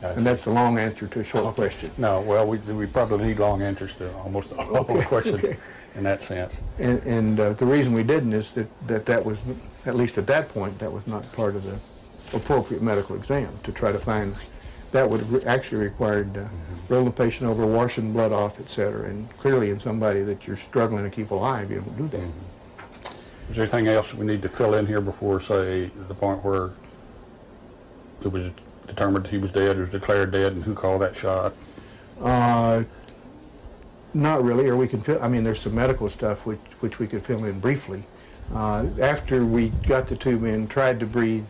And 0.00 0.24
that's 0.24 0.46
a 0.46 0.50
long 0.50 0.78
answer 0.78 1.08
to 1.08 1.20
a 1.20 1.24
short 1.24 1.56
question. 1.56 1.90
No, 1.98 2.20
well, 2.20 2.46
we, 2.46 2.58
we 2.58 2.86
probably 2.86 3.26
need 3.26 3.40
long 3.40 3.62
answers 3.62 3.96
to 3.96 4.14
almost 4.18 4.52
all 4.52 4.84
the 4.84 4.92
Okay, 4.92 5.04
questions 5.04 5.38
okay. 5.42 5.56
in 5.98 6.04
that 6.04 6.22
sense. 6.22 6.56
And, 6.78 7.02
and 7.02 7.40
uh, 7.40 7.52
the 7.52 7.66
reason 7.66 7.92
we 7.92 8.04
didn't 8.04 8.32
is 8.32 8.52
that, 8.52 8.68
that 8.86 9.04
that 9.06 9.24
was, 9.24 9.44
at 9.84 9.96
least 9.96 10.16
at 10.16 10.26
that 10.28 10.48
point, 10.48 10.78
that 10.78 10.90
was 10.90 11.06
not 11.06 11.30
part 11.32 11.56
of 11.56 11.64
the 11.64 11.76
appropriate 12.36 12.82
medical 12.82 13.16
exam, 13.16 13.50
to 13.64 13.72
try 13.72 13.92
to 13.92 13.98
find, 13.98 14.34
that 14.92 15.08
would 15.08 15.20
have 15.20 15.46
actually 15.46 15.82
required 15.82 16.36
uh, 16.36 16.44
rolling 16.88 17.06
the 17.06 17.10
patient 17.10 17.50
over, 17.50 17.66
washing 17.66 18.12
blood 18.12 18.32
off, 18.32 18.60
et 18.60 18.70
cetera. 18.70 19.10
And 19.10 19.28
clearly 19.38 19.70
in 19.70 19.80
somebody 19.80 20.22
that 20.22 20.46
you're 20.46 20.56
struggling 20.56 21.04
to 21.04 21.10
keep 21.10 21.30
alive, 21.32 21.70
you 21.70 21.80
don't 21.80 21.96
do 21.98 22.08
that. 22.16 22.28
Is 23.50 23.56
there 23.56 23.64
anything 23.64 23.88
else 23.88 24.14
we 24.14 24.24
need 24.24 24.42
to 24.42 24.48
fill 24.48 24.74
in 24.74 24.86
here 24.86 25.00
before, 25.00 25.40
say, 25.40 25.90
the 26.06 26.14
point 26.14 26.44
where 26.44 26.70
it 28.22 28.28
was 28.28 28.50
determined 28.86 29.26
he 29.26 29.38
was 29.38 29.52
dead, 29.52 29.76
or 29.76 29.80
was 29.80 29.90
declared 29.90 30.30
dead, 30.30 30.52
and 30.52 30.62
who 30.62 30.74
called 30.74 31.02
that 31.02 31.16
shot? 31.16 31.54
Uh, 32.20 32.84
Not 34.18 34.42
really, 34.42 34.66
or 34.66 34.76
we 34.76 34.88
can 34.88 35.00
fill, 35.00 35.22
I 35.22 35.28
mean, 35.28 35.44
there's 35.44 35.60
some 35.60 35.76
medical 35.76 36.08
stuff 36.08 36.44
which, 36.44 36.58
which 36.80 36.98
we 36.98 37.06
could 37.06 37.22
fill 37.22 37.44
in 37.44 37.60
briefly. 37.60 38.02
Uh, 38.52 38.86
After 39.00 39.46
we 39.46 39.68
got 39.86 40.08
the 40.08 40.16
tube 40.16 40.42
in, 40.42 40.66
tried 40.66 40.98
to 40.98 41.06
breathe 41.06 41.46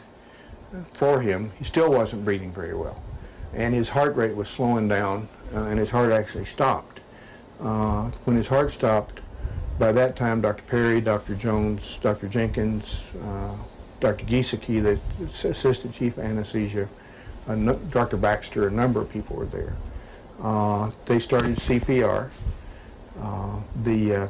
for 0.93 1.23
him, 1.23 1.51
he 1.59 1.65
still 1.65 1.91
wasn't 1.91 2.27
breathing 2.27 2.53
very 2.53 2.75
well. 2.75 3.03
and 3.55 3.73
his 3.75 3.89
heart 3.89 4.15
rate 4.15 4.37
was 4.37 4.51
slowing 4.51 4.87
down, 4.87 5.27
uh, 5.55 5.61
and 5.61 5.79
his 5.79 5.89
heart 5.89 6.13
actually 6.13 6.45
stopped. 6.45 7.01
Uh, 7.59 8.11
when 8.27 8.37
his 8.37 8.49
heart 8.49 8.71
stopped, 8.71 9.21
by 9.79 9.91
that 9.91 10.15
time, 10.15 10.43
Dr. 10.43 10.63
Perry, 10.65 11.01
Dr. 11.01 11.35
Jones, 11.35 11.99
Dr. 12.03 12.29
Jenkins, 12.29 13.03
uh, 13.25 13.55
Dr. 14.01 14.27
Giesecke, 14.27 14.83
the 14.83 15.49
assistant 15.49 15.95
chief 15.95 16.19
anesthesia, 16.19 16.87
nu- 17.49 17.81
Dr. 17.91 18.19
Baxter, 18.19 18.69
a 18.69 18.71
number 18.71 19.01
of 19.01 19.09
people 19.09 19.37
were 19.37 19.47
there. 19.47 19.75
Uh, 20.43 20.91
they 21.07 21.19
started 21.19 21.57
CPR. 21.57 22.29
Uh, 23.21 23.61
the 23.83 24.15
uh, 24.15 24.29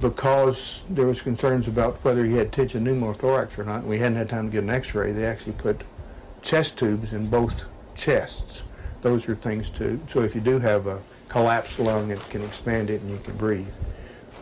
because 0.00 0.82
there 0.88 1.06
was 1.06 1.20
concerns 1.20 1.68
about 1.68 1.96
whether 2.04 2.24
he 2.24 2.34
had 2.34 2.52
tension 2.52 2.84
pneumothorax 2.84 3.58
or 3.58 3.64
not, 3.64 3.84
we 3.84 3.98
hadn't 3.98 4.16
had 4.16 4.28
time 4.28 4.46
to 4.46 4.52
get 4.52 4.62
an 4.64 4.70
X-ray. 4.70 5.12
They 5.12 5.26
actually 5.26 5.52
put 5.52 5.82
chest 6.42 6.78
tubes 6.78 7.12
in 7.12 7.28
both 7.28 7.66
chests. 7.94 8.62
Those 9.02 9.28
are 9.28 9.34
things 9.34 9.70
to 9.70 10.00
so 10.08 10.22
if 10.22 10.34
you 10.34 10.40
do 10.40 10.58
have 10.58 10.86
a 10.86 11.02
collapsed 11.28 11.78
lung, 11.78 12.10
it 12.10 12.20
can 12.30 12.42
expand 12.42 12.90
it 12.90 13.02
and 13.02 13.10
you 13.10 13.18
can 13.18 13.36
breathe. 13.36 13.72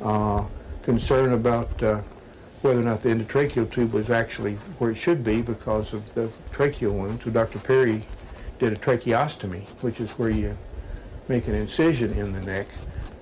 Uh, 0.02 0.44
concern 0.82 1.32
about 1.32 1.82
uh, 1.82 2.00
whether 2.62 2.80
or 2.80 2.84
not 2.84 3.00
the 3.00 3.10
endotracheal 3.10 3.70
tube 3.70 3.92
was 3.92 4.10
actually 4.10 4.54
where 4.78 4.90
it 4.90 4.96
should 4.96 5.22
be 5.22 5.42
because 5.42 5.92
of 5.92 6.14
the 6.14 6.30
tracheal 6.50 6.92
wound. 6.92 7.22
So 7.22 7.30
Dr. 7.30 7.58
Perry 7.58 8.04
did 8.58 8.72
a 8.72 8.76
tracheostomy, 8.76 9.66
which 9.82 10.00
is 10.00 10.12
where 10.12 10.30
you 10.30 10.56
make 11.28 11.46
an 11.46 11.54
incision 11.54 12.12
in 12.12 12.32
the 12.32 12.40
neck 12.40 12.68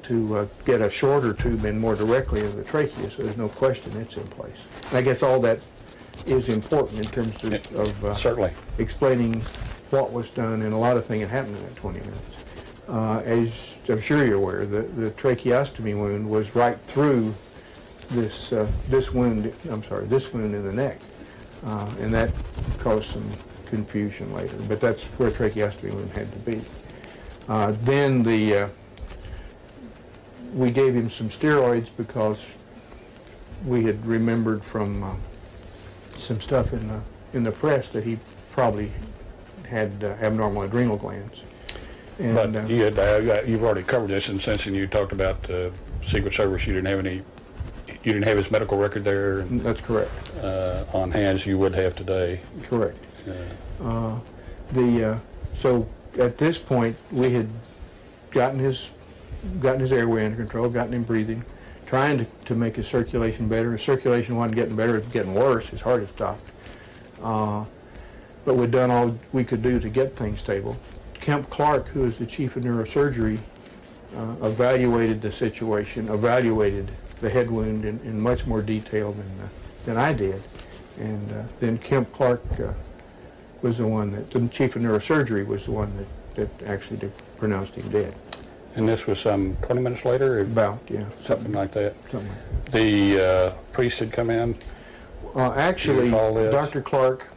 to 0.07 0.37
uh, 0.37 0.47
get 0.65 0.81
a 0.81 0.89
shorter 0.89 1.33
tube 1.33 1.65
in 1.65 1.79
more 1.79 1.97
directly 1.97 2.41
into 2.41 2.57
the 2.57 2.65
trachea, 2.65 3.11
so 3.11 3.23
there's 3.23 3.37
no 3.37 3.49
question 3.49 3.97
it's 4.01 4.17
in 4.17 4.27
place. 4.29 4.67
And 4.89 4.99
I 4.99 5.03
guess 5.03 5.23
all 5.23 5.41
that 5.41 5.61
is 6.27 6.49
important 6.49 7.01
in 7.01 7.11
terms 7.11 7.43
of, 7.45 7.77
of 7.77 8.05
uh, 8.05 8.15
Certainly. 8.15 8.53
explaining 8.79 9.41
what 9.91 10.13
was 10.13 10.31
done 10.31 10.63
and 10.63 10.73
a 10.73 10.77
lot 10.77 10.97
of 10.97 11.05
things 11.05 11.23
that 11.23 11.29
happened 11.29 11.57
in 11.57 11.63
that 11.65 11.77
20 11.77 11.99
minutes. 12.01 12.45
Uh, 12.89 13.19
as 13.25 13.79
I'm 13.89 14.01
sure 14.01 14.25
you're 14.25 14.37
aware, 14.37 14.65
the, 14.65 14.83
the 14.83 15.11
tracheostomy 15.11 15.97
wound 15.97 16.29
was 16.29 16.55
right 16.55 16.79
through 16.83 17.35
this 18.11 18.53
uh, 18.53 18.71
this 18.89 19.13
wound. 19.13 19.53
I'm 19.69 19.83
sorry, 19.83 20.07
this 20.07 20.33
wound 20.33 20.55
in 20.55 20.65
the 20.65 20.73
neck, 20.73 21.01
uh, 21.65 21.93
and 21.99 22.15
that 22.15 22.31
caused 22.79 23.11
some 23.11 23.29
confusion 23.67 24.33
later. 24.33 24.57
But 24.69 24.81
that's 24.81 25.03
where 25.19 25.33
tracheostomy 25.33 25.93
wound 25.93 26.13
had 26.13 26.31
to 26.33 26.39
be. 26.39 26.63
Uh, 27.49 27.75
then 27.83 28.23
the 28.23 28.55
uh, 28.55 28.69
we 30.57 30.71
gave 30.71 30.95
him 30.95 31.11
some 31.11 31.29
steroids 31.29 31.91
because 31.97 32.55
we 33.65 33.85
had 33.85 34.05
remembered 34.07 34.65
from 34.65 35.03
uh, 35.05 35.15
some 36.17 36.41
stuff 36.41 36.73
in 36.73 36.89
the 36.89 37.01
in 37.35 37.45
the 37.45 37.53
press 37.53 37.89
that 37.91 38.05
he 38.05 38.19
probably 38.51 38.91
had 39.69 39.91
uh, 40.03 40.07
abnormal 40.23 40.63
adrenal 40.63 40.97
glands. 40.97 41.43
And, 42.19 42.35
But 42.35 42.57
uh, 42.57 42.67
you 42.67 42.83
had, 42.85 42.99
uh, 42.99 43.43
you've 43.47 43.63
already 43.63 43.83
covered 43.83 44.09
this 44.09 44.29
in 44.31 44.37
the 44.37 44.43
sense, 44.43 44.65
and 44.65 44.75
you 44.75 44.87
talked 44.87 45.13
about 45.13 45.43
the 45.43 45.71
Secret 46.07 46.33
Service, 46.33 46.67
you 46.67 46.73
didn't 46.73 46.87
have 46.87 47.01
any, 47.01 47.17
you 47.89 48.13
didn't 48.15 48.23
have 48.23 48.39
his 48.39 48.51
medical 48.51 48.79
record 48.79 49.05
there 49.05 49.41
and, 49.41 49.61
that's 49.61 49.83
correct. 49.83 50.11
uh, 50.43 50.85
on 50.95 51.11
hand 51.11 51.39
as 51.39 51.45
you 51.45 51.59
would 51.59 51.75
have 51.75 51.95
today. 51.95 52.41
Correct. 52.65 52.97
Uh, 53.29 53.85
Uh, 53.85 54.19
the 54.73 55.05
uh, 55.05 55.19
so 55.55 55.87
at 56.19 56.39
this 56.39 56.57
point 56.57 56.97
we 57.13 57.33
had 57.33 57.49
gotten 58.31 58.59
his 58.59 58.91
gotten 59.61 59.81
his 59.81 59.93
airway 59.93 60.25
under 60.25 60.37
control, 60.37 60.69
gotten 60.69 60.95
him 60.95 61.03
breathing, 61.03 61.45
trying 61.87 62.19
to, 62.19 62.27
to 62.47 62.55
make 62.55 62.77
his 62.77 62.87
circulation 62.87 63.49
better. 63.49 63.73
His 63.73 63.83
circulation 63.83 64.37
wasn't 64.37 64.57
getting 64.57 64.77
better; 64.77 64.97
it 64.97 65.05
was 65.05 65.13
getting 65.13 65.35
worse. 65.35 65.69
His 65.69 65.81
heart 65.81 66.01
had 66.01 66.09
stopped. 66.09 66.51
Uh, 67.23 67.65
but 68.45 68.55
we'd 68.55 68.71
done 68.71 68.91
all 68.91 69.19
we 69.33 69.45
could 69.45 69.63
do 69.63 69.81
to 69.81 69.89
get 69.89 70.15
things 70.17 70.41
stable. 70.41 70.79
Kemp 71.15 71.51
Clark, 71.51 71.89
who 71.89 72.05
is 72.05 72.19
the 72.19 72.27
chief 72.27 72.57
of 72.57 72.63
neurosurgery, 72.63 73.39
uh, 74.17 74.37
evaluated 74.43 75.21
the 75.21 75.33
situation, 75.33 76.09
evaluated 76.09 76.91
the 77.21 77.29
head 77.29 77.51
wound 77.51 77.85
in, 77.85 77.99
in 78.01 78.21
much 78.21 78.47
more 78.47 78.63
detail 78.63 79.13
than 79.13 79.27
uh, 79.43 79.49
than 79.85 79.97
I 79.97 80.13
did, 80.13 80.43
and 80.99 81.33
uh, 81.33 81.43
then 81.61 81.79
Kemp 81.79 82.13
Clark 82.13 82.43
uh, 82.61 82.73
was 83.63 83.79
the 83.79 83.87
one 83.87 84.13
that 84.13 84.31
the 84.31 84.47
chief 84.49 84.77
of 84.77 84.83
neurosurgery 84.83 85.47
was 85.47 85.65
the 85.65 85.73
one 85.73 85.93
that, 85.97 86.51
that 86.59 86.69
actually 86.69 87.11
pronounced 87.39 87.75
him 87.75 87.89
dead. 87.91 88.15
And 88.77 88.87
this 88.87 89.07
was 89.07 89.19
some 89.19 89.57
20 89.63 89.81
minutes 89.81 90.05
later, 90.05 90.41
About 90.41 90.79
yeah, 90.89 91.05
something 91.23 91.53
like 91.53 91.73
that? 91.73 91.95
something. 92.11 92.31
The 92.73 93.25
uh, 93.25 93.51
priest 93.73 93.99
had 94.01 94.13
come 94.13 94.31
in, 94.31 94.55
Uh, 95.35 95.53
actually. 95.55 96.11
Dr. 96.11 96.83
Clark 96.83 97.33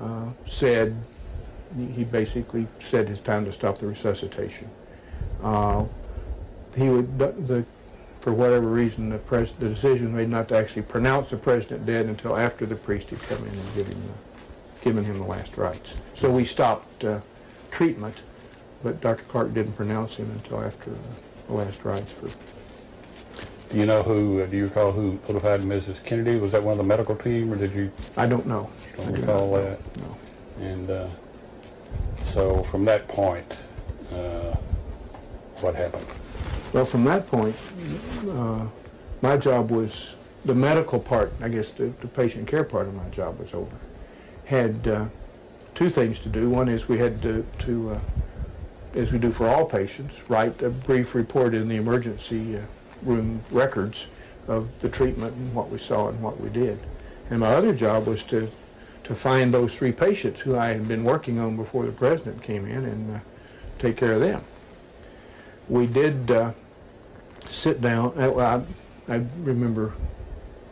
uh, 0.00 0.26
said, 0.46 0.94
he- 1.94 2.04
basically 2.04 2.66
said 2.80 3.08
it's 3.08 3.20
time 3.20 3.44
to 3.46 3.52
stop 3.52 3.78
the 3.78 3.86
resuscitation. 3.86 4.68
Uh, 5.42 5.84
He 6.76 6.88
would, 6.88 7.18
the- 7.18 7.64
for 8.20 8.32
whatever 8.32 8.66
reason, 8.66 9.10
the 9.10 9.18
pres, 9.18 9.52
the 9.52 9.68
decision 9.68 10.06
was 10.06 10.14
made 10.16 10.28
not 10.30 10.48
to 10.48 10.56
actually 10.56 10.82
pronounce 10.82 11.30
the 11.30 11.36
president 11.36 11.84
dead 11.86 12.06
until 12.06 12.36
after 12.36 12.66
the 12.66 12.74
priest 12.74 13.10
had 13.10 13.20
come 13.22 13.38
in 13.46 13.52
and 13.52 13.74
given 13.74 13.92
him, 13.92 14.02
the- 14.08 14.84
given 14.84 15.04
him 15.04 15.18
the 15.18 15.24
last 15.26 15.56
rites. 15.56 15.94
So 16.14 16.30
we 16.30 16.44
stopped 16.44 17.04
uh, 17.04 17.20
treatment, 17.70 18.16
but 18.84 19.00
Dr. 19.00 19.24
Clark 19.24 19.54
didn't 19.54 19.72
pronounce 19.72 20.16
him 20.16 20.30
until 20.30 20.60
after 20.62 20.90
the 21.48 21.54
last 21.54 21.82
rites 21.84 22.12
for, 22.12 22.28
do 22.28 23.78
you 23.80 23.86
know 23.86 24.02
who, 24.02 24.42
uh, 24.42 24.46
do 24.46 24.58
you 24.58 24.64
recall 24.64 24.92
who 24.92 25.18
notified 25.26 25.62
Mrs. 25.62 26.04
Kennedy? 26.04 26.36
Was 26.38 26.52
that 26.52 26.62
one 26.62 26.72
of 26.72 26.78
the 26.78 26.84
medical 26.84 27.16
team, 27.16 27.50
or 27.50 27.56
did 27.56 27.72
you, 27.72 27.90
I 28.16 28.26
don't 28.26 28.46
know. 28.46 28.70
don't 28.96 29.08
I 29.08 29.10
do 29.12 29.20
recall 29.22 29.50
know. 29.50 29.62
that? 29.62 29.96
No. 29.96 30.16
And 30.60 30.90
uh, 30.90 31.08
so 32.32 32.62
from 32.64 32.84
that 32.84 33.08
point, 33.08 33.50
uh, 34.12 34.54
what 35.60 35.74
happened? 35.74 36.06
Well, 36.74 36.84
from 36.84 37.04
that 37.04 37.26
point, 37.26 37.56
uh, 38.28 38.66
my 39.22 39.38
job 39.38 39.70
was, 39.70 40.14
the 40.44 40.54
medical 40.54 41.00
part, 41.00 41.32
I 41.40 41.48
guess 41.48 41.70
the, 41.70 41.86
the 41.86 42.06
patient 42.06 42.46
care 42.46 42.64
part 42.64 42.86
of 42.86 42.94
my 42.94 43.08
job 43.08 43.38
was 43.38 43.54
over. 43.54 43.76
Had 44.44 44.86
uh, 44.86 45.06
two 45.74 45.88
things 45.88 46.18
to 46.18 46.28
do. 46.28 46.50
One 46.50 46.68
is 46.68 46.86
we 46.86 46.98
had 46.98 47.22
to, 47.22 47.46
to 47.60 47.92
uh, 47.92 48.00
as 48.94 49.12
we 49.12 49.18
do 49.18 49.32
for 49.32 49.48
all 49.48 49.64
patients, 49.64 50.20
write 50.28 50.62
a 50.62 50.70
brief 50.70 51.14
report 51.14 51.54
in 51.54 51.68
the 51.68 51.76
emergency 51.76 52.56
uh, 52.56 52.60
room 53.02 53.42
records 53.50 54.06
of 54.46 54.78
the 54.80 54.88
treatment 54.88 55.34
and 55.34 55.54
what 55.54 55.70
we 55.70 55.78
saw 55.78 56.08
and 56.08 56.20
what 56.22 56.40
we 56.40 56.48
did. 56.48 56.78
And 57.30 57.40
my 57.40 57.54
other 57.54 57.74
job 57.74 58.06
was 58.06 58.22
to, 58.24 58.50
to 59.04 59.14
find 59.14 59.52
those 59.52 59.74
three 59.74 59.92
patients 59.92 60.40
who 60.40 60.56
I 60.56 60.68
had 60.68 60.86
been 60.86 61.04
working 61.04 61.38
on 61.38 61.56
before 61.56 61.86
the 61.86 61.92
president 61.92 62.42
came 62.42 62.66
in 62.66 62.84
and 62.84 63.16
uh, 63.16 63.20
take 63.78 63.96
care 63.96 64.12
of 64.12 64.20
them. 64.20 64.44
We 65.68 65.86
did 65.86 66.30
uh, 66.30 66.52
sit 67.48 67.80
down, 67.80 68.12
uh, 68.16 68.64
I, 69.08 69.12
I 69.12 69.24
remember 69.42 69.94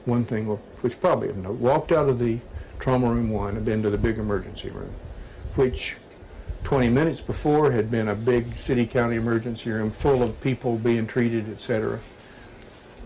one 0.05 0.25
thing, 0.25 0.47
which 0.47 1.01
probably 1.01 1.31
walked 1.33 1.93
out 1.93 2.09
of 2.09 2.19
the 2.19 2.39
trauma 2.79 3.11
room 3.11 3.31
one 3.31 3.57
and 3.57 3.65
been 3.65 3.83
to 3.83 3.91
the 3.91 3.99
big 3.99 4.19
emergency 4.19 4.71
room, 4.71 4.93
which 5.55 5.97
20 6.65 6.89
minutes 6.89 7.21
before 7.21 7.73
had 7.73 7.91
been 7.91 8.09
a 8.09 8.15
big 8.15 8.55
city-county 8.57 9.17
emergency 9.17 9.71
room 9.71 9.91
full 9.91 10.23
of 10.23 10.41
people 10.41 10.77
being 10.77 11.07
treated, 11.07 11.51
et 11.51 11.61
cetera. 11.61 12.01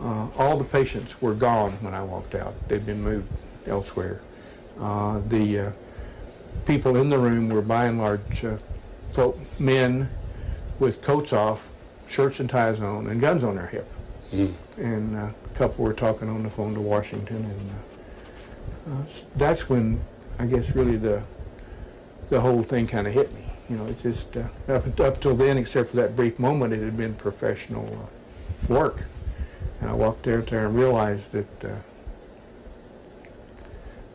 Uh, 0.01 0.29
all 0.37 0.59
the 0.59 0.65
patients 0.65 1.21
were 1.23 1.35
gone 1.35 1.73
when 1.81 1.95
I 1.95 2.03
walked 2.03 2.35
out. 2.35 2.55
They'd 2.69 2.85
been 2.85 3.03
moved 3.03 3.41
elsewhere. 3.67 4.21
Uh, 4.79 5.21
the 5.27 5.59
uh, 5.59 5.73
people 6.67 6.97
in 6.97 7.09
the 7.09 7.19
room 7.19 7.49
were 7.49 7.63
by 7.63 7.87
and 7.87 7.99
large 7.99 8.45
uh, 8.45 8.59
folk, 9.13 9.39
men 9.59 10.11
with 10.79 11.01
coats 11.01 11.33
off, 11.33 11.71
shirts 12.09 12.41
and 12.41 12.51
ties 12.51 12.81
on, 12.81 13.07
and 13.07 13.21
guns 13.21 13.43
on 13.43 13.57
their 13.57 13.67
hip. 13.67 13.91
Mm. 14.31 14.55
And 14.77 15.17
uh, 15.17 15.31
a 15.45 15.55
couple 15.55 15.85
were 15.85 15.95
talking 15.95 16.29
on 16.29 16.43
the 16.43 16.51
phone 16.51 16.75
to 16.75 16.81
Washington, 16.81 17.37
and 17.37 17.71
uh, 18.87 19.01
uh, 19.01 19.05
that's 19.37 19.69
when 19.69 20.01
I 20.39 20.47
guess 20.47 20.75
really 20.75 20.97
the 20.97 21.23
the 22.29 22.41
whole 22.41 22.63
thing 22.63 22.87
kind 22.87 23.07
of 23.07 23.15
hit 23.15 23.33
me. 23.33 23.46
You 23.69 23.77
know, 23.77 23.87
it 23.87 24.01
just 24.03 24.37
uh, 24.37 24.45
up 24.73 25.01
up 25.01 25.21
till 25.21 25.35
then, 25.35 25.59
except 25.59 25.91
for 25.91 25.97
that 25.97 26.15
brief 26.15 26.39
moment, 26.39 26.73
it 26.73 26.83
had 26.83 26.97
been 26.97 27.15
professional 27.15 27.87
uh, 28.03 28.73
work. 28.73 29.05
And 29.81 29.91
I 29.91 29.93
walked 29.95 30.27
out 30.29 30.47
there 30.47 30.67
and 30.67 30.75
realized 30.77 31.33
that 31.33 31.65
uh, 31.65 31.69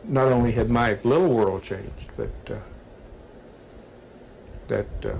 not 0.04 0.28
only 0.28 0.52
had 0.52 0.70
my 0.70 0.96
little 1.04 1.32
world 1.32 1.62
changed, 1.62 2.08
but 2.16 2.30
uh, 2.50 2.54
that 4.68 4.86
uh, 5.04 5.10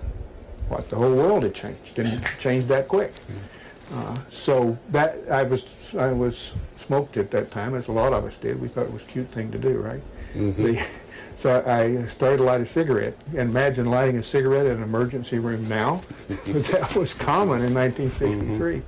what 0.69 0.89
the 0.89 0.97
whole 0.97 1.15
world 1.15 1.43
had 1.43 1.55
changed, 1.55 1.99
and 1.99 2.09
it 2.13 2.23
changed 2.39 2.69
that 2.69 2.89
quick. 2.89 3.13
Uh, 3.95 4.17
so 4.31 4.79
that 4.91 5.15
I 5.31 5.43
was 5.43 5.95
I 5.95 6.13
was 6.13 6.53
smoked 6.77 7.17
at 7.19 7.31
that 7.33 7.51
time, 7.51 7.75
as 7.75 7.89
a 7.89 7.93
lot 7.93 8.13
of 8.13 8.25
us 8.25 8.37
did. 8.39 8.61
We 8.61 8.69
thought 8.69 8.87
it 8.87 8.93
was 8.93 9.03
a 9.03 9.07
cute 9.07 9.29
thing 9.29 9.53
to 9.53 9.59
do, 9.59 9.77
right? 9.79 10.01
Mhm. 10.35 10.57
The, 10.57 10.87
so 11.37 11.63
I 11.67 12.07
started 12.07 12.39
to 12.39 12.43
light 12.43 12.61
a 12.61 12.67
cigarette. 12.67 13.17
And 13.31 13.51
imagine 13.51 13.87
lighting 13.87 14.17
a 14.19 14.23
cigarette 14.23 14.67
in 14.67 14.77
an 14.77 14.83
emergency 14.83 15.39
room 15.39 15.69
now. 15.69 16.03
but 16.29 16.45
that 16.47 16.97
was 16.97 17.15
common 17.15 17.63
in 17.63 17.75
1963. 17.75 18.83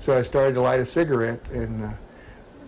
So 0.00 0.16
I 0.16 0.22
started 0.22 0.54
to 0.54 0.60
light 0.60 0.80
a 0.80 0.86
cigarette 0.86 1.40
and 1.52 1.84
uh, 1.84 1.90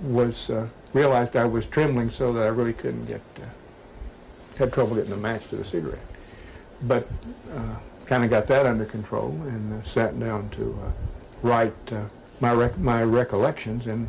was 0.03 0.51
uh, 0.51 0.69
realized 0.93 1.37
I 1.37 1.45
was 1.45 1.67
trembling 1.67 2.11
so 2.11 2.33
that 2.33 2.45
I 2.45 2.49
really 2.49 2.73
couldn't 2.73 3.07
get 3.07 3.23
uh, 3.37 3.47
had 4.59 4.73
trouble 4.73 4.97
getting 4.97 5.11
the 5.11 5.17
match 5.17 5.49
to 5.49 5.57
the 5.57 5.65
cigarette. 5.65 5.99
but 6.83 7.09
kind 8.11 8.25
of 8.25 8.31
got 8.31 8.49
that 8.49 8.67
under 8.67 8.85
control 8.85 9.31
and 9.43 9.73
uh, 9.73 9.83
sat 9.85 10.19
down 10.19 10.51
to 10.51 10.77
uh, 10.83 10.91
write 11.43 11.93
uh, 11.93 12.03
my 12.41 12.53
rec- 12.53 12.77
my 12.77 13.05
recollections. 13.05 13.87
And 13.87 14.09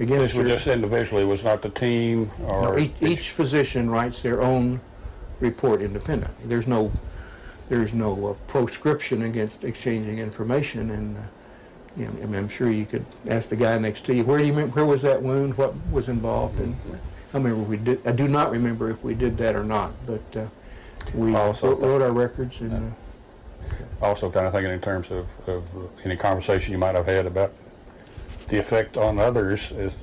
again, 0.00 0.18
This 0.18 0.34
was 0.34 0.48
your- 0.48 0.56
just 0.56 0.66
individually, 0.66 1.24
was 1.24 1.44
not 1.44 1.62
the 1.62 1.68
team 1.68 2.30
or? 2.46 2.78
each, 2.78 2.92
each 3.00 3.30
physician 3.30 3.90
writes 3.90 4.20
their 4.22 4.40
own 4.42 4.80
report 5.40 5.80
independently. 5.82 6.46
There's 6.46 6.66
no 6.66 6.90
there's 7.68 7.94
no 7.94 8.30
uh, 8.30 8.32
proscription 8.50 9.22
against 9.22 9.62
exchanging 9.62 10.18
information. 10.18 10.90
And 10.90 11.16
uh, 11.16 11.20
you 11.96 12.04
know, 12.06 12.10
I 12.22 12.26
mean, 12.26 12.34
I'm 12.34 12.48
sure 12.48 12.68
you 12.70 12.84
could 12.84 13.04
ask 13.28 13.48
the 13.48 13.56
guy 13.56 13.78
next 13.78 14.04
to 14.06 14.14
you, 14.14 14.24
where 14.24 14.38
do 14.38 14.46
you 14.46 14.52
where 14.54 14.86
was 14.86 15.02
that 15.02 15.22
wound? 15.22 15.56
What 15.56 15.74
was 15.92 16.08
involved? 16.08 16.58
And 16.60 16.76
I 17.32 17.36
remember 17.36 17.62
we 17.62 17.76
did. 17.76 18.04
I 18.06 18.12
do 18.12 18.26
not 18.26 18.50
remember 18.50 18.90
if 18.90 19.04
we 19.04 19.14
did 19.14 19.36
that 19.38 19.54
or 19.54 19.62
not, 19.64 19.92
but 20.06 20.22
uh, 20.36 20.46
we 21.14 21.34
Also- 21.34 21.68
wrote, 21.70 21.80
wrote 21.80 22.02
our 22.02 22.12
records 22.12 22.60
and. 22.60 22.72
Uh, 22.72 22.94
Also 24.02 24.30
kind 24.30 24.46
of 24.46 24.52
thinking 24.52 24.72
in 24.72 24.80
terms 24.80 25.10
of, 25.10 25.26
of 25.46 25.62
any 26.06 26.16
conversation 26.16 26.72
you 26.72 26.78
might 26.78 26.94
have 26.94 27.04
had 27.06 27.26
about 27.26 27.52
the 28.50 28.58
effect 28.58 28.96
on 28.96 29.18
others 29.18 29.70
is 29.72 29.96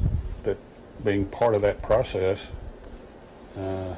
that 0.43 0.57
being 1.03 1.25
part 1.25 1.53
of 1.53 1.61
that 1.61 1.81
process. 1.81 2.47
Uh, 3.57 3.93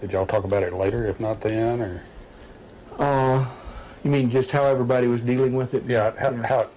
Did 0.00 0.12
y'all 0.12 0.26
talk 0.26 0.44
about 0.44 0.62
it 0.62 0.72
later, 0.72 1.06
if 1.06 1.20
not 1.20 1.40
then, 1.40 1.80
or? 1.80 2.02
Uh, 2.98 3.46
you 4.02 4.10
mean 4.10 4.30
just 4.30 4.50
how 4.50 4.64
everybody 4.64 5.06
was 5.06 5.20
dealing 5.20 5.54
with 5.54 5.74
it? 5.74 5.84
Yeah, 5.84 6.12
how, 6.18 6.34
how 6.42 6.60
it 6.60 6.70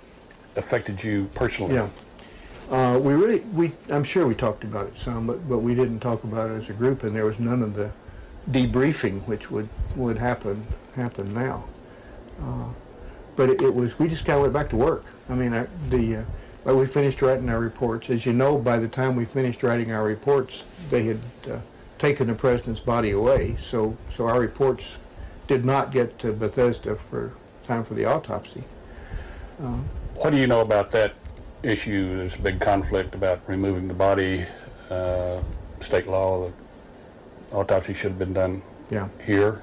affected 0.57 1.01
you 1.03 1.29
personally? 1.33 1.73
Yeah. 1.73 1.89
Uh, 2.69 2.99
we 2.99 3.13
really, 3.13 3.39
we, 3.53 3.71
I'm 3.89 4.03
sure 4.03 4.27
we 4.27 4.35
talked 4.35 4.63
about 4.63 4.87
it 4.87 4.97
some, 4.97 5.27
but, 5.27 5.47
but 5.47 5.59
we 5.59 5.73
didn't 5.73 5.99
talk 5.99 6.23
about 6.23 6.51
it 6.51 6.55
as 6.55 6.69
a 6.69 6.73
group, 6.73 7.03
and 7.03 7.15
there 7.15 7.25
was 7.25 7.39
none 7.39 7.63
of 7.63 7.75
the 7.75 7.91
debriefing 8.49 9.25
which 9.27 9.49
would, 9.51 9.69
would 9.95 10.17
happen, 10.17 10.65
happen 10.95 11.33
now. 11.33 11.63
Uh, 12.41 12.69
But 13.35 13.49
it, 13.49 13.61
it 13.61 13.73
was, 13.73 13.97
we 13.99 14.07
just 14.09 14.25
kind 14.25 14.35
of 14.37 14.41
went 14.41 14.53
back 14.53 14.69
to 14.69 14.75
work. 14.75 15.05
I 15.29 15.35
mean, 15.35 15.53
I, 15.53 15.67
the, 15.89 16.17
uh, 16.17 16.23
well, 16.63 16.77
we 16.77 16.85
finished 16.85 17.21
writing 17.21 17.49
our 17.49 17.59
reports. 17.59 18.09
As 18.09 18.25
you 18.25 18.33
know, 18.33 18.57
by 18.57 18.77
the 18.77 18.87
time 18.87 19.15
we 19.15 19.25
finished 19.25 19.63
writing 19.63 19.91
our 19.91 20.03
reports, 20.03 20.63
they 20.89 21.03
had 21.03 21.19
uh, 21.49 21.59
taken 21.97 22.27
the 22.27 22.33
president's 22.35 22.79
body 22.79 23.11
away, 23.11 23.55
so, 23.59 23.97
so 24.09 24.27
our 24.27 24.39
reports 24.39 24.97
did 25.47 25.65
not 25.65 25.91
get 25.91 26.17
to 26.19 26.31
Bethesda 26.33 26.95
for 26.95 27.33
time 27.67 27.83
for 27.83 27.93
the 27.93 28.05
autopsy. 28.05 28.63
Uh, 29.61 29.77
What 30.15 30.31
do 30.31 30.37
you 30.37 30.47
know 30.47 30.61
about 30.61 30.91
that 30.91 31.13
issue? 31.63 32.15
There's 32.17 32.35
a 32.35 32.39
big 32.39 32.59
conflict 32.59 33.15
about 33.15 33.47
removing 33.47 33.87
the 33.87 33.93
body. 33.93 34.45
Uh, 34.89 35.41
State 35.79 36.07
law, 36.07 36.47
the 37.49 37.55
autopsy 37.55 37.93
should 37.93 38.11
have 38.11 38.19
been 38.19 38.33
done 38.33 38.61
Yeah. 38.91 39.07
here. 39.25 39.61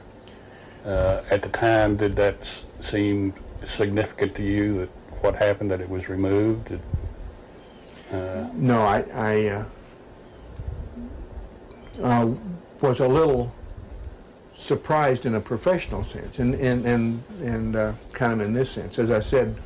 Uh, 0.84 1.20
At 1.30 1.42
the 1.42 1.48
time, 1.48 1.96
did 1.96 2.16
that 2.16 2.40
s- 2.40 2.64
seem 2.80 3.34
significant 3.64 4.34
to 4.36 4.42
you, 4.42 4.78
that 4.78 4.88
what 5.20 5.34
happened, 5.34 5.70
that 5.70 5.80
it 5.80 5.88
was 5.88 6.08
removed? 6.08 6.78
Uh, 8.12 8.48
No, 8.54 8.80
I, 8.80 9.04
I 9.14 9.46
uh, 9.48 9.64
uh, 12.02 12.34
was 12.80 13.00
a 13.00 13.08
little 13.08 13.52
surprised 14.54 15.24
in 15.24 15.34
a 15.34 15.40
professional 15.40 16.02
sense, 16.04 16.38
and, 16.38 16.54
and, 16.54 16.84
and, 16.84 17.22
and 17.42 17.76
uh, 17.76 17.92
kind 18.12 18.32
of 18.32 18.40
in 18.40 18.52
this 18.54 18.70
sense. 18.70 18.98
As 18.98 19.10
I 19.10 19.20
said, 19.20 19.56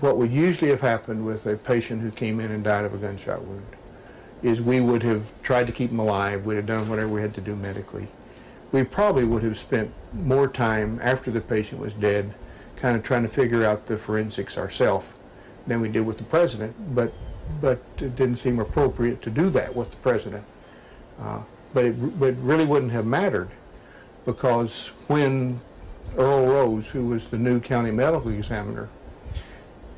what 0.00 0.16
would 0.18 0.30
usually 0.30 0.70
have 0.70 0.82
happened 0.82 1.24
with 1.24 1.46
a 1.46 1.56
patient 1.56 2.02
who 2.02 2.10
came 2.10 2.38
in 2.38 2.50
and 2.50 2.62
died 2.62 2.84
of 2.84 2.94
a 2.94 2.98
gunshot 2.98 3.42
wound 3.44 3.66
is 4.42 4.60
we 4.60 4.80
would 4.80 5.02
have 5.02 5.30
tried 5.42 5.66
to 5.66 5.72
keep 5.72 5.90
him 5.90 5.98
alive, 5.98 6.46
we'd 6.46 6.56
have 6.56 6.66
done 6.66 6.88
whatever 6.88 7.08
we 7.08 7.20
had 7.20 7.34
to 7.34 7.40
do 7.40 7.54
medically. 7.54 8.08
We 8.72 8.84
probably 8.84 9.24
would 9.24 9.42
have 9.42 9.58
spent 9.58 9.92
more 10.12 10.48
time 10.48 10.98
after 11.02 11.30
the 11.30 11.40
patient 11.40 11.80
was 11.80 11.92
dead 11.92 12.32
kind 12.80 12.96
of 12.96 13.02
trying 13.02 13.22
to 13.22 13.28
figure 13.28 13.64
out 13.64 13.86
the 13.86 13.96
forensics 13.96 14.56
ourselves 14.56 15.12
than 15.66 15.80
we 15.80 15.88
did 15.88 16.06
with 16.06 16.18
the 16.18 16.24
president, 16.24 16.74
but, 16.94 17.12
but 17.60 17.78
it 17.98 18.16
didn't 18.16 18.36
seem 18.38 18.58
appropriate 18.58 19.20
to 19.22 19.30
do 19.30 19.50
that 19.50 19.76
with 19.76 19.90
the 19.90 19.96
president. 19.98 20.44
Uh, 21.20 21.42
But 21.72 21.84
it, 21.84 22.18
but 22.18 22.30
it 22.30 22.38
really 22.42 22.66
wouldn't 22.66 22.92
have 22.92 23.06
mattered 23.06 23.50
because 24.24 24.88
when 25.06 25.60
Earl 26.16 26.46
Rose, 26.46 26.90
who 26.90 27.06
was 27.06 27.26
the 27.26 27.38
new 27.38 27.60
county 27.60 27.92
medical 27.92 28.30
examiner, 28.32 28.88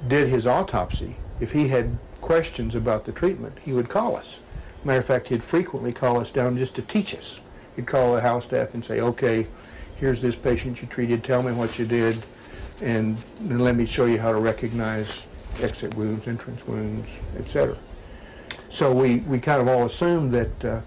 did 0.06 0.28
his 0.28 0.46
autopsy, 0.46 1.16
if 1.40 1.52
he 1.52 1.68
had 1.68 1.96
questions 2.20 2.74
about 2.74 3.04
the 3.04 3.12
treatment, 3.12 3.54
he 3.64 3.72
would 3.72 3.88
call 3.88 4.16
us. 4.16 4.38
Matter 4.84 4.98
of 4.98 5.06
fact, 5.06 5.28
he'd 5.28 5.42
frequently 5.42 5.92
call 5.92 6.20
us 6.20 6.30
down 6.30 6.58
just 6.58 6.74
to 6.74 6.82
teach 6.82 7.14
us. 7.14 7.40
He'd 7.76 7.86
call 7.86 8.14
the 8.14 8.20
house 8.20 8.44
staff 8.44 8.74
and 8.74 8.84
say, 8.84 9.00
okay, 9.00 9.46
here's 9.96 10.20
this 10.20 10.36
patient 10.36 10.82
you 10.82 10.88
treated, 10.88 11.24
tell 11.24 11.42
me 11.42 11.52
what 11.52 11.78
you 11.78 11.86
did, 11.86 12.16
and 12.80 13.16
then 13.40 13.58
let 13.58 13.76
me 13.76 13.86
show 13.86 14.06
you 14.06 14.18
how 14.18 14.32
to 14.32 14.38
recognize 14.38 15.26
exit 15.60 15.94
wounds, 15.94 16.26
entrance 16.26 16.66
wounds, 16.66 17.08
et 17.38 17.48
cetera. 17.48 17.76
So 18.70 18.92
we, 18.92 19.18
we 19.20 19.38
kind 19.38 19.60
of 19.60 19.68
all 19.68 19.84
assumed 19.84 20.32
that 20.32 20.64
uh, 20.64 20.80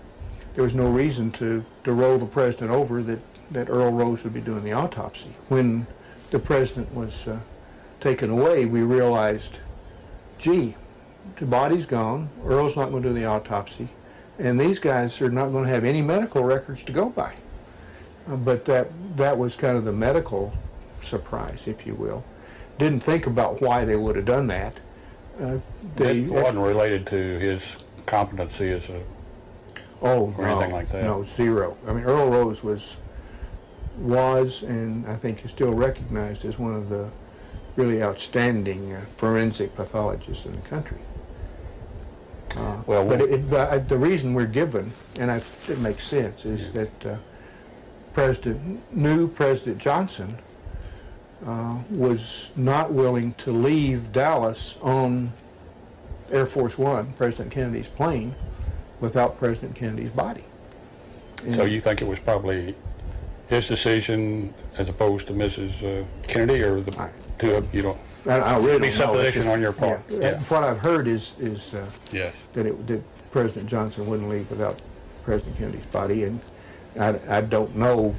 there 0.56 0.64
was 0.64 0.74
no 0.74 0.90
reason 0.90 1.32
to, 1.34 1.64
to 1.84 1.94
roll 1.94 2.18
the 2.18 2.26
president 2.26 2.72
over, 2.72 3.04
that, 3.04 3.20
that 3.52 3.70
Earl 3.70 3.92
Rose 3.92 4.24
would 4.24 4.34
be 4.34 4.42
doing 4.42 4.64
the 4.64 4.74
autopsy. 4.74 5.30
When 5.50 5.86
the 6.32 6.40
president 6.40 6.94
was 6.96 7.28
uh, 7.28 7.40
taken 8.00 8.30
away, 8.30 8.66
we 8.66 8.82
realized, 8.82 9.60
gee, 10.40 10.76
the 11.36 11.46
body's 11.46 11.86
gone, 11.86 12.30
Earl's 12.46 12.76
not 12.76 12.90
going 12.92 13.04
to 13.04 13.10
do 13.10 13.16
the 13.16 13.26
autopsy, 13.26 13.90
and 14.40 14.60
these 14.60 14.80
guys 14.80 15.22
are 15.22 15.30
not 15.30 15.50
going 15.50 15.66
to 15.66 15.70
have 15.70 15.84
any 15.84 16.02
medical 16.02 16.44
records 16.44 16.84
to 16.84 16.92
go 16.92 17.10
by. 17.10 17.34
Uh, 18.28 18.36
But 18.36 18.66
that, 18.66 18.88
that 19.18 19.38
was 19.38 19.56
kind 19.56 19.78
of 19.78 19.86
the 19.86 19.94
medical 19.94 20.54
surprise, 21.06 21.68
if 21.68 21.86
you 21.86 21.96
will. 21.96 22.24
Didn't 22.78 23.02
think 23.02 23.26
about 23.28 23.62
why 23.62 23.86
they 23.86 23.96
would 23.96 24.16
have 24.16 24.26
done 24.26 24.48
that. 24.48 24.74
Uh, 25.40 25.58
they- 25.96 26.20
It 26.22 26.30
wasn't 26.32 26.60
related 26.66 27.06
to 27.08 27.16
his 27.16 27.78
competency 28.06 28.72
as 28.72 28.90
a, 28.90 29.02
Oh, 30.02 30.34
or 30.38 30.46
no, 30.46 30.52
anything 30.58 30.72
like 30.74 30.90
that. 30.90 31.04
No, 31.04 31.24
zero. 31.24 31.78
I 31.88 31.94
mean, 31.94 32.04
Earl 32.04 32.30
Rose 32.30 32.64
was, 32.64 32.98
was, 33.98 34.62
and 34.64 35.08
I 35.08 35.16
think 35.16 35.44
is 35.46 35.52
still 35.52 35.74
recognized 35.74 36.44
as 36.46 36.60
one 36.60 36.76
of 36.76 36.90
the 36.90 37.10
really 37.76 38.04
outstanding 38.04 38.94
uh, 38.94 39.02
forensic 39.16 39.76
pathologists 39.76 40.46
in 40.46 40.52
the 40.54 40.62
country. 40.68 40.98
Uh, 42.58 42.82
Well, 42.86 43.06
but 43.08 43.20
we- 43.20 43.26
it, 43.36 43.50
but 43.50 43.88
the 43.90 43.98
reason 43.98 44.34
we're 44.34 44.46
given, 44.46 44.92
and 45.20 45.32
I, 45.32 45.42
it 45.68 45.80
makes 45.80 46.06
sense, 46.06 46.46
is 46.46 46.72
that 46.74 47.06
uh, 47.06 47.16
President, 48.14 48.82
new 48.96 49.28
President 49.28 49.78
Johnson 49.78 50.38
uh, 51.46 51.78
was 51.92 52.50
not 52.56 52.92
willing 52.92 53.34
to 53.36 53.52
leave 53.52 54.12
Dallas 54.12 54.78
on 54.82 55.32
Air 56.32 56.46
Force 56.46 56.78
One, 56.78 57.14
President 57.14 57.52
Kennedy's 57.52 57.88
plane, 57.88 58.34
without 59.00 59.38
President 59.38 59.76
Kennedy's 59.76 60.10
body. 60.10 60.44
so 61.54 61.66
you 61.66 61.80
think 61.82 62.02
it 62.02 62.08
was 62.08 62.18
probably 62.20 62.74
his 63.50 63.68
decision 63.68 64.52
as 64.78 64.90
opposed 64.90 65.28
to 65.28 65.34
Mrs. 65.34 65.84
uh, 65.84 66.06
Kennedy, 66.28 66.64
or 66.64 66.82
the 66.82 67.00
I- 67.00 67.10
two 67.38 67.52
of, 67.52 67.74
you 67.76 67.84
don't? 67.84 67.98
I, 68.28 68.40
I 68.40 68.58
really 68.58 68.66
Be 68.66 68.72
don't 68.72 68.82
know. 68.82 68.90
supposition 69.06 69.44
just- 69.44 69.54
on 69.54 69.62
your 69.62 69.72
part. 69.74 70.02
yeah. 70.10 70.20
Yeah. 70.20 70.40
What 70.40 70.64
I've 70.64 70.80
heard 70.80 71.08
is, 71.08 71.36
is 71.40 71.76
uh, 71.76 71.86
Yes. 72.12 72.36
that 72.54 72.66
it, 72.66 72.88
that 72.88 73.04
President 73.32 73.70
Johnson 73.70 74.08
wouldn't 74.08 74.30
leave 74.30 74.50
without 74.50 74.80
President 75.24 75.58
Kennedy's 75.60 75.86
body, 75.86 76.24
and 76.24 76.40
I, 77.00 77.20
I 77.30 77.42
don't 77.42 77.76
know 77.76 78.16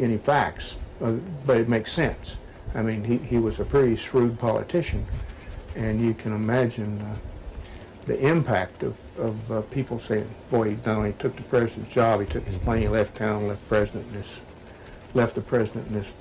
any 0.00 0.16
facts, 0.16 0.76
uh, 1.02 1.12
but 1.44 1.58
it 1.58 1.68
makes 1.68 1.92
sense. 1.92 2.36
I 2.74 2.82
mean, 2.82 3.04
he, 3.04 3.18
he 3.18 3.38
was 3.38 3.60
a 3.60 3.64
pretty 3.64 3.96
shrewd 3.96 4.38
politician, 4.38 5.04
and 5.76 6.00
you 6.00 6.14
can 6.14 6.32
imagine 6.32 7.00
uh, 7.00 7.14
the 8.06 8.18
impact 8.26 8.82
of, 8.82 8.98
of 9.18 9.52
uh, 9.52 9.60
people 9.62 9.98
saying, 10.00 10.28
boy, 10.50 10.70
he 10.70 10.76
not 10.84 10.98
only 10.98 11.12
took 11.14 11.36
the 11.36 11.42
president's 11.42 11.92
job, 11.92 12.20
he 12.20 12.26
took 12.26 12.44
his 12.44 12.56
plane, 12.56 12.82
he 12.82 12.88
left 12.88 13.16
town, 13.16 13.48
left 13.48 13.66
president 13.68 14.06
in 14.08 14.14
this, 14.14 14.40
left 15.14 15.34
the 15.34 15.40
president 15.40 15.86
in 15.88 15.94
this 15.94 16.12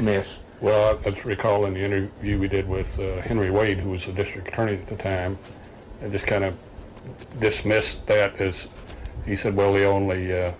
mess. 0.00 0.38
Well, 0.60 0.98
I 1.04 1.10
just 1.10 1.24
recall 1.24 1.66
in 1.66 1.74
the 1.74 1.80
interview 1.80 2.38
we 2.38 2.48
did 2.48 2.66
with 2.68 2.98
uh, 2.98 3.20
Henry 3.20 3.50
Wade, 3.50 3.78
who 3.78 3.90
was 3.90 4.06
the 4.06 4.12
district 4.12 4.48
attorney 4.48 4.74
at 4.74 4.86
the 4.86 4.96
time, 4.96 5.38
and 6.00 6.10
just 6.10 6.26
kind 6.26 6.44
of 6.44 6.56
dismissed 7.38 8.06
that 8.06 8.40
as, 8.40 8.66
he 9.26 9.36
said, 9.36 9.54
well, 9.54 9.72
the 9.72 9.84
only 9.84 10.32
uh, 10.32 10.52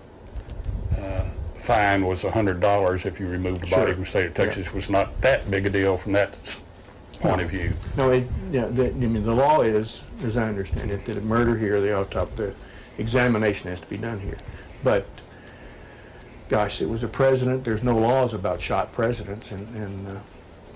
uh, 0.97 1.25
fine 1.67 2.05
was 2.05 2.23
$100 2.23 3.05
if 3.05 3.19
you 3.19 3.27
removed 3.27 3.59
the 3.61 3.67
body 3.67 3.87
Sure. 3.87 3.93
from 3.93 4.03
the 4.03 4.09
state 4.09 4.25
of. 4.27 4.33
Texas, 4.33 4.73
was 4.73 4.89
not 4.89 5.19
that 5.21 5.51
big 5.51 5.65
a 5.65 5.69
deal 5.69 5.97
from 5.97 6.13
that 6.13 6.29
s- 6.45 6.61
point 7.19 7.41
of 7.41 7.49
view. 7.49 7.73
No, 7.97 8.09
it, 8.09 8.25
yeah, 8.51 8.67
the, 8.67 8.87
I 8.87 8.91
mean, 8.91 9.25
the 9.25 9.35
law 9.35 9.61
is, 9.61 10.05
as 10.23 10.37
I 10.37 10.47
understand 10.47 10.91
it, 10.91 11.03
that 11.05 11.17
a 11.17 11.21
murder 11.21 11.57
here, 11.57 11.81
the 11.81 11.93
autopsy, 11.93 12.35
the 12.37 12.53
examination 12.97 13.69
has 13.69 13.81
to 13.81 13.87
be 13.87 13.97
done 13.97 14.19
here. 14.21 14.37
But, 14.81 15.05
gosh, 16.47 16.81
it 16.81 16.87
was 16.87 17.03
a 17.03 17.07
president, 17.09 17.65
there's 17.65 17.83
no 17.83 17.97
laws 17.97 18.33
about 18.33 18.61
shot 18.61 18.93
presidents, 18.93 19.51
and, 19.51 19.67
and 19.75 20.07
uh, 20.07 20.19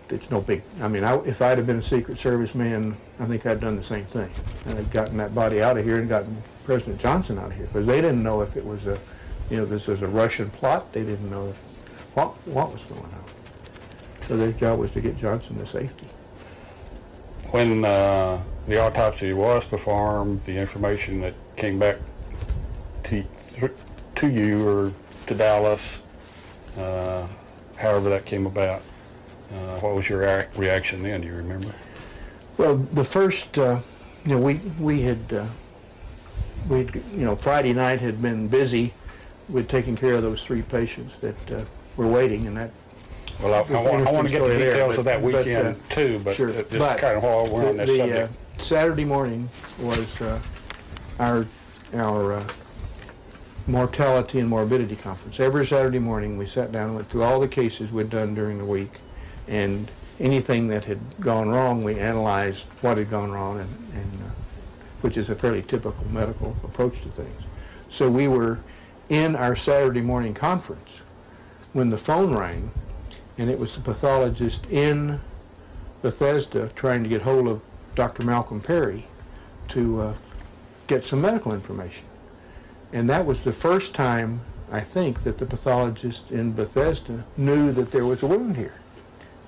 it's 0.09 0.29
no 0.29 0.41
big, 0.41 0.61
I 0.81 0.89
mean, 0.89 1.05
I, 1.05 1.15
if 1.23 1.41
I'd 1.41 1.57
have 1.57 1.67
been 1.67 1.77
a 1.79 1.81
Secret 1.81 2.17
Service 2.17 2.53
man, 2.53 2.97
I 3.17 3.25
think 3.27 3.45
I'd 3.45 3.61
done 3.61 3.77
the 3.77 3.83
same 3.83 4.03
thing. 4.03 4.29
And 4.65 4.77
I'd 4.77 4.91
gotten 4.91 5.15
that 5.17 5.33
body 5.33 5.61
out 5.61 5.77
of 5.77 5.85
here 5.85 5.97
and 5.99 6.09
gotten 6.09 6.35
President 6.65 6.99
Johnson 6.99 7.37
out 7.39 7.45
of 7.51 7.55
here, 7.55 7.67
because 7.67 7.85
they 7.85 8.01
didn't 8.01 8.21
know 8.21 8.41
if 8.41 8.57
it 8.57 8.65
was 8.65 8.87
a 8.87 8.99
you 9.51 9.57
know, 9.57 9.65
this 9.65 9.87
was 9.87 10.01
a 10.01 10.07
Russian 10.07 10.49
plot. 10.49 10.93
They 10.93 11.03
didn't 11.03 11.29
know 11.29 11.53
what, 12.13 12.29
what 12.47 12.71
was 12.71 12.85
going 12.85 13.01
on. 13.01 13.23
So 14.27 14.37
their 14.37 14.53
job 14.53 14.79
was 14.79 14.91
to 14.91 15.01
get 15.01 15.17
Johnson 15.17 15.57
to 15.57 15.65
safety. 15.67 16.07
When 17.49 17.83
uh, 17.83 18.41
the 18.65 18.79
autopsy 18.81 19.33
was 19.33 19.65
performed, 19.65 20.45
the 20.45 20.57
information 20.57 21.19
that 21.19 21.33
came 21.57 21.77
back 21.77 21.97
to, 23.03 23.25
to 24.15 24.27
you 24.29 24.65
or 24.65 24.93
to 25.27 25.35
Dallas, 25.35 25.99
uh, 26.77 27.27
however 27.75 28.09
that 28.09 28.23
came 28.23 28.45
about, 28.45 28.81
uh, 29.51 29.79
what 29.79 29.95
was 29.95 30.07
your 30.07 30.47
reaction 30.55 31.03
then? 31.03 31.19
Do 31.19 31.27
you 31.27 31.35
remember? 31.35 31.73
Well, 32.57 32.77
the 32.77 33.03
first, 33.03 33.57
uh, 33.57 33.81
you 34.23 34.31
know, 34.31 34.39
we, 34.39 34.61
we 34.79 35.01
had, 35.01 35.33
uh, 35.33 35.45
we'd, 36.69 36.95
you 36.95 37.25
know, 37.25 37.35
Friday 37.35 37.73
night 37.73 37.99
had 37.99 38.21
been 38.21 38.47
busy 38.47 38.93
with 39.51 39.67
taking 39.67 39.95
care 39.95 40.15
of 40.15 40.21
those 40.21 40.43
three 40.43 40.61
patients 40.61 41.17
that 41.17 41.51
uh, 41.51 41.63
were 41.97 42.07
waiting, 42.07 42.47
and 42.47 42.57
that 42.57 42.71
Well, 43.41 43.53
I, 43.53 43.57
I, 43.57 43.83
want, 43.83 44.07
I 44.07 44.11
want 44.11 44.27
to 44.27 44.33
get 44.33 44.39
the 44.39 44.45
story 44.45 44.57
there, 44.57 44.71
details 44.71 44.97
of 44.97 45.05
that 45.05 45.21
but, 45.21 45.33
weekend 45.33 45.67
uh, 45.75 45.93
too, 45.93 46.21
but 46.23 46.35
sure. 46.35 46.51
just 46.51 46.69
But 46.69 46.99
kind 46.99 47.17
of 47.17 47.23
while 47.23 47.49
we're 47.51 47.69
on 47.69 47.77
the, 47.77 47.85
this 47.85 47.97
the, 47.97 48.03
uh, 48.03 48.27
subject. 48.27 48.61
Saturday 48.61 49.05
morning 49.05 49.49
was 49.79 50.21
uh, 50.21 50.39
our 51.19 51.45
our 51.93 52.33
uh, 52.33 52.47
mortality 53.67 54.39
and 54.39 54.47
morbidity 54.47 54.95
conference. 54.95 55.39
Every 55.39 55.65
Saturday 55.65 55.99
morning, 55.99 56.37
we 56.37 56.45
sat 56.45 56.71
down 56.71 56.87
and 56.87 56.95
went 56.95 57.09
through 57.09 57.23
all 57.23 57.39
the 57.39 57.47
cases 57.47 57.91
we'd 57.91 58.09
done 58.09 58.33
during 58.33 58.57
the 58.57 58.65
week, 58.65 58.99
and 59.47 59.91
anything 60.19 60.67
that 60.69 60.85
had 60.85 60.99
gone 61.19 61.49
wrong, 61.49 61.83
we 61.83 61.99
analyzed 61.99 62.67
what 62.81 62.97
had 62.97 63.09
gone 63.09 63.31
wrong, 63.31 63.59
and, 63.59 63.69
and 63.93 64.13
uh, 64.21 64.31
which 65.01 65.17
is 65.17 65.29
a 65.29 65.35
fairly 65.35 65.61
typical 65.63 66.05
medical 66.11 66.55
approach 66.63 67.01
to 67.01 67.09
things. 67.09 67.41
So 67.89 68.09
we 68.09 68.27
were 68.27 68.59
in 69.11 69.35
our 69.35 69.57
Saturday 69.57 69.99
morning 69.99 70.33
conference 70.33 71.01
when 71.73 71.89
the 71.89 71.97
phone 71.97 72.33
rang, 72.33 72.71
and 73.37 73.49
it 73.49 73.59
was 73.59 73.75
the 73.75 73.81
pathologist 73.81 74.65
in 74.71 75.19
Bethesda 76.01 76.69
trying 76.77 77.03
to 77.03 77.09
get 77.09 77.23
hold 77.23 77.45
of 77.45 77.61
Dr. 77.93 78.23
Malcolm 78.23 78.61
Perry 78.61 79.07
to 79.67 80.01
uh, 80.01 80.13
get 80.87 81.05
some 81.05 81.19
medical 81.19 81.53
information. 81.53 82.05
And 82.93 83.09
that 83.09 83.25
was 83.25 83.41
the 83.41 83.51
first 83.51 83.93
time, 83.93 84.41
I 84.71 84.79
think, 84.79 85.23
that 85.23 85.39
the 85.39 85.45
pathologist 85.45 86.31
in 86.31 86.53
Bethesda 86.53 87.25
knew 87.35 87.73
that 87.73 87.91
there 87.91 88.05
was 88.05 88.23
a 88.23 88.27
wound 88.27 88.55
here. 88.55 88.79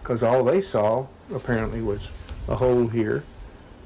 Because 0.01 0.22
all 0.22 0.43
they 0.43 0.59
saw, 0.59 1.07
apparently, 1.34 1.82
was 1.82 2.11
a 2.49 2.55
hole 2.55 2.88
here, 2.88 3.24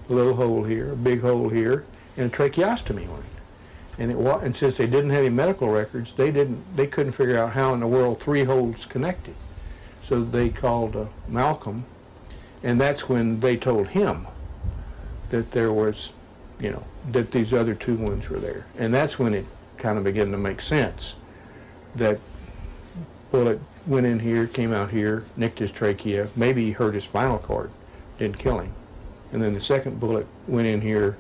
a 0.10 0.14
little 0.14 0.38
hole 0.38 0.64
here, 0.64 0.94
a 0.94 0.96
big 0.96 1.22
hole 1.22 1.50
here, 1.50 1.86
and 2.18 2.34
a 2.34 2.36
tracheostomy 2.36 3.08
wound. 3.08 3.37
And 3.98 4.12
it 4.12 4.18
and 4.18 4.56
since 4.56 4.78
they 4.78 4.86
didn't 4.86 5.10
have 5.10 5.22
any 5.22 5.30
medical 5.30 5.70
records, 5.70 6.14
they 6.14 6.32
didn't, 6.32 6.76
they 6.76 6.88
couldn't 6.88 7.14
figure 7.14 7.38
out 7.38 7.54
how 7.54 7.74
in 7.74 7.80
the 7.80 7.88
world 7.88 8.20
three 8.20 8.44
holes 8.44 8.86
connected. 8.86 9.34
So 10.04 10.24
they 10.24 10.50
called 10.50 10.96
uh, 10.96 11.06
Malcolm, 11.28 11.86
and 12.64 12.80
that's 12.80 13.10
when 13.10 13.40
they 13.40 13.58
told 13.58 13.90
him 13.90 14.28
that 15.30 15.52
there 15.52 15.74
was, 15.74 16.12
you 16.60 16.72
know, 16.72 16.84
that 17.12 17.32
these 17.32 17.54
other 17.54 17.76
two 17.76 17.96
wounds 17.96 18.30
were 18.30 18.40
there. 18.40 18.68
And 18.78 18.94
that's 18.94 19.18
when 19.18 19.34
it 19.34 19.46
kind 19.78 19.98
of 19.98 20.04
began 20.04 20.32
to 20.32 20.38
make 20.38 20.62
sense 20.62 21.16
that 21.96 22.20
bullet 23.32 23.60
went 23.86 24.06
in 24.06 24.20
here, 24.20 24.48
came 24.48 24.74
out 24.74 24.92
here, 24.92 25.26
nicked 25.36 25.60
his 25.60 25.72
trachea, 25.72 26.30
maybe 26.36 26.72
hurt 26.72 26.94
his 26.94 27.06
spinal 27.06 27.40
cord, 27.40 27.72
didn't 28.18 28.38
kill 28.38 28.60
him. 28.60 28.72
And 29.32 29.42
then 29.42 29.54
the 29.54 29.62
second 29.62 30.00
bullet 30.00 30.28
went 30.48 30.68
in 30.68 30.82
here, 30.82 31.18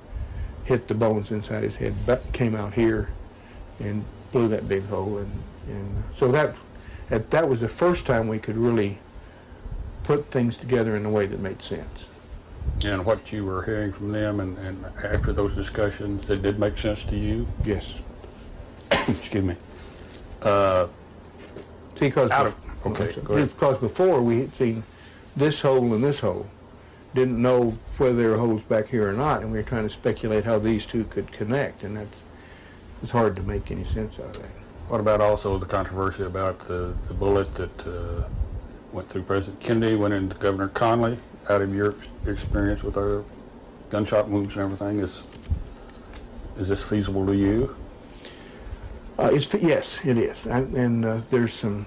hit 0.68 0.90
the 0.90 0.94
bones 0.94 1.32
inside 1.32 1.64
his 1.64 1.78
head, 1.78 1.96
but 2.06 2.34
came 2.34 2.54
out 2.54 2.74
here 2.74 3.08
and 3.80 4.04
blew 4.34 4.50
that 4.50 4.68
big 4.68 4.86
hole. 4.88 5.18
And, 5.18 5.32
and 5.68 6.04
so 6.14 6.30
that, 6.34 6.56
that, 7.10 7.32
that 7.32 7.48
was 7.48 7.62
the 7.62 7.70
first 7.70 8.06
time 8.06 8.28
we 8.28 8.38
could 8.38 8.58
really 8.58 9.00
put 10.04 10.30
things 10.30 10.58
together 10.58 10.98
in 10.98 11.06
a 11.06 11.10
way 11.10 11.26
that 11.26 11.40
made 11.40 11.64
sense. 11.64 12.08
And 12.84 13.06
what 13.06 13.32
you 13.32 13.46
were 13.46 13.64
hearing 13.64 13.94
from 13.94 14.12
them 14.12 14.42
and, 14.42 14.58
and 14.58 14.86
after 15.06 15.32
those 15.32 15.56
discussions, 15.56 16.28
that 16.28 16.42
did 16.42 16.60
make 16.60 16.78
sense 16.78 17.02
to 17.06 17.16
you? 17.16 17.48
Yes. 17.64 18.00
Excuse 18.92 19.46
me. 19.46 19.56
Uh, 20.42 20.88
See, 21.96 22.10
because, 22.10 22.30
Out 22.30 22.46
of- 22.48 22.86
okay, 22.86 23.12
because 23.46 23.78
before 23.78 24.22
we 24.22 24.42
had 24.42 24.52
seen 24.52 24.84
this 25.36 25.62
hole 25.62 25.94
and 25.94 26.04
this 26.04 26.20
hole, 26.20 26.46
didn't 27.18 27.42
know 27.42 27.72
whether 27.98 28.16
there 28.16 28.30
were 28.30 28.38
holes 28.38 28.62
back 28.62 28.88
here 28.90 29.10
or 29.10 29.14
not, 29.14 29.42
and 29.42 29.52
we 29.52 29.58
were 29.58 29.64
trying 29.64 29.88
to 29.88 29.90
speculate 29.90 30.46
how 30.46 30.60
these 30.60 30.86
two 30.86 31.04
could 31.06 31.32
connect, 31.32 31.84
and 31.84 31.98
that's, 31.98 32.16
was 33.02 33.12
hard 33.12 33.36
to 33.36 33.44
make 33.44 33.72
any 33.72 33.84
sense 33.84 34.20
out 34.20 34.36
of 34.36 34.42
that. 34.42 34.52
What 34.88 35.00
about 35.00 35.20
also 35.20 35.58
the 35.58 35.66
controversy 35.66 36.24
about 36.24 36.60
the, 36.68 36.94
the 37.08 37.14
bullet 37.14 37.54
that 37.56 37.88
uh, 37.88 38.24
went 38.92 39.10
through 39.10 39.24
President 39.24 39.60
Kennedy, 39.60 39.96
went 39.96 40.14
into 40.14 40.36
Governor 40.36 40.70
Connally? 40.70 41.18
Out 41.50 41.62
of 41.62 41.74
your 41.74 41.96
experience 42.26 42.84
with 42.84 42.98
our 42.98 43.24
gunshot 43.90 44.28
wounds 44.30 44.54
and 44.54 44.64
everything, 44.64 45.00
is 45.00 45.24
is 46.58 46.68
this 46.68 46.84
feasible 46.84 47.26
to 47.26 47.36
you? 47.36 47.76
Uh, 49.18 49.30
it's, 49.32 49.52
yes, 49.56 50.06
it 50.06 50.18
is, 50.18 50.46
and, 50.46 50.76
and 50.76 51.06
uh, 51.06 51.22
there's 51.30 51.54
some, 51.54 51.86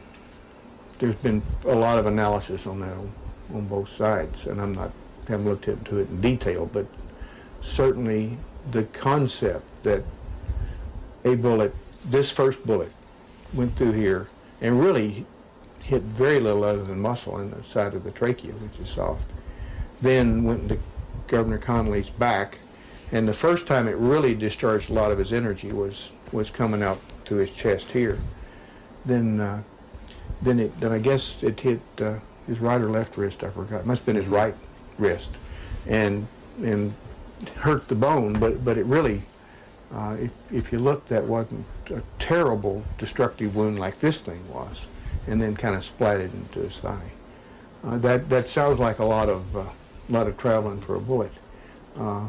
there's 0.99 1.15
been 1.17 1.43
a 1.67 1.75
lot 1.75 1.99
of 1.99 2.07
analysis 2.07 2.67
on 2.67 2.81
that 2.81 2.93
on, 2.93 3.13
on 3.55 3.67
both 3.67 3.91
sides, 3.93 4.47
and 4.47 4.61
I'm 4.61 4.75
not, 4.75 4.91
haven't 5.29 5.47
looked 5.47 5.69
into 5.69 5.99
it 5.99 6.09
in 6.09 6.21
detail, 6.21 6.67
but 6.73 6.87
certainly 7.63 8.39
the 8.71 8.85
concept 8.85 9.65
that 9.85 10.03
a 11.25 11.35
bullet, 11.35 11.75
this 12.05 12.31
first 12.31 12.67
bullet, 12.67 12.93
went 13.53 13.75
through 13.77 13.93
here 13.93 14.29
and 14.61 14.81
really 14.81 15.27
hit 15.83 16.03
very 16.03 16.41
little 16.41 16.65
other 16.65 16.85
than 16.85 17.01
muscle 17.01 17.39
in 17.39 17.51
the 17.51 17.63
side 17.65 17.95
of 17.95 18.05
the 18.05 18.11
trachea, 18.11 18.53
which 18.53 18.79
is 18.79 18.91
soft, 18.91 19.25
then 20.01 20.45
went 20.45 20.63
into 20.63 20.79
Governor 21.27 21.59
Connally's 21.59 22.11
back, 22.11 22.59
and 23.13 23.27
the 23.27 23.35
first 23.35 23.67
time 23.67 23.89
it 23.89 23.97
really 23.97 24.35
discharged 24.35 24.91
a 24.91 24.93
lot 24.93 25.11
of 25.11 25.19
his 25.19 25.33
energy 25.33 25.73
was 25.73 26.11
was 26.33 26.49
coming 26.49 26.83
out 26.83 27.01
through 27.25 27.39
his 27.39 27.51
chest 27.51 27.91
here. 27.91 28.19
Then, 29.05 29.41
uh, 29.41 29.63
then 30.41 30.61
it, 30.61 30.79
then 30.81 30.93
I 30.93 30.99
guess 30.99 31.43
it 31.43 31.59
hit 31.59 31.81
uh, 32.01 32.19
his 32.47 32.61
right 32.61 32.81
or 32.81 32.89
left 32.89 33.17
wrist. 33.17 33.43
I 33.43 33.51
forgot. 33.51 33.81
It 33.81 33.87
must 33.87 34.01
have 34.01 34.07
been 34.07 34.17
his 34.17 34.29
right 34.29 34.55
wrist, 35.01 35.31
and 35.87 36.27
and 36.63 36.95
hurt 37.57 37.89
the 37.89 37.95
bone. 37.95 38.39
But 38.39 38.65
but 38.65 38.79
it 38.79 38.87
really, 38.87 39.23
uh, 39.93 40.17
if 40.21 40.33
if 40.53 40.73
you 40.73 40.79
look, 40.79 41.07
that 41.07 41.25
wasn't 41.25 41.65
a 41.91 42.03
terrible 42.19 42.85
destructive 42.99 43.57
wound 43.57 43.79
like 43.79 44.01
this 44.01 44.21
thing 44.21 44.49
was, 44.53 44.87
and 45.27 45.41
then 45.41 45.57
kind 45.57 45.75
of 45.75 45.83
splatted 45.83 46.33
into 46.33 46.61
his 46.61 46.79
thigh. 46.79 47.11
Uh, 47.83 47.99
that 47.99 48.29
that 48.29 48.51
sounds 48.51 48.79
like 48.79 48.99
a 48.99 49.05
lot 49.05 49.29
of 49.29 49.57
uh, 49.57 49.65
lot 50.09 50.27
of 50.27 50.37
traveling 50.37 50.81
for 50.81 50.97
a 50.97 51.01
bullet, 51.01 51.33
uh, 51.97 52.29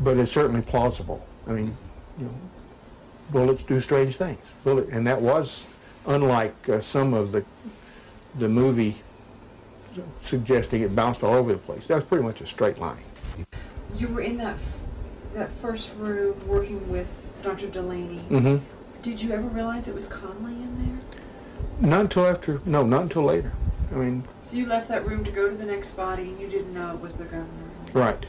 but 0.00 0.16
it's 0.16 0.32
certainly 0.32 0.62
plausible. 0.62 1.26
I 1.46 1.52
mean, 1.52 1.76
you 2.18 2.24
know, 2.24 2.34
bullets 3.30 3.62
do 3.62 3.80
strange 3.80 4.16
things. 4.16 4.40
Bullet, 4.64 4.88
and 4.88 5.06
that 5.06 5.20
was 5.20 5.66
unlike 6.06 6.68
uh, 6.68 6.80
some 6.80 7.12
of 7.12 7.32
the 7.32 7.44
the 8.38 8.48
movie 8.48 8.96
suggesting 10.20 10.82
it 10.82 10.94
bounced 10.94 11.22
all 11.22 11.34
over 11.34 11.52
the 11.52 11.58
place. 11.58 11.86
That 11.86 11.96
was 11.96 12.04
pretty 12.04 12.24
much 12.24 12.40
a 12.40 12.46
straight 12.46 12.78
line. 12.78 12.98
You 13.96 14.08
were 14.08 14.20
in 14.20 14.38
that 14.38 14.54
f- 14.54 14.82
that 15.34 15.50
first 15.50 15.94
room 15.96 16.34
working 16.48 16.90
with 16.90 17.08
Dr. 17.42 17.66
Dulany. 17.66 18.26
Mm-hmm. 18.28 18.56
Did 19.02 19.22
you 19.22 19.32
ever 19.32 19.46
realize 19.46 19.86
it 19.88 19.94
was 19.94 20.08
Connally 20.08 20.52
in 20.62 20.78
there? 21.80 21.88
Not 21.90 22.00
until 22.02 22.26
after. 22.26 22.60
No, 22.64 22.84
not 22.86 23.02
until 23.02 23.24
later. 23.24 23.52
I 23.92 23.96
mean, 23.96 24.24
So 24.42 24.56
you 24.56 24.66
left 24.66 24.88
that 24.88 25.06
room 25.06 25.24
to 25.24 25.30
go 25.30 25.48
to 25.48 25.54
the 25.54 25.66
next 25.66 25.94
body, 25.94 26.22
and 26.22 26.40
you 26.40 26.48
didn't 26.48 26.74
know 26.74 26.94
it 26.94 27.00
was 27.00 27.18
the 27.18 27.24
governor. 27.24 27.46
right. 27.92 28.24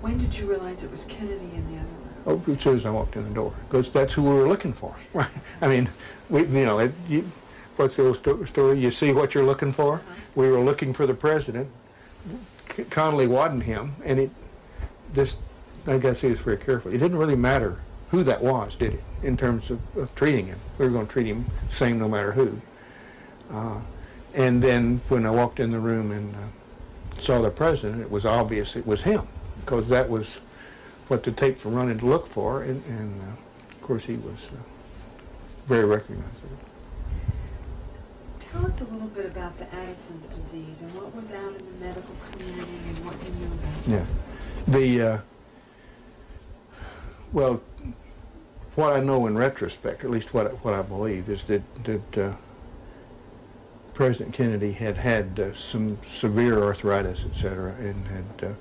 When 0.00 0.18
did 0.18 0.36
you 0.36 0.46
realize 0.46 0.84
it 0.84 0.90
was 0.90 1.04
Kennedy 1.06 1.50
in 1.54 1.64
the 1.74 1.80
other 1.80 1.88
room? 1.88 2.42
Oh, 2.46 2.52
as 2.52 2.60
soon 2.60 2.74
as 2.76 2.86
I 2.86 2.90
walked 2.90 3.16
in 3.16 3.24
the 3.24 3.30
door, 3.34 3.52
because 3.68 3.90
that's 3.90 4.14
who 4.14 4.22
we 4.22 4.34
were 4.34 4.48
looking 4.48 4.72
for. 4.72 4.94
Right. 5.14 5.28
I 5.60 5.68
mean, 5.68 5.88
we, 6.30 6.42
you 6.46 6.64
know, 6.66 6.78
it, 6.78 6.92
you, 7.08 7.30
what's 7.76 7.96
the 7.96 8.06
old 8.06 8.16
sto- 8.16 8.44
story? 8.44 8.78
You 8.78 8.90
see 8.90 9.12
what 9.12 9.34
you're 9.34 9.44
looking 9.44 9.72
for. 9.72 10.00
We 10.34 10.50
were 10.50 10.60
looking 10.60 10.92
for 10.92 11.06
the 11.06 11.14
president. 11.14 11.68
C- 12.72 12.84
Connally 12.84 13.28
wasn't 13.28 13.64
him, 13.64 13.94
and 14.04 14.18
it. 14.18 14.30
This, 15.12 15.36
I 15.86 15.98
got 15.98 16.08
to 16.10 16.14
say 16.14 16.28
this 16.30 16.40
very 16.40 16.56
carefully. 16.56 16.96
It 16.96 16.98
didn't 16.98 17.18
really 17.18 17.36
matter 17.36 17.78
who 18.10 18.24
that 18.24 18.42
was, 18.42 18.74
did 18.74 18.94
it? 18.94 19.02
In 19.22 19.36
terms 19.36 19.70
of, 19.70 19.80
of 19.96 20.14
treating 20.14 20.46
him, 20.46 20.58
we 20.78 20.86
were 20.86 20.90
going 20.90 21.06
to 21.06 21.12
treat 21.12 21.26
him 21.26 21.46
same 21.68 21.98
no 21.98 22.08
matter 22.08 22.32
who. 22.32 22.60
Uh, 23.50 23.80
and 24.34 24.62
then 24.62 25.00
when 25.08 25.24
I 25.26 25.30
walked 25.30 25.60
in 25.60 25.70
the 25.70 25.78
room 25.78 26.10
and 26.10 26.34
uh, 26.34 27.20
saw 27.20 27.40
the 27.40 27.50
president, 27.50 28.02
it 28.02 28.10
was 28.10 28.26
obvious 28.26 28.74
it 28.76 28.86
was 28.86 29.02
him, 29.02 29.22
because 29.60 29.88
that 29.88 30.08
was 30.08 30.40
what 31.08 31.22
the 31.22 31.30
tapes 31.32 31.64
were 31.64 31.70
running 31.70 31.98
to 31.98 32.06
look 32.06 32.26
for, 32.26 32.62
and, 32.62 32.84
and 32.86 33.20
uh, 33.20 33.24
of 33.70 33.82
course 33.82 34.06
he 34.06 34.16
was 34.16 34.50
uh, 34.52 34.56
very 35.66 35.84
recognizable. 35.84 36.56
Tell 38.54 38.66
us 38.66 38.80
a 38.82 38.84
little 38.84 39.08
bit 39.08 39.26
about 39.26 39.58
the 39.58 39.64
Addison's 39.74 40.28
disease 40.28 40.82
and 40.82 40.94
what 40.94 41.12
was 41.16 41.34
out 41.34 41.56
in 41.56 41.66
the 41.66 41.86
medical 41.86 42.14
community 42.30 42.78
and 42.88 43.04
what 43.04 43.16
you 43.24 43.30
knew 43.34 43.52
about 43.52 43.74
it. 43.82 43.88
Yeah. 43.90 44.06
The, 44.78 45.02
uh, 45.02 45.18
well, 47.32 47.60
what 48.76 48.92
I 48.92 49.00
know 49.00 49.26
in 49.26 49.36
retrospect, 49.36 50.04
at 50.04 50.10
least 50.10 50.32
what, 50.32 50.52
what 50.64 50.72
I 50.72 50.82
believe, 50.82 51.28
is 51.28 51.42
that, 51.44 51.62
that 51.82 52.18
uh, 52.18 52.36
President 53.92 54.32
Kennedy 54.32 54.70
had 54.70 54.98
had 54.98 55.40
uh, 55.40 55.52
some 55.54 55.98
severe 56.04 56.62
arthritis, 56.62 57.24
et 57.28 57.34
cetera, 57.34 57.72
and 57.72 58.06
had 58.06 58.50
uh, 58.50 58.52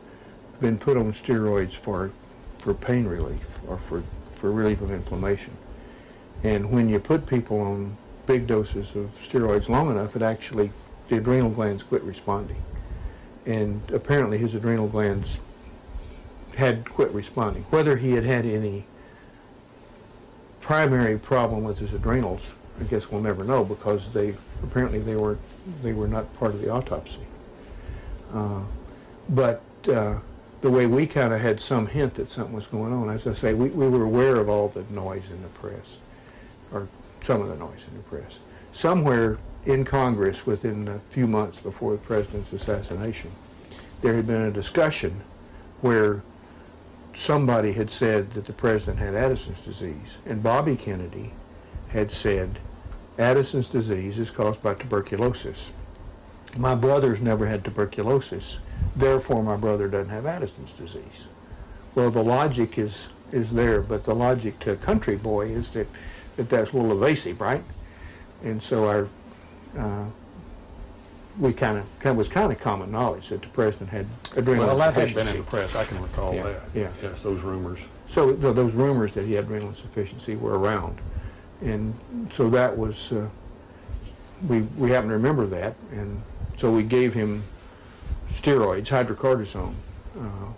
been 0.60 0.80
put 0.80 0.98
on 0.98 1.12
steroids 1.12 1.74
for, 1.74 2.12
for 2.58 2.74
pain 2.74 3.06
relief 3.06 3.62
or 3.68 3.78
for, 3.78 4.02
for 4.36 4.52
relief 4.52 4.82
of 4.82 4.90
inflammation. 4.90 5.56
And 6.42 6.72
when 6.72 6.90
you 6.90 6.98
put 7.00 7.28
people 7.28 7.62
on 7.62 7.98
big 8.26 8.48
doses 8.48 8.96
of 8.96 9.08
steroids 9.12 9.70
long 9.70 9.90
enough, 9.92 10.16
it 10.16 10.22
actually, 10.22 10.72
the 11.10 11.18
adrenal 11.18 11.50
glands 11.50 11.84
quit 11.84 12.02
responding. 12.04 12.62
And 13.46 13.82
apparently 13.92 14.38
his 14.38 14.56
adrenal 14.56 14.88
glands 14.88 15.40
had 16.56 16.90
quit 16.90 17.12
responding. 17.12 17.64
Whether 17.64 17.98
he 17.98 18.12
had 18.14 18.24
had 18.24 18.46
any 18.46 18.86
primary 20.62 21.18
problem 21.18 21.64
with 21.64 21.80
his 21.80 21.94
adrenals, 21.94 22.56
I 22.80 22.86
guess 22.86 23.12
we'll 23.12 23.22
never 23.22 23.44
know 23.44 23.66
because 23.66 24.14
they, 24.14 24.36
apparently 24.64 25.00
they 25.00 25.16
were, 25.16 25.38
they 25.82 25.94
were 25.94 26.08
not 26.08 26.34
part 26.36 26.54
of 26.54 26.62
the 26.62 26.70
autopsy. 26.70 27.28
Uh, 28.34 28.64
But 29.30 29.62
uh, 29.88 30.20
the 30.62 30.70
way 30.70 30.86
we 30.86 31.08
kind 31.08 31.34
of 31.34 31.42
had 31.42 31.62
some 31.62 31.88
hint 31.88 32.16
that 32.16 32.32
something 32.32 32.56
was 32.56 32.68
going 32.68 32.94
on, 32.94 33.10
as 33.10 33.26
I 33.28 33.34
say, 33.34 33.54
we, 33.54 33.70
we 33.70 33.88
were 33.88 34.04
aware 34.04 34.38
of 34.38 34.50
all 34.50 34.70
the 34.70 34.84
noise 34.90 35.30
in 35.30 35.42
the 35.42 35.50
press, 35.50 35.98
or 36.72 36.88
some 37.24 37.42
of 37.42 37.48
the 37.48 37.56
noise 37.56 37.86
in 37.90 37.98
the 37.98 38.04
press. 38.04 38.40
Somewhere 38.72 39.38
in 39.66 39.86
Congress 39.86 40.46
within 40.46 40.88
a 40.88 41.00
few 41.10 41.26
months 41.26 41.60
before 41.60 41.94
the 41.94 41.98
president's 41.98 42.52
assassination, 42.54 43.32
there 44.02 44.16
had 44.16 44.28
been 44.28 44.42
a 44.42 44.52
discussion 44.52 45.22
where 45.82 46.22
somebody 47.16 47.72
had 47.74 47.92
said 47.92 48.32
that 48.32 48.46
the 48.46 48.54
president 48.54 49.00
had 49.00 49.14
Addison's 49.14 49.62
disease, 49.62 50.18
and 50.26 50.44
Bobby 50.44 50.76
Kennedy 50.76 51.32
had 51.90 52.12
said, 52.12 52.60
Addison's 53.18 53.68
disease 53.68 54.18
is 54.18 54.32
caused 54.32 54.62
by 54.62 54.74
tuberculosis. 54.74 55.70
My 56.58 56.76
brother's 56.76 57.22
never 57.22 57.46
had 57.46 57.64
tuberculosis, 57.64 58.60
therefore 58.96 59.44
my 59.44 59.56
brother 59.56 59.88
doesn't 59.88 60.10
have 60.10 60.26
Addison's 60.26 60.74
disease. 60.74 61.28
Well, 61.96 62.10
the 62.10 62.24
logic 62.24 62.78
is, 62.78 63.08
is 63.32 63.52
there, 63.52 63.82
but 63.82 64.04
the 64.04 64.16
logic 64.16 64.60
to 64.60 64.72
a 64.72 64.76
country 64.76 65.16
boy 65.16 65.48
is 65.48 65.70
that, 65.70 65.88
that 66.38 66.50
that's 66.50 66.72
a 66.72 66.78
little 66.78 66.92
evasive, 66.92 67.40
right? 67.42 67.64
And 68.44 68.62
so 68.62 68.88
our, 68.88 69.08
uh, 69.78 70.06
we 71.40 71.54
kind 71.54 71.78
of, 71.78 72.00
that 72.02 72.16
was 72.16 72.28
kind 72.30 72.52
of 72.52 72.60
common 72.60 72.92
knowledge 72.92 73.30
that 73.30 73.42
the 73.42 73.48
president 73.50 73.90
had 73.90 74.06
adrenal 74.36 74.68
Well, 74.68 74.78
that 74.78 74.94
had 74.94 75.14
been 75.16 75.28
in 75.28 75.38
the 75.38 75.44
press, 75.44 75.76
I 75.76 75.86
can 75.86 76.02
recall 76.02 76.34
Yeah, 76.34 76.44
that. 76.44 76.62
yeah. 76.74 76.90
Yes, 77.02 77.22
those 77.24 77.42
rumors. 77.42 77.80
So 78.08 78.36
th- 78.36 78.56
those 78.56 78.74
rumors 78.74 79.14
that 79.14 79.26
he 79.26 79.34
had 79.34 79.50
renal 79.50 79.70
insufficiency 79.70 80.36
were 80.36 80.58
around. 80.60 81.00
And 81.62 81.94
so 82.32 82.50
that 82.50 82.78
was, 82.78 83.12
uh, 83.12 83.30
we, 84.48 84.62
we 84.78 84.92
happen 84.92 85.10
to 85.10 85.16
remember 85.16 85.46
that. 85.48 85.76
And 85.92 86.22
so 86.58 86.72
we 86.72 86.84
gave 86.84 87.14
him 87.14 87.44
steroids, 88.32 88.88
hydrocortisone, 88.90 89.74
uh, 90.20 90.52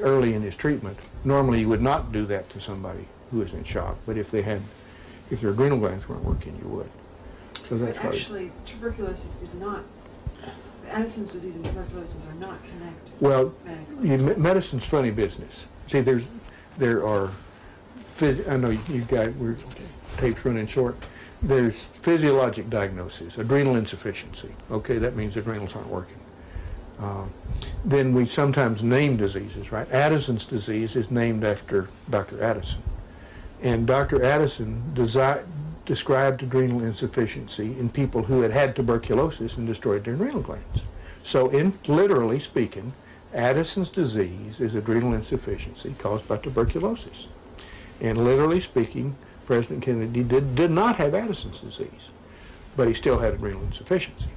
early 0.00 0.34
in 0.34 0.42
his 0.42 0.54
treatment. 0.54 0.98
Normally 1.24 1.60
you 1.60 1.68
would 1.68 1.82
not 1.82 2.12
do 2.12 2.26
that 2.26 2.50
to 2.50 2.60
somebody 2.60 3.08
who 3.30 3.40
is 3.42 3.54
in 3.54 3.64
shock, 3.64 3.96
but 4.06 4.16
if 4.16 4.30
they 4.30 4.42
had, 4.42 4.60
if 5.30 5.40
their 5.40 5.50
adrenal 5.50 5.78
glands 5.78 6.08
weren't 6.08 6.24
working, 6.24 6.58
you 6.62 6.68
would. 6.68 6.90
So 7.68 7.76
But 7.76 7.86
that's 7.86 7.98
why. 7.98 8.10
actually, 8.10 8.52
tuberculosis 8.64 9.42
is 9.42 9.58
not, 9.58 9.82
Addison's 10.90 11.30
disease 11.30 11.56
and 11.56 11.64
tuberculosis 11.64 12.26
are 12.28 12.34
not 12.34 12.58
connected 12.62 13.12
Well. 13.20 13.52
You, 14.02 14.18
medicine's 14.18 14.84
funny 14.84 15.10
business. 15.10 15.66
See, 15.90 16.00
there's, 16.00 16.26
there 16.78 17.04
are, 17.06 17.30
phys- 18.00 18.48
I 18.48 18.56
know 18.56 18.70
you 18.70 19.00
got, 19.02 19.34
we're, 19.34 19.56
tape's 20.16 20.44
running 20.44 20.66
short. 20.66 20.96
There's 21.42 21.84
physiologic 21.86 22.70
diagnosis, 22.70 23.36
adrenal 23.36 23.76
insufficiency. 23.76 24.50
Okay, 24.70 24.98
that 24.98 25.16
means 25.16 25.36
adrenals 25.36 25.74
aren't 25.74 25.88
working. 25.88 26.16
Um, 26.98 27.30
Then 27.84 28.14
we 28.14 28.24
sometimes 28.26 28.82
name 28.82 29.16
diseases, 29.18 29.70
right? 29.70 29.90
Addison's 29.92 30.46
disease 30.46 30.96
is 30.96 31.10
named 31.10 31.44
after 31.44 31.88
Dr. 32.08 32.42
Addison. 32.42 32.82
And 33.62 33.86
Dr. 33.86 34.22
Addison 34.22 34.92
desi- 34.94 35.44
described 35.84 36.42
adrenal 36.42 36.82
insufficiency 36.82 37.78
in 37.78 37.88
people 37.88 38.24
who 38.24 38.42
had 38.42 38.50
had 38.50 38.76
tuberculosis 38.76 39.56
and 39.56 39.66
destroyed 39.66 40.04
their 40.04 40.14
adrenal 40.14 40.42
glands. 40.42 40.82
So 41.24 41.48
in, 41.48 41.78
literally 41.86 42.38
speaking, 42.38 42.92
Addison's 43.32 43.90
disease 43.90 44.60
is 44.60 44.74
adrenal 44.74 45.14
insufficiency 45.14 45.94
caused 45.98 46.28
by 46.28 46.38
tuberculosis. 46.38 47.28
And 48.00 48.24
literally 48.24 48.60
speaking, 48.60 49.16
President 49.46 49.82
Kennedy 49.82 50.22
did, 50.22 50.54
did 50.54 50.70
not 50.70 50.96
have 50.96 51.14
Addison's 51.14 51.60
disease, 51.60 52.10
but 52.76 52.88
he 52.88 52.94
still 52.94 53.18
had 53.18 53.34
adrenal 53.34 53.62
insufficiency. 53.62 54.28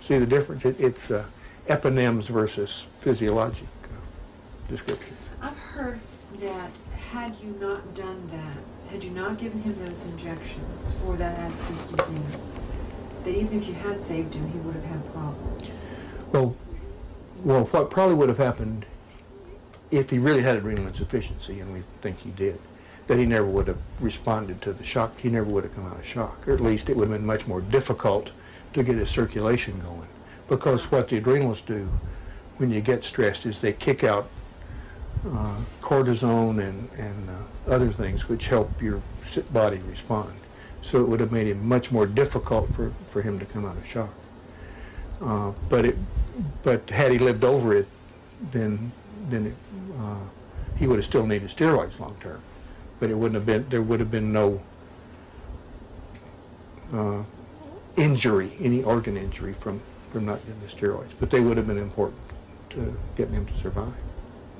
See 0.00 0.18
the 0.18 0.26
difference? 0.26 0.64
It, 0.64 0.80
it's 0.80 1.10
uh, 1.10 1.26
eponyms 1.68 2.24
versus 2.24 2.86
physiologic 3.00 3.68
uh, 3.84 4.68
description. 4.68 5.16
I've 5.40 5.58
heard 5.58 6.00
that 6.40 6.70
had 7.12 7.34
you 7.42 7.54
not 7.60 7.94
done 7.94 8.26
that, 8.30 8.90
had 8.90 9.04
you 9.04 9.10
not 9.10 9.38
given 9.38 9.60
him 9.60 9.76
those 9.84 10.06
injections 10.06 10.94
for 10.94 11.14
that 11.18 11.38
Addison's 11.38 11.84
disease, 11.92 12.48
that 13.24 13.36
even 13.36 13.58
if 13.58 13.68
you 13.68 13.74
had 13.74 14.00
saved 14.00 14.32
him, 14.32 14.50
he 14.50 14.58
would 14.60 14.74
have 14.74 14.84
had 14.86 15.12
problems. 15.12 15.84
Well, 16.32 16.56
well, 17.44 17.64
what 17.66 17.90
probably 17.90 18.14
would 18.14 18.30
have 18.30 18.38
happened 18.38 18.86
if 19.90 20.08
he 20.08 20.18
really 20.18 20.42
had 20.42 20.56
adrenal 20.56 20.86
insufficiency, 20.86 21.60
and 21.60 21.74
we 21.74 21.82
think 22.00 22.20
he 22.20 22.30
did, 22.30 22.58
that 23.08 23.18
he 23.18 23.26
never 23.26 23.46
would 23.46 23.68
have 23.68 23.82
responded 24.00 24.62
to 24.62 24.72
the 24.72 24.82
shock. 24.82 25.20
He 25.20 25.28
never 25.28 25.50
would 25.50 25.64
have 25.64 25.74
come 25.74 25.86
out 25.86 25.98
of 25.98 26.06
shock, 26.06 26.48
or 26.48 26.54
at 26.54 26.60
least 26.60 26.88
it 26.88 26.96
would 26.96 27.10
have 27.10 27.18
been 27.18 27.26
much 27.26 27.46
more 27.46 27.60
difficult 27.60 28.30
to 28.72 28.82
get 28.82 28.96
his 28.96 29.10
circulation 29.10 29.80
going. 29.80 30.08
Because 30.48 30.90
what 30.90 31.08
the 31.08 31.18
adrenals 31.18 31.60
do 31.60 31.90
when 32.56 32.70
you 32.70 32.80
get 32.80 33.04
stressed 33.04 33.44
is 33.44 33.58
they 33.58 33.74
kick 33.74 34.02
out 34.02 34.30
uh, 35.26 35.56
cortisone 35.80 36.60
and, 36.60 36.90
and 36.98 37.30
uh, 37.30 37.70
other 37.70 37.90
things 37.92 38.28
which 38.28 38.48
help 38.48 38.82
your 38.82 39.00
body 39.52 39.78
respond. 39.88 40.32
So 40.82 41.00
it 41.00 41.08
would 41.08 41.20
have 41.20 41.30
made 41.30 41.46
it 41.46 41.56
much 41.56 41.92
more 41.92 42.06
difficult 42.06 42.74
for, 42.74 42.92
for 43.06 43.22
him 43.22 43.38
to 43.38 43.46
come 43.46 43.64
out 43.64 43.76
of 43.76 43.86
shock. 43.86 44.12
Uh, 45.20 45.52
but 45.68 45.86
it, 45.86 45.96
but 46.62 46.90
had 46.90 47.12
he 47.12 47.18
lived 47.18 47.44
over 47.44 47.74
it, 47.74 47.86
then 48.50 48.90
then 49.28 49.46
it, 49.46 49.54
uh, 50.00 50.24
he 50.76 50.88
would 50.88 50.96
have 50.96 51.04
still 51.04 51.24
needed 51.24 51.48
steroids 51.48 52.00
long 52.00 52.16
term. 52.20 52.40
But 52.98 53.10
it 53.10 53.14
wouldn't 53.14 53.36
have 53.36 53.46
been 53.46 53.68
there 53.68 53.82
would 53.82 54.00
have 54.00 54.10
been 54.10 54.32
no 54.32 54.60
uh, 56.92 57.22
injury, 57.96 58.52
any 58.58 58.82
organ 58.82 59.16
injury 59.16 59.52
from 59.52 59.80
from 60.10 60.26
not 60.26 60.44
getting 60.44 60.60
the 60.60 60.66
steroids. 60.66 61.12
But 61.20 61.30
they 61.30 61.40
would 61.40 61.56
have 61.56 61.68
been 61.68 61.78
important 61.78 62.20
to 62.70 62.98
getting 63.16 63.34
him 63.34 63.46
to 63.46 63.56
survive. 63.58 63.94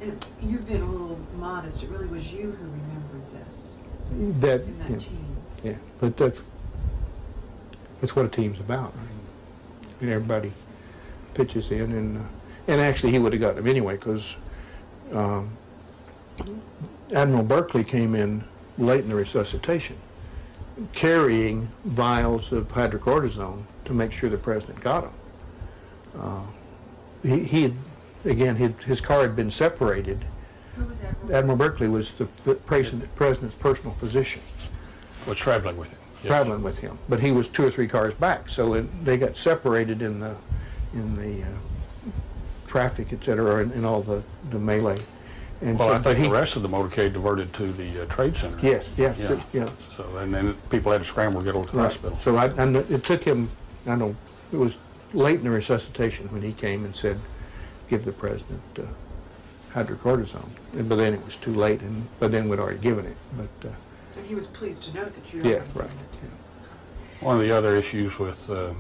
And 0.02 0.26
you've 0.42 0.66
been 0.66 0.82
a 0.82 0.90
little 0.90 1.18
modest, 1.36 1.84
it 1.84 1.90
really 1.90 2.06
was 2.06 2.32
you 2.32 2.50
who 2.50 2.64
remembered 2.64 3.22
this 3.32 3.76
That 4.40 4.62
in 4.62 4.76
yeah, 4.90 4.98
team. 4.98 5.36
yeah, 5.62 5.74
but 6.00 6.16
that's 6.16 6.40
that's 8.00 8.16
what 8.16 8.24
a 8.24 8.28
team's 8.28 8.58
about. 8.58 8.92
I 8.96 9.00
mean, 9.00 9.20
and 10.00 10.10
everybody 10.10 10.52
pitches 11.34 11.70
in, 11.70 11.92
and 11.92 12.18
uh, 12.18 12.20
and 12.66 12.80
actually 12.80 13.12
he 13.12 13.20
would 13.20 13.32
have 13.32 13.40
gotten 13.40 13.58
him 13.58 13.68
anyway 13.68 13.94
because 13.94 14.36
um, 15.12 15.56
Admiral 17.14 17.44
Burkley 17.44 17.84
came 17.84 18.16
in 18.16 18.42
late 18.78 19.02
in 19.04 19.08
the 19.08 19.14
resuscitation, 19.14 19.96
carrying 20.94 21.68
vials 21.84 22.50
of 22.50 22.66
hydrocortisone 22.68 23.62
to 23.84 23.92
make 23.92 24.10
sure 24.10 24.28
the 24.28 24.36
president 24.36 24.80
got 24.80 25.02
them. 25.02 25.12
Uh, 26.18 26.42
he, 27.22 27.44
he 27.44 27.62
had, 27.62 27.74
again, 28.24 28.56
his, 28.56 28.72
his 28.84 29.00
car 29.00 29.22
had 29.22 29.34
been 29.36 29.50
separated. 29.50 30.24
Who 30.76 30.84
was 30.84 31.00
that? 31.00 31.14
Admiral 31.32 31.56
Burkley 31.56 31.88
was 31.88 32.12
the 32.12 32.24
f- 32.46 32.56
president, 32.66 33.14
president's 33.14 33.54
personal 33.54 33.92
physician 33.92 34.40
Was 35.26 35.38
traveling 35.38 35.76
with 35.76 35.90
him. 35.90 35.98
Yes. 36.22 36.28
traveling 36.28 36.62
with 36.62 36.78
him, 36.78 36.98
but 37.08 37.18
he 37.20 37.32
was 37.32 37.48
two 37.48 37.64
or 37.66 37.70
three 37.70 37.88
cars 37.88 38.14
back, 38.14 38.48
so 38.48 38.74
it, 38.74 39.04
they 39.04 39.16
got 39.18 39.36
separated 39.36 40.02
in 40.02 40.20
the, 40.20 40.36
in 40.94 41.16
the 41.16 41.42
uh, 41.42 41.46
traffic, 42.68 43.12
et 43.12 43.24
cetera, 43.24 43.56
and, 43.62 43.72
and 43.72 43.84
all 43.84 44.02
the, 44.02 44.22
the 44.50 44.58
melee. 44.58 45.00
And 45.60 45.78
Well, 45.78 45.88
so- 45.88 45.94
I 45.94 45.98
but 45.98 46.02
think 46.04 46.18
he- 46.18 46.24
the 46.28 46.32
rest 46.32 46.54
of 46.56 46.62
the 46.62 46.68
motorcade 46.68 47.12
diverted 47.12 47.52
to 47.54 47.72
the 47.72 48.02
uh, 48.02 48.06
Trade 48.06 48.36
Center. 48.36 48.56
Yes, 48.62 48.92
yeah, 48.96 49.14
Yeah. 49.18 49.28
th- 49.28 49.40
yeah, 49.52 49.68
So, 49.96 50.16
and 50.18 50.32
then 50.32 50.54
people 50.70 50.92
had 50.92 50.98
to 51.02 51.04
scramble 51.04 51.40
to 51.40 51.44
get 51.46 51.54
over 51.56 51.66
to 51.66 51.72
the 51.72 51.78
right. 51.78 51.90
hospital. 51.92 52.16
So 52.16 52.36
I, 52.36 52.46
and 52.46 52.76
it 52.76 53.02
took 53.04 53.24
him, 53.24 53.48
I 53.86 53.96
know, 53.96 54.14
it 54.52 54.56
was 54.56 54.76
late 55.12 55.38
in 55.38 55.44
the 55.44 55.50
resuscitation 55.50 56.28
when 56.32 56.42
he 56.42 56.52
came 56.52 56.84
and 56.84 56.94
said, 56.94 57.18
give 57.92 58.04
the 58.06 58.12
president 58.12 58.62
uh, 58.78 58.84
hydrocortisone. 59.74 60.48
And 60.72 60.88
But 60.88 60.96
then 60.96 61.12
it 61.12 61.22
was 61.24 61.36
too 61.36 61.54
late, 61.54 61.82
and, 61.82 62.08
but 62.18 62.32
then 62.32 62.48
we'd 62.48 62.58
already 62.58 62.78
given 62.78 63.04
it, 63.04 63.16
but, 63.36 63.68
uh, 63.68 63.72
And 64.16 64.26
he 64.26 64.34
was 64.34 64.46
pleased 64.46 64.84
to 64.84 64.94
note 64.94 65.12
that 65.14 65.26
you. 65.32 65.42
yeah, 65.42 65.62
right. 65.74 65.90
it. 65.90 66.18
yeah. 66.22 67.26
One 67.26 67.36
of 67.36 67.42
the 67.42 67.52
other 67.52 67.74
issues 67.76 68.18
with 68.18 68.48
uh, 68.48 68.72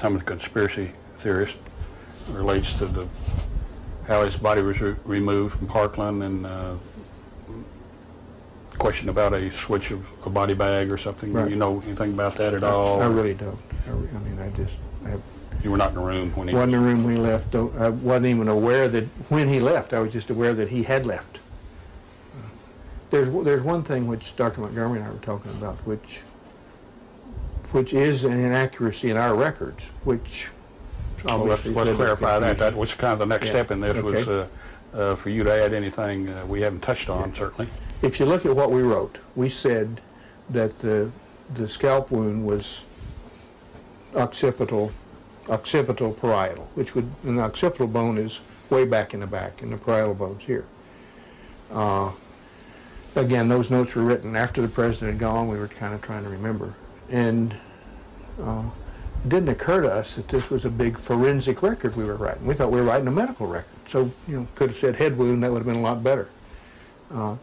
some 0.00 0.14
of 0.14 0.20
the 0.20 0.24
conspiracy 0.24 0.92
theorists 1.18 1.58
relates 2.30 2.72
to 2.78 2.86
the, 2.86 3.06
how 4.08 4.24
his 4.24 4.36
body 4.38 4.62
was 4.62 4.80
re- 4.80 4.96
removed 5.04 5.58
from 5.58 5.66
Parkland 5.66 6.22
and, 6.22 6.46
uh, 6.46 6.74
question 8.78 9.08
about 9.10 9.32
a 9.34 9.50
switch 9.50 9.92
of 9.92 10.00
a 10.26 10.30
body 10.30 10.54
bag 10.54 10.90
or 10.90 10.98
something. 10.98 11.32
Right. 11.32 11.48
you 11.50 11.56
know 11.56 11.80
anything 11.86 12.12
about 12.14 12.36
that 12.36 12.54
at 12.54 12.64
all? 12.64 13.02
I 13.02 13.06
really 13.06 13.34
don't. 13.34 13.60
I 13.86 13.90
re- 13.90 14.08
I 14.16 14.18
mean, 14.26 14.38
I 14.40 14.48
just, 14.56 14.74
I 15.06 15.12
You 15.64 15.70
were 15.70 15.78
not 15.78 15.88
in 15.88 15.94
the 15.94 16.00
room 16.02 16.30
when 16.36 16.48
he... 16.48 16.54
wasn't 16.54 16.74
in 16.74 16.80
the 16.82 16.86
room 16.86 17.04
when 17.04 17.16
he 17.16 17.20
left. 17.20 17.54
I 17.54 17.88
wasn't 17.88 18.26
even 18.26 18.48
aware 18.48 18.86
that, 18.86 19.04
when 19.30 19.48
he 19.48 19.60
left, 19.60 19.94
I 19.94 19.98
was 19.98 20.12
just 20.12 20.28
aware 20.28 20.52
that 20.52 20.68
he 20.68 20.82
had 20.82 21.06
left. 21.06 21.38
There's, 23.08 23.32
there's 23.44 23.62
one 23.62 23.82
thing 23.82 24.06
which 24.06 24.36
Dr. 24.36 24.60
Montgomery 24.60 24.98
and 24.98 25.08
I 25.08 25.10
were 25.10 25.18
talking 25.18 25.50
about, 25.52 25.76
which, 25.86 26.18
which 27.72 27.94
is 27.94 28.24
an 28.24 28.38
inaccuracy 28.38 29.10
in 29.10 29.16
our 29.16 29.34
records, 29.34 29.86
which 30.04 30.48
Well, 31.24 31.38
let's, 31.38 31.64
let's 31.64 31.96
clarify 31.96 32.38
that. 32.40 32.58
That 32.58 32.76
was 32.76 32.92
kind 32.92 33.14
of 33.14 33.20
the 33.20 33.26
next 33.26 33.46
Yeah, 33.46 33.52
step 33.52 33.70
in 33.70 33.80
this, 33.80 34.02
was 34.02 34.28
uh, 34.28 34.48
uh, 34.92 35.14
for 35.14 35.30
you 35.30 35.44
to 35.44 35.52
add 35.52 35.72
anything 35.72 36.28
uh, 36.28 36.44
we 36.46 36.60
haven't 36.60 36.80
touched 36.80 37.08
on, 37.08 37.34
certainly. 37.34 37.70
If 38.02 38.20
you 38.20 38.26
look 38.26 38.44
at 38.44 38.54
what 38.54 38.70
we 38.70 38.82
wrote, 38.82 39.16
we 39.34 39.48
said 39.48 40.02
that 40.50 40.80
the, 40.80 41.10
the 41.54 41.68
scalp 41.70 42.10
wound 42.10 42.44
was 42.44 42.82
occipital, 44.14 44.92
occipital 45.48 46.12
parietal, 46.12 46.68
which 46.74 46.94
would, 46.94 47.10
an 47.24 47.38
occipital 47.38 47.86
bone 47.86 48.18
is 48.18 48.40
way 48.70 48.84
back 48.84 49.14
in 49.14 49.20
the 49.20 49.26
back, 49.26 49.62
and 49.62 49.72
the 49.72 49.76
parietal 49.76 50.14
bone's 50.14 50.42
here. 50.44 50.64
Uh, 51.70 52.12
Again, 53.16 53.48
those 53.48 53.70
notes 53.70 53.94
were 53.94 54.02
written 54.02 54.34
after 54.34 54.60
the 54.60 54.68
president 54.68 55.12
had 55.12 55.20
gone, 55.20 55.46
we 55.46 55.56
were 55.56 55.68
kind 55.68 55.94
of 55.94 56.02
trying 56.02 56.24
to 56.24 56.28
remember. 56.28 56.74
And 57.10 57.54
uh, 58.42 58.64
it 59.24 59.28
didn't 59.28 59.50
occur 59.50 59.82
to 59.82 59.92
us 59.92 60.14
that 60.16 60.28
this 60.28 60.50
was 60.50 60.64
a 60.64 60.70
big 60.70 60.98
forensic 60.98 61.62
record 61.62 61.94
we 61.94 62.04
were 62.04 62.16
writing. 62.16 62.44
We 62.44 62.54
thought 62.54 62.72
we 62.72 62.80
were 62.80 62.86
writing 62.86 63.06
a 63.06 63.12
medical 63.12 63.46
record. 63.46 63.68
So, 63.86 64.10
you 64.26 64.40
know, 64.40 64.48
could 64.56 64.70
have 64.70 64.78
said 64.78 64.96
head 64.96 65.16
wound, 65.16 65.44
that 65.44 65.52
would 65.52 65.58
have 65.58 65.66
been 65.66 65.76
a 65.76 65.80
lot 65.80 66.02
better. 66.02 66.28
Uh, 67.12 67.36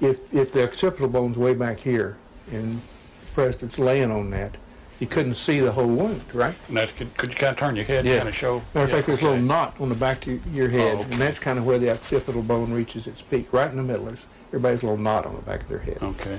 if, 0.00 0.34
if 0.34 0.52
the 0.52 0.64
occipital 0.64 1.08
bone's 1.08 1.38
way 1.38 1.54
back 1.54 1.78
here 1.78 2.18
and 2.52 2.82
the 3.20 3.26
president's 3.32 3.78
laying 3.78 4.10
on 4.10 4.28
that, 4.30 4.56
you 5.00 5.06
couldn't 5.06 5.34
see 5.34 5.60
the 5.60 5.70
whole 5.72 5.86
wound, 5.86 6.22
right? 6.34 6.54
And 6.68 6.76
that's, 6.76 6.92
could 6.92 7.16
could 7.16 7.28
you 7.30 7.36
kind 7.36 7.52
of 7.52 7.56
turn 7.58 7.76
your 7.76 7.84
head 7.84 8.04
and 8.04 8.16
kind 8.16 8.28
of 8.28 8.34
show? 8.34 8.62
Matter 8.74 8.86
of 8.86 8.90
fact, 8.90 9.06
there's 9.06 9.20
a 9.22 9.24
little 9.24 9.40
knot 9.40 9.80
on 9.80 9.88
the 9.88 9.94
back 9.94 10.26
of 10.26 10.46
your- 10.54 10.68
your 10.68 10.68
head, 10.68 10.96
Oh, 10.96 11.00
okay. 11.02 11.12
and 11.12 11.20
that's 11.20 11.38
kind 11.38 11.58
of 11.58 11.64
where 11.66 11.78
the 11.78 11.90
occipital 11.90 12.42
bone 12.42 12.72
reaches 12.72 13.06
its 13.06 13.22
peak, 13.22 13.52
right 13.52 13.70
in 13.70 13.76
the 13.76 13.82
middle. 13.82 14.06
There's, 14.06 14.26
everybody's 14.48 14.82
a 14.82 14.86
little 14.86 14.98
knot 15.02 15.24
on 15.26 15.36
the 15.36 15.42
back 15.42 15.60
of 15.62 15.68
their 15.68 15.78
head. 15.78 15.98
Okay. 16.02 16.38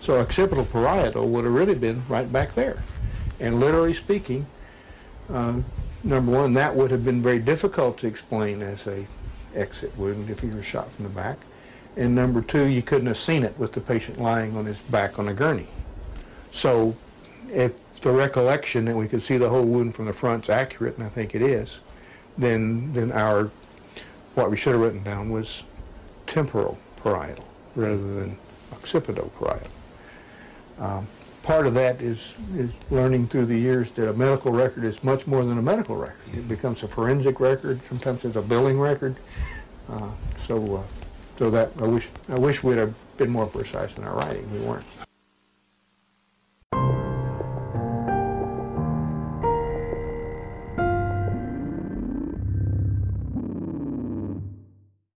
So 0.00 0.18
occipital 0.18 0.64
parietal 0.64 1.28
would 1.28 1.44
have 1.44 1.52
really 1.54 1.74
been 1.74 2.02
right 2.08 2.30
back 2.32 2.54
there. 2.54 2.82
And 3.38 3.60
literally 3.60 3.94
speaking, 3.94 4.46
uh, 5.32 5.60
number 6.02 6.32
one, 6.32 6.54
that 6.54 6.74
would 6.74 6.90
have 6.90 7.04
been 7.04 7.22
very 7.22 7.38
difficult 7.38 7.98
to 7.98 8.06
explain 8.06 8.60
as 8.62 8.86
a 8.86 9.06
exit 9.54 9.96
wound 9.96 10.30
if 10.30 10.42
you 10.42 10.50
were 10.50 10.62
shot 10.62 10.90
from 10.90 11.04
the 11.04 11.10
back. 11.10 11.38
And 11.96 12.14
number 12.14 12.40
two, 12.40 12.64
you 12.64 12.82
couldn't 12.82 13.06
have 13.08 13.18
seen 13.18 13.42
it 13.44 13.58
with 13.58 13.72
the 13.72 13.80
patient 13.80 14.20
lying 14.20 14.56
on 14.56 14.64
his 14.66 14.78
back 14.78 15.18
on 15.18 15.28
a 15.28 15.34
gurney. 15.34 15.66
So 16.52 16.96
if 17.52 17.78
the 18.00 18.10
recollection 18.10 18.84
that 18.86 18.96
we 18.96 19.08
could 19.08 19.22
see 19.22 19.36
the 19.38 19.48
whole 19.48 19.64
wound 19.64 19.94
from 19.94 20.06
the 20.06 20.12
front's 20.12 20.48
accurate, 20.48 20.96
and 20.96 21.04
I 21.06 21.08
think 21.08 21.34
it 21.34 21.42
is, 21.42 21.80
then, 22.38 22.92
then 22.92 23.12
our, 23.12 23.50
what 24.34 24.50
we 24.50 24.56
should 24.56 24.72
have 24.72 24.80
written 24.80 25.02
down 25.02 25.30
was 25.30 25.62
temporal 26.26 26.78
parietal 27.02 27.44
rather 27.74 27.96
than 27.96 28.36
occipital 28.72 29.30
parietal. 29.38 29.70
Um, 30.78 31.06
Part 31.42 31.66
of 31.66 31.72
that 31.72 32.02
is, 32.02 32.34
is 32.54 32.78
learning 32.90 33.28
through 33.28 33.46
the 33.46 33.56
years 33.56 33.90
that 33.92 34.10
a 34.10 34.12
medical 34.12 34.52
record 34.52 34.84
is 34.84 35.02
much 35.02 35.26
more 35.26 35.42
than 35.42 35.56
a 35.56 35.62
medical 35.62 35.96
record. 35.96 36.34
It 36.34 36.46
becomes 36.46 36.82
a 36.82 36.88
forensic 36.88 37.40
record, 37.40 37.82
sometimes 37.82 38.26
it's 38.26 38.36
a 38.36 38.42
billing 38.42 38.78
record. 38.78 39.16
Uh, 39.88 40.10
So, 40.36 40.76
uh, 40.76 40.82
so 41.38 41.50
that, 41.50 41.70
I 41.80 41.86
wish, 41.86 42.10
I 42.28 42.38
wish 42.38 42.62
we'd 42.62 42.76
have 42.76 42.94
been 43.16 43.30
more 43.30 43.46
precise 43.46 43.96
in 43.96 44.04
our 44.04 44.14
writing, 44.16 44.52
we 44.52 44.58
weren't. 44.60 44.84